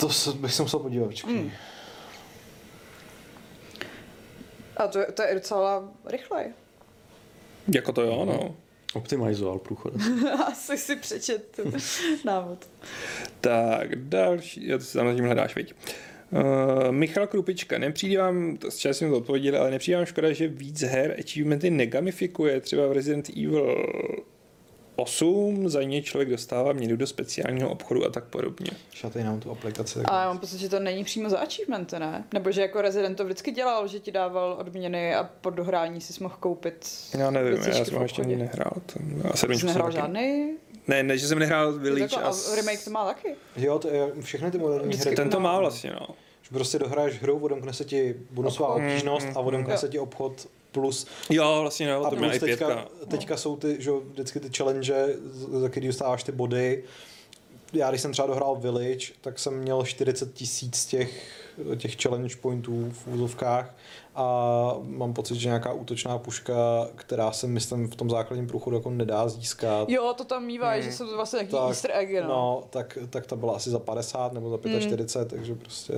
[0.01, 1.51] To se, bych se musel podívat, Hmm.
[4.77, 6.47] A to, to je docela rychle.
[7.75, 8.57] Jako to jo, no.
[8.95, 9.93] Optimalizoval průchod.
[10.47, 11.61] Asi si přečet
[12.25, 12.69] návod.
[13.41, 15.75] tak, další, jo, to si tam tím hledáš, viď.
[16.31, 20.49] Uh, Michal Krupička, nepřijde vám, to s jsem to odpověděl, ale nepřijde vám škoda, že
[20.49, 23.77] víc her achievementy negamifikuje, třeba v Resident Evil
[25.01, 28.71] 8 za ně člověk dostává měnu do speciálního obchodu a tak podobně.
[28.93, 29.95] Šatej nám tu aplikaci.
[29.99, 32.25] Tak ale mám pocit, že to není přímo za achievementy, ne?
[32.35, 36.23] Nebo že jako Resident to vždycky dělal, že ti dával odměny a po dohrání si
[36.23, 38.73] mohl koupit Já nevím, já jsem ještě ani nehrál.
[38.87, 40.55] Ten, a Jsi nehrál žádný?
[40.89, 42.17] Ne, ne, že jsem nehrál Village.
[42.17, 42.29] a...
[42.29, 43.35] a remake to má taky.
[43.57, 45.17] Jo, to je, všechny ty moderní hry.
[45.17, 46.07] Ten to má vlastně, no.
[46.43, 50.49] Že prostě dohraješ hru, odemkne se ti bonusová obtížnost mm, a odemkne se ti obchod
[50.73, 51.07] plus...
[51.31, 52.89] Jo, vlastně no, to plus teďka, pětka.
[53.09, 55.17] teďka jsou ty, že vždycky ty challenge,
[55.61, 56.85] za který dostáváš ty body.
[57.73, 61.43] Já když jsem třeba dohrál Village, tak jsem měl 40 tisíc těch,
[61.77, 63.75] těch challenge pointů v úzovkách
[64.15, 66.55] a mám pocit, že nějaká útočná puška,
[66.95, 69.89] která se myslím v tom základním průchodu jako nedá získat.
[69.89, 70.83] Jo, to tam mívá, hmm.
[70.83, 72.29] že jsou to vlastně nějaký tak, easter eggy, no.
[72.29, 72.63] no.
[72.71, 75.29] tak, tak ta byla asi za 50 nebo za 45, hmm.
[75.31, 75.93] takže prostě...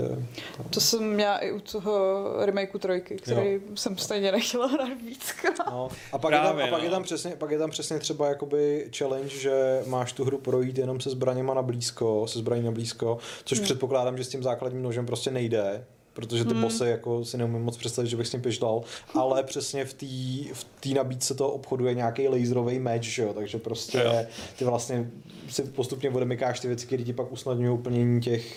[0.56, 0.66] Tam.
[0.70, 3.60] To jsem měla i u toho remakeu trojky, který jo.
[3.74, 5.34] jsem stejně nechtěla hrát víc.
[5.70, 5.88] No.
[6.12, 6.84] A, pak, Právě, je tam, a pak, no.
[6.84, 10.78] je tam přesně, pak je tam přesně třeba jakoby challenge, že máš tu hru projít
[10.78, 13.64] jenom se zbraněma na blízko, se zbraní na blízko, což hmm.
[13.64, 16.62] předpokládám, že s tím základním nožem prostě nejde, protože ty hmm.
[16.62, 18.82] bosy jako si neumím moc představit, že bych s ním pišlal,
[19.14, 20.06] ale přesně v té
[20.54, 23.34] v tý nabídce toho obchodu je nějaký laserový meč, že jo?
[23.34, 24.12] takže prostě jo.
[24.58, 25.10] ty vlastně
[25.48, 28.56] si postupně odemykáš ty věci, které ti pak usnadňují plnění těch,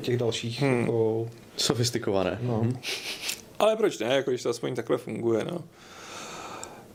[0.00, 0.80] těch dalších hmm.
[0.80, 1.28] jako...
[1.56, 2.38] Sofistikované.
[2.42, 2.58] No.
[2.58, 2.78] Hmm.
[3.58, 5.64] Ale proč ne, jako když to aspoň takhle funguje, no.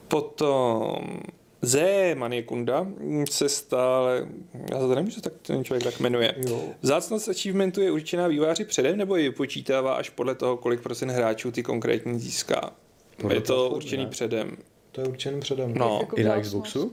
[0.08, 1.20] Potom
[1.62, 2.88] Ze Maniekunda
[3.30, 4.28] se stále,
[4.72, 6.36] já to nevím, že tak ten člověk tak jmenuje.
[6.48, 6.62] Jo.
[6.82, 11.52] Vzácnost achievementu je určená výváři předem, nebo ji počítává až podle toho, kolik procent hráčů
[11.52, 12.74] ty konkrétní získá?
[13.18, 14.10] Podle je to určený ne?
[14.10, 14.58] předem.
[14.92, 15.74] To je určený předem.
[15.74, 15.98] No.
[16.02, 16.92] Jako I na Xboxu?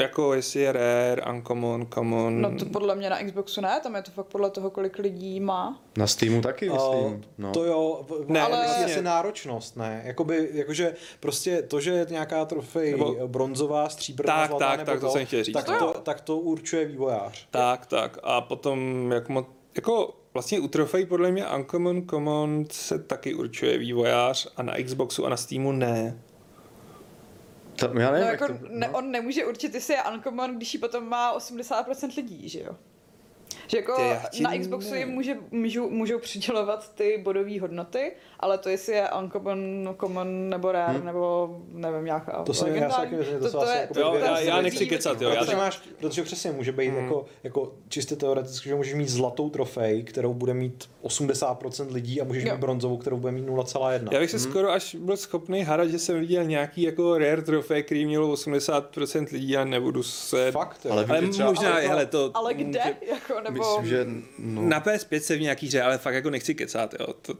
[0.00, 2.40] Jako jestli je rare, uncommon, common.
[2.40, 5.40] No to podle mě na Xboxu ne, tam je to fakt podle toho, kolik lidí
[5.40, 5.80] má.
[5.96, 7.12] Na Steamu taky, myslím.
[7.14, 7.52] Uh, no.
[7.52, 10.02] To jo, ne, ale asi náročnost, ne.
[10.04, 13.28] Jakoby, jakože prostě to, že je nějaká trofej Nebo...
[13.28, 15.54] bronzová, stříbrná, tak, zlatá, tak, nebo tak, to, to jsem chtěl říct.
[15.54, 17.46] Tak, to, tak to určuje vývojář.
[17.50, 18.18] Tak, tak.
[18.22, 23.78] A potom, jak mo- jako vlastně u trofej podle mě Uncommon Common se taky určuje
[23.78, 26.18] vývojář a na Xboxu a na Steamu ne.
[27.88, 28.68] To, já nevím, no, jako to, no.
[28.70, 32.76] Ne, on nemůže určit, jestli je uncommon, když ji potom má 80% lidí, že jo?
[33.66, 38.92] Že jako na Xboxu jim může, můžou, můžou přidělovat ty bodové hodnoty, ale to jestli
[38.92, 41.06] je uncommon, common nebo rare, hmm.
[41.06, 44.14] nebo nevím, nějaká To se já se taky myslím, to, to, to, je, jako to,
[44.14, 45.30] já, já nechci kecat, jo.
[45.38, 46.98] Protože, máš, protože přesně může být hmm.
[46.98, 52.24] jako, jako čistě teoreticky, že můžeš mít zlatou trofej, kterou bude mít 80% lidí a
[52.24, 52.52] můžeš jo.
[52.52, 54.08] mít bronzovou, kterou bude mít 0,1.
[54.12, 54.50] Já bych se hmm.
[54.50, 59.26] skoro až byl schopný harat, že jsem viděl nějaký jako rare trofej, který mělo 80%
[59.32, 60.52] lidí a nebudu se...
[60.52, 62.30] Fakt, ale, ale možná, ale, hele, to...
[62.34, 62.80] Ale kde?
[63.10, 64.06] Jako, nebo Myslím, že
[64.38, 64.62] no.
[64.62, 67.06] Na PS5 se v nějaký hře, ale fakt jako nechci kecat, jo.
[67.22, 67.34] To,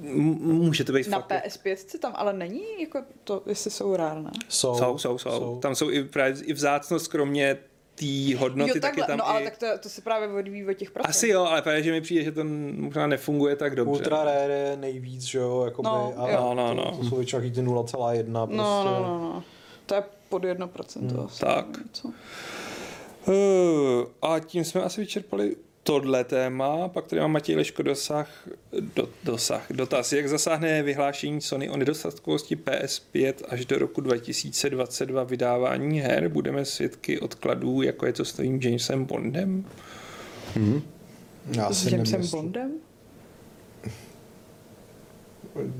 [0.00, 1.30] může to být Na fakt...
[1.30, 4.30] PS5 tam ale není, jako to, jestli jsou rárné.
[4.48, 5.30] Jsou, jsou, jsou, jsou.
[5.30, 5.58] jsou.
[5.60, 7.58] Tam jsou i, právě, i vzácnost, kromě
[7.94, 9.28] té hodnoty jo, taky tam no, i...
[9.28, 11.10] ale tak to, to se právě odvíjí od těch procent.
[11.10, 12.44] Asi jo, ale právě, že mi přijde, že to
[12.76, 13.90] možná nefunguje tak dobře.
[13.90, 16.40] Ultra rare je nejvíc, že jo, jakoby, no, ale jo.
[16.40, 16.90] no, no, no.
[16.90, 18.56] To, to jsou většinou ty 0,1 no, prostě.
[18.56, 19.42] No, no, no, no.
[19.86, 21.00] To je pod 1%.
[21.00, 21.28] Hmm.
[21.40, 21.66] Tak.
[21.92, 22.12] Co?
[23.26, 28.48] Uh, a tím jsme asi vyčerpali tohle téma, pak tady má Matěj Leško dosah,
[28.80, 36.00] do, dosah, dotaz, jak zasáhne vyhlášení Sony o nedostatkovosti PS5 až do roku 2022 vydávání
[36.00, 39.64] her, budeme svědky odkladů, jako je to s tím Jamesem Bondem?
[40.54, 40.82] Hmm.
[41.56, 42.72] Já s Jamesem Bondem?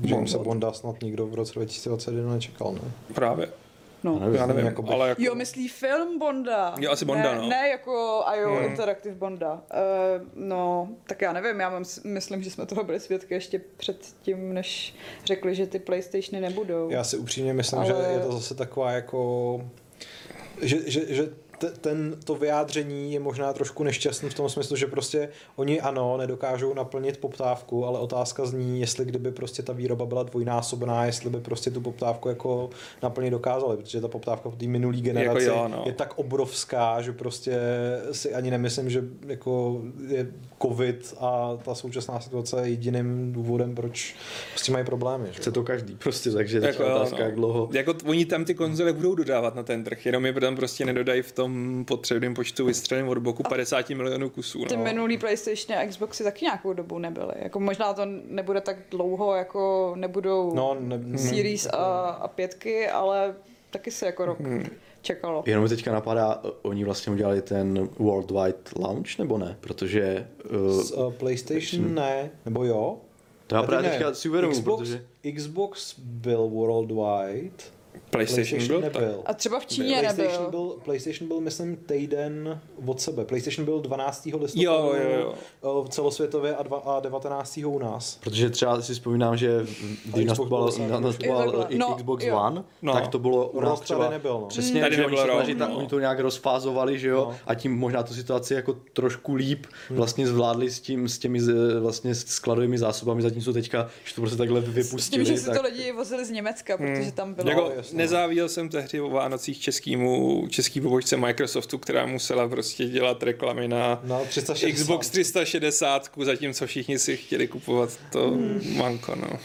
[0.01, 2.91] Jamesa Bonda snad nikdo v roce 2021 nečekal, ne?
[3.13, 3.47] Právě.
[4.05, 4.19] No.
[4.19, 5.21] Nevím, já nevím, jako ale jako...
[5.21, 6.75] Jo, myslí film Bonda.
[6.79, 7.47] Jo, asi Bonda, ne, no.
[7.47, 8.65] Ne jako IO hmm.
[8.65, 9.53] Interactive Bonda.
[9.53, 13.97] Uh, no, tak já nevím, já mám, myslím, že jsme toho byli svědky ještě před
[14.21, 14.95] tím, než
[15.25, 16.89] řekli, že ty Playstationy nebudou.
[16.89, 17.87] Já si upřímně myslím, ale...
[17.87, 19.61] že je to zase taková jako...
[20.61, 21.29] Že, že, že
[21.81, 26.73] ten, to vyjádření je možná trošku nešťastný v tom smyslu, že prostě oni ano, nedokážou
[26.73, 31.71] naplnit poptávku, ale otázka zní, jestli kdyby prostě ta výroba byla dvojnásobná, jestli by prostě
[31.71, 32.69] tu poptávku jako
[33.03, 35.83] naplnit dokázali, protože ta poptávka po té minulý generaci jako jo, no.
[35.85, 37.59] je tak obrovská, že prostě
[38.11, 44.15] si ani nemyslím, že jako je covid a ta současná situace je jediným důvodem, proč
[44.51, 45.27] prostě mají problémy.
[45.27, 45.33] Že?
[45.33, 47.23] Chce to každý prostě, takže jako, otázka, no.
[47.23, 47.69] jak dlouho.
[47.73, 51.21] Jako oni tam ty konzole budou dodávat na ten trh, jenom je tam prostě nedodají
[51.21, 54.59] v tom tom potřebném počtu vystřelím od boku 50 milionů kusů.
[54.59, 54.65] No.
[54.65, 57.33] Ty minulý PlayStation a Xboxy taky nějakou dobu nebyly.
[57.35, 61.75] Jako možná to nebude tak dlouho, jako nebudou no, ne, Series a,
[62.09, 63.35] a pětky, ale
[63.71, 64.65] taky se jako rok hmm.
[65.01, 65.43] čekalo.
[65.45, 69.57] Jenom mi teďka napadá, oni vlastně udělali ten worldwide launch, nebo ne?
[69.61, 70.27] Protože...
[70.51, 71.95] Uh, S, uh, PlayStation hmm.
[71.95, 72.97] ne, nebo jo?
[73.47, 75.05] To já právě teďka si uvědomuji, Xbox, protože...
[75.35, 77.63] Xbox byl worldwide,
[78.09, 79.21] PlayStation, PlayStation byl nebyl.
[79.25, 80.49] A třeba v Číně PlayStation nebyl.
[80.49, 80.75] byl.
[80.83, 83.25] PlayStation byl, myslím, týden od sebe.
[83.25, 84.25] PlayStation byl 12.
[84.25, 85.85] listopadu jo, jo, jo.
[85.89, 87.59] celosvětově a, dva, a 19.
[87.65, 88.17] u nás.
[88.23, 89.65] Protože třeba si vzpomínám, že
[90.05, 92.37] když nastupoval, nastupoval no, Xbox jo.
[92.37, 92.93] One, no.
[92.93, 94.33] tak to bylo u nás třeba, nebyl.
[94.33, 94.47] No.
[94.47, 95.77] Přesně, tady že oni se snaží, no.
[95.77, 97.37] oni to nějak rozfázovali, že jo, no.
[97.47, 99.97] a tím možná tu situaci jako trošku líp hmm.
[99.97, 101.39] vlastně zvládli s tím, s těmi
[101.79, 105.01] vlastně skladovými zásobami, zatímco teďka, že to prostě takhle vypustili.
[105.01, 105.57] S tím, že si tak...
[105.57, 106.95] to lidi vozili z Německa, hmm.
[106.95, 107.49] protože tam bylo...
[107.49, 113.67] Jako, nezáviděl jsem tehdy o Vánocích českýmu, český pobočce Microsoftu, která musela prostě dělat reklamy
[113.67, 114.75] na no, 360.
[114.75, 118.77] Xbox 360, zatímco všichni si chtěli kupovat to hmm.
[118.77, 119.39] manko, no.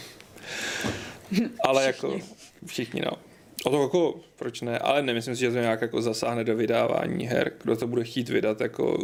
[1.63, 2.19] Ale jako
[2.65, 3.11] všichni, no.
[3.65, 7.25] O to jako, proč ne, ale nemyslím si, že to nějak jako zasáhne do vydávání
[7.25, 7.51] her.
[7.63, 8.97] Kdo to bude chtít vydat jako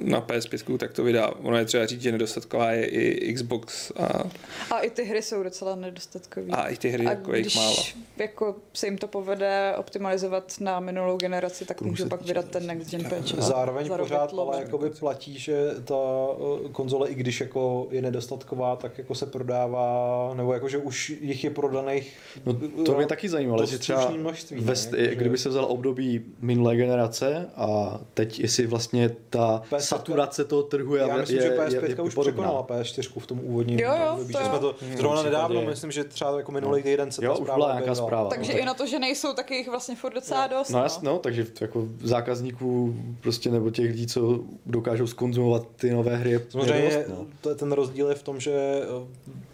[0.00, 1.28] na PS5, tak to vydá.
[1.28, 3.92] Ono je třeba říct, že nedostatková je i Xbox.
[3.96, 4.24] A,
[4.70, 6.46] a i ty hry jsou docela nedostatkové.
[6.46, 7.76] A i ty hry, a jako když málo.
[8.16, 12.90] jako se jim to povede optimalizovat na minulou generaci, tak můžu pak vydat ten Next
[12.90, 13.34] Gen patch.
[13.38, 18.98] Zároveň pořád ale jakoby platí, že ta eh, konzole, i když jako je nedostatková, tak
[18.98, 22.16] jako se prodává, nebo jako, že už jich je prodaných.
[22.46, 25.14] No, to mě taky zajímalo, že třeba třeba množství, ve, ne?
[25.14, 30.96] kdyby se vzal období minulé generace a teď jestli vlastně ta PS5, saturace toho trhu
[30.96, 33.92] je Já myslím, je, že PS5 je, je už překonala PS4 v tom úvodním jo,
[34.00, 34.32] jo, období.
[34.32, 37.72] To jsme to zrovna nedávno, myslím, že třeba jako minulý týden se jo, ta zpráva
[37.72, 38.30] nějaká zpráva.
[38.30, 40.70] Takže no, i na to, že nejsou, tak jich vlastně furt docela dost.
[40.70, 40.88] No, no.
[41.02, 46.40] no takže jako zákazníků prostě nebo těch lidí, co dokážou skonzumovat ty nové hry.
[46.48, 47.54] Samozřejmě no.
[47.54, 49.06] ten rozdíl je v tom, že eh,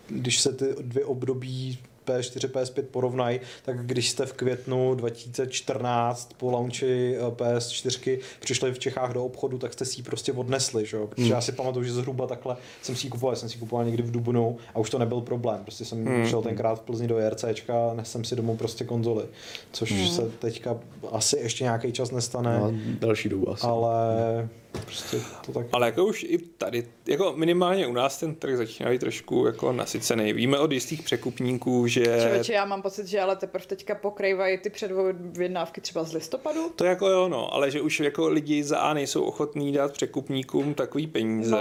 [0.09, 6.51] když se ty dvě období P4, PS5 porovnají, tak když jste v květnu 2014 po
[6.51, 10.97] launchi eh, PS4 přišli v Čechách do obchodu, tak jste si ji prostě odnesli, že?
[11.07, 11.33] protože hmm.
[11.33, 14.03] já si pamatuju, že zhruba takhle jsem si ji kupoval, jsem si ji kupoval někdy
[14.03, 16.27] v Dubnu a už to nebyl problém, prostě jsem hmm.
[16.27, 19.25] šel tenkrát v Plzni do JRCčka a jsem si domů prostě konzoli,
[19.73, 20.09] což hmm.
[20.09, 20.81] se teďka
[21.11, 22.59] asi ještě nějaký čas nestane.
[22.59, 23.67] No, další dobu asi.
[23.67, 23.93] Ale
[24.41, 25.17] hmm Prostě
[25.47, 25.67] to tak...
[25.73, 29.73] Ale jako už i tady, jako minimálně u nás ten trh začíná být trošku jako
[29.73, 30.33] nasycený.
[30.33, 32.05] Víme od jistých překupníků, že...
[32.05, 36.71] Člověče, já mám pocit, že ale teprve teďka pokrývají ty předvyjednávky třeba z listopadu.
[36.77, 40.75] To jako jo, no, ale že už jako lidi za A nejsou ochotní dát překupníkům
[40.75, 41.57] takový peníze.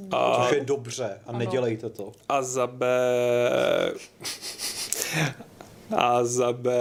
[0.00, 0.18] No.
[0.18, 0.42] A...
[0.44, 1.38] Což je dobře a ano.
[1.38, 2.12] nedělejte to.
[2.28, 2.86] A za B...
[5.96, 6.72] a za B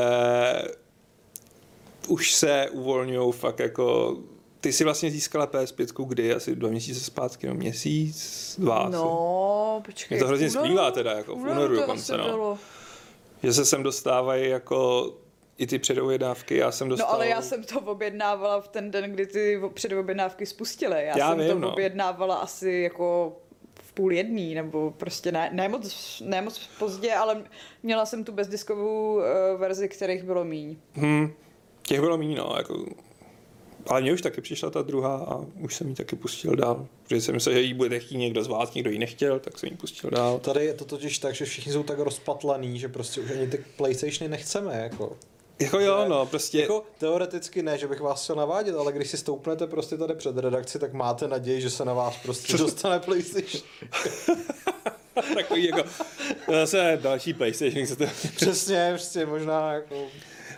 [2.07, 4.17] už se uvolňují fakt jako
[4.65, 6.35] ty jsi vlastně získala PS5 kdy?
[6.35, 10.15] Asi dva měsíce zpátky, no měsíc, dva No, počkej.
[10.15, 12.57] Je to hrozně splývá teda, jako v únoru dokonce, no.
[13.43, 15.11] Že se sem dostávají jako
[15.57, 17.07] i ty předobjednávky, já jsem dostal...
[17.09, 21.05] No ale já jsem to objednávala v ten den, kdy ty předobjednávky spustily.
[21.05, 21.71] Já, já jsem vím, to no.
[21.71, 23.37] objednávala asi jako
[23.81, 27.43] v půl jedný, nebo prostě ne, ne, moc, ne moc pozdě, ale
[27.83, 29.23] měla jsem tu bezdiskovou uh,
[29.57, 30.77] verzi, kterých bylo míň.
[30.93, 31.33] Hmm,
[31.81, 32.85] těch bylo míň, no, jako
[33.87, 36.87] ale mně už taky přišla ta druhá a už jsem ji taky pustil dál.
[37.03, 39.69] Protože jsem myslel, že ji bude chtít někdo z vás, někdo ji nechtěl, tak jsem
[39.69, 40.39] ji pustil dál.
[40.39, 43.65] Tady je to totiž tak, že všichni jsou tak rozpatlaný, že prostě už ani ty
[43.77, 45.17] PlayStationy nechceme, jako.
[45.59, 46.61] Jako jo, no, prostě.
[46.61, 50.37] Jako teoreticky ne, že bych vás chtěl navádět, ale když si stoupnete prostě tady před
[50.37, 53.63] redakci, tak máte naději, že se na vás prostě dostane PlayStation.
[55.35, 55.89] Takový jako,
[56.51, 57.87] zase další PlayStation.
[58.35, 59.95] Přesně, prostě možná jako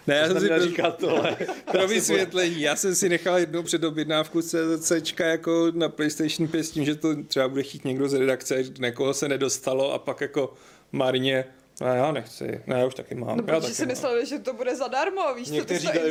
[0.07, 1.37] ne, já jsem si pro, říkat tohle.
[1.71, 6.85] pro vysvětlení, já jsem si nechal jednou předobjednávku CZCčka jako na PlayStation 5 s tím,
[6.85, 10.53] že to třeba bude chtít někdo z redakce, někoho se nedostalo a pak jako
[10.91, 11.45] marně
[11.81, 12.61] ne, já nechci.
[12.67, 13.37] Ne, já už taky mám.
[13.37, 13.87] No, já taky si mám.
[13.87, 16.05] myslel, že to bude zadarmo, víš, Někteří co ty to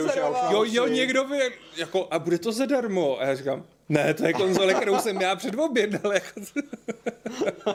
[0.50, 1.38] Jo, jo, někdo ví,
[1.76, 3.20] jako, a bude to zadarmo.
[3.20, 6.12] A já říkám, ne, to je konzole, kterou jsem já předobjednal.
[6.12, 6.40] Jako...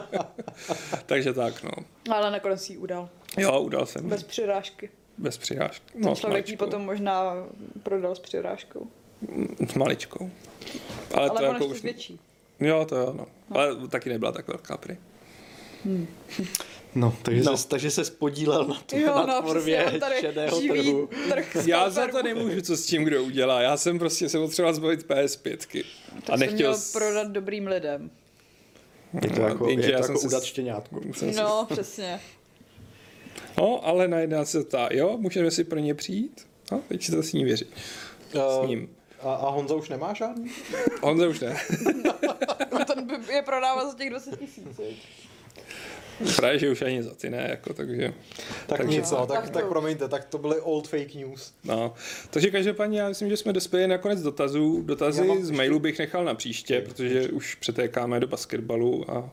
[1.06, 1.70] Takže tak, no.
[2.10, 3.08] Ale nakonec si ji udal.
[3.38, 4.08] Jo, udal jsem.
[4.08, 4.90] Bez přirážky.
[5.18, 5.84] Bez přirážky.
[5.94, 7.34] No, Ten člověk ji potom možná
[7.82, 8.86] prodal s přirážkou.
[9.70, 10.30] S maličkou.
[11.14, 11.82] Ale, Ale to jako už...
[11.82, 12.20] větší.
[12.60, 13.26] Jo, to jo, no.
[13.50, 13.56] no.
[13.56, 14.96] Ale taky nebyla tak velká prý.
[15.84, 16.06] Hmm.
[16.94, 17.56] No, takže, no.
[17.56, 21.08] Se, takže se spodílel na, tu, jo, na no, tvorbě šedého trhu.
[21.28, 23.60] Trh já za to nemůžu, co s tím kdo udělá.
[23.60, 25.84] Já jsem prostě se potřeboval zbavit PS5.
[26.14, 28.10] Tak a nechtěl měl prodat dobrým lidem.
[29.22, 31.00] Je to jako, je to jako udat štěňátku.
[31.36, 32.20] No, přesně.
[33.58, 36.46] No, ale najedná se ta, jo, můžeme si pro ně přijít?
[36.72, 37.66] No, teď si to s ní věří.
[38.34, 38.88] Uh, s ním.
[39.22, 40.50] A, a Honza už nemá žádný?
[41.02, 41.56] Honza už ne.
[42.86, 44.80] Ten by je prodával za těch 20 tisíc.
[46.36, 48.14] Právě, že už ani za ty ne, jako, takže...
[48.66, 51.54] Tak takže, nic, no, tak, tak, tak promiňte, tak to byly old fake news.
[51.64, 51.94] No,
[52.30, 54.82] takže každopádně já myslím, že jsme dospěli na konec dotazů.
[54.82, 59.30] Dotazy z mailu bych nechal na příště, protože už přetékáme do basketbalu a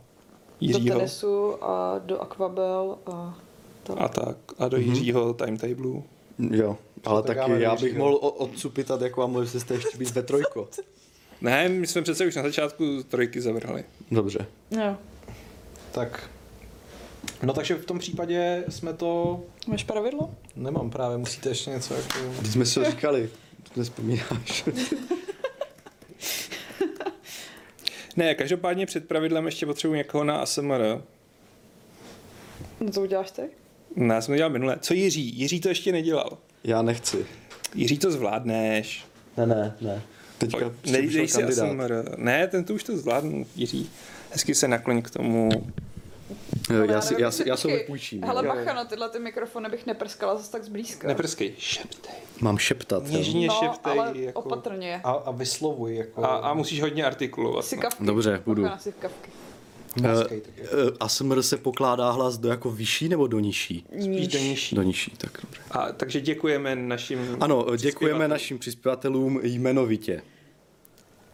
[0.59, 0.93] Jiřího.
[0.93, 3.37] Do tenisu a do akvabel a
[3.95, 4.01] to.
[4.01, 4.37] A tak.
[4.57, 4.89] A do mm-hmm.
[4.89, 6.03] Jiřího timetableu.
[6.39, 10.23] Jo, ale tak taky já bych mohl odsupitat jako a mohli jste ještě být ve
[10.23, 10.69] trojko.
[11.41, 13.83] Ne, my jsme přece už na začátku trojky zavrhli.
[14.11, 14.45] Dobře.
[14.71, 14.95] Jo.
[15.91, 16.29] Tak
[17.43, 19.41] No takže v tom případě jsme to...
[19.67, 20.35] Máš pravidlo?
[20.55, 22.19] Nemám právě, musíte ještě něco jako...
[22.39, 23.29] Když jsme si to říkali,
[23.63, 24.65] to nespomínáš.
[28.15, 31.01] ne, každopádně před pravidlem ještě potřebuji někoho na ASMR.
[32.79, 33.41] No to uděláš ty?
[33.95, 34.77] No, já jsem to dělal minule.
[34.81, 35.39] Co Jiří?
[35.39, 36.37] Jiří to ještě nedělal.
[36.63, 37.25] Já nechci.
[37.75, 39.05] Jiří to zvládneš.
[39.37, 40.01] Ne, ne, ne.
[40.37, 41.93] Teďka Nejdej si ASMR.
[42.17, 43.89] Ne, ten to už to zvládnu, Jiří.
[44.31, 45.49] Hezky se nakloň k tomu
[46.69, 48.23] já, já, si, já, si, já se vypůjčím.
[48.23, 51.07] Hele, bacha, na tyhle ty mikrofony bych neprskala zase tak zblízka.
[51.07, 52.15] Neprskej, šeptej.
[52.41, 53.03] Mám šeptat.
[53.07, 53.99] Něžně no, šeptej.
[53.99, 55.01] Ale jako, opatrně.
[55.03, 55.95] A, a vyslovuj.
[55.95, 56.23] Jako...
[56.23, 57.65] A, a musíš hodně artikulovat.
[57.65, 58.05] Sykavky.
[58.05, 58.63] Dobře, budu.
[58.63, 58.79] Bacha na
[59.99, 60.41] sykavky.
[60.73, 63.85] Uh, uh, ASMR se pokládá hlas do jako vyšší nebo do nižší?
[64.01, 64.75] Spíš do nižší.
[64.75, 65.61] Do nižší, tak dobře.
[65.71, 70.21] A, takže děkujeme našim Ano, děkujeme našim přispěvatelům jmenovitě.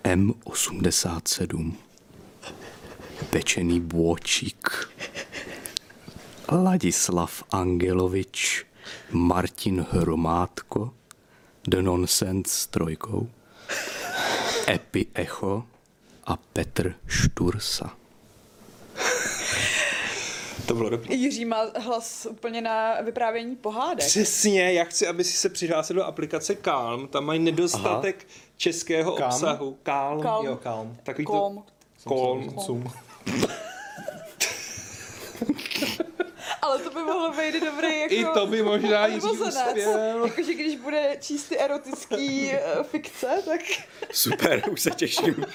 [0.04, 1.74] M87
[3.30, 4.90] Pečený bůčík
[6.52, 8.66] Ladislav Angelovič,
[9.12, 10.94] Martin Hromádko,
[11.68, 13.30] The Nonsense s trojkou,
[14.68, 15.64] Epi Echo
[16.24, 17.98] a Petr Štursa.
[20.68, 21.16] To bylo dobré.
[21.16, 24.06] Jiří má hlas úplně na vyprávění pohádek.
[24.06, 28.36] Přesně, já chci, aby si se přihlásil do aplikace Calm, tam mají nedostatek Aha.
[28.58, 29.34] českého Calm?
[29.34, 29.78] obsahu.
[29.84, 30.22] Calm.
[30.22, 30.46] Calm.
[30.46, 30.98] Jo, Calm.
[31.04, 31.64] Takový Calm.
[32.04, 32.10] to...
[32.10, 32.92] Calm.
[36.62, 38.14] Ale to by mohlo být dobrý jako...
[38.16, 39.28] I to by možná Jiří
[40.26, 43.62] Jakože když bude číst ty erotický uh, fikce, tak...
[44.12, 45.46] Super, už se těším.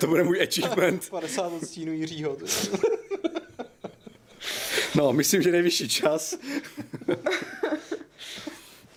[0.00, 1.08] To bude můj achievement.
[1.10, 2.36] 50 odstínů Jiřího.
[4.94, 6.34] no, myslím, že nejvyšší čas.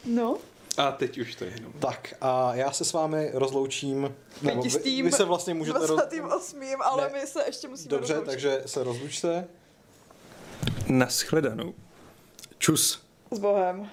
[0.06, 0.38] no.
[0.78, 1.74] A teď už to je jenom.
[1.74, 4.16] Tak a já se s vámi rozloučím.
[4.42, 5.80] Nebo vy, vy se vlastně můžete...
[5.80, 6.62] 28.
[6.62, 6.76] Roz...
[6.84, 7.20] ale ne.
[7.22, 8.32] my se ještě musíme Dobře, rozloučit.
[8.32, 9.48] takže se rozlučte.
[10.88, 11.74] Naschledanou.
[12.58, 13.04] Čus.
[13.32, 13.90] S Bohem.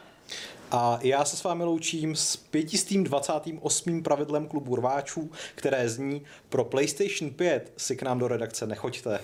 [0.70, 4.02] A já se s vámi loučím s 528.
[4.02, 9.20] pravidlem klubu rváčů, které zní pro PlayStation 5 si k nám do redakce nechoďte.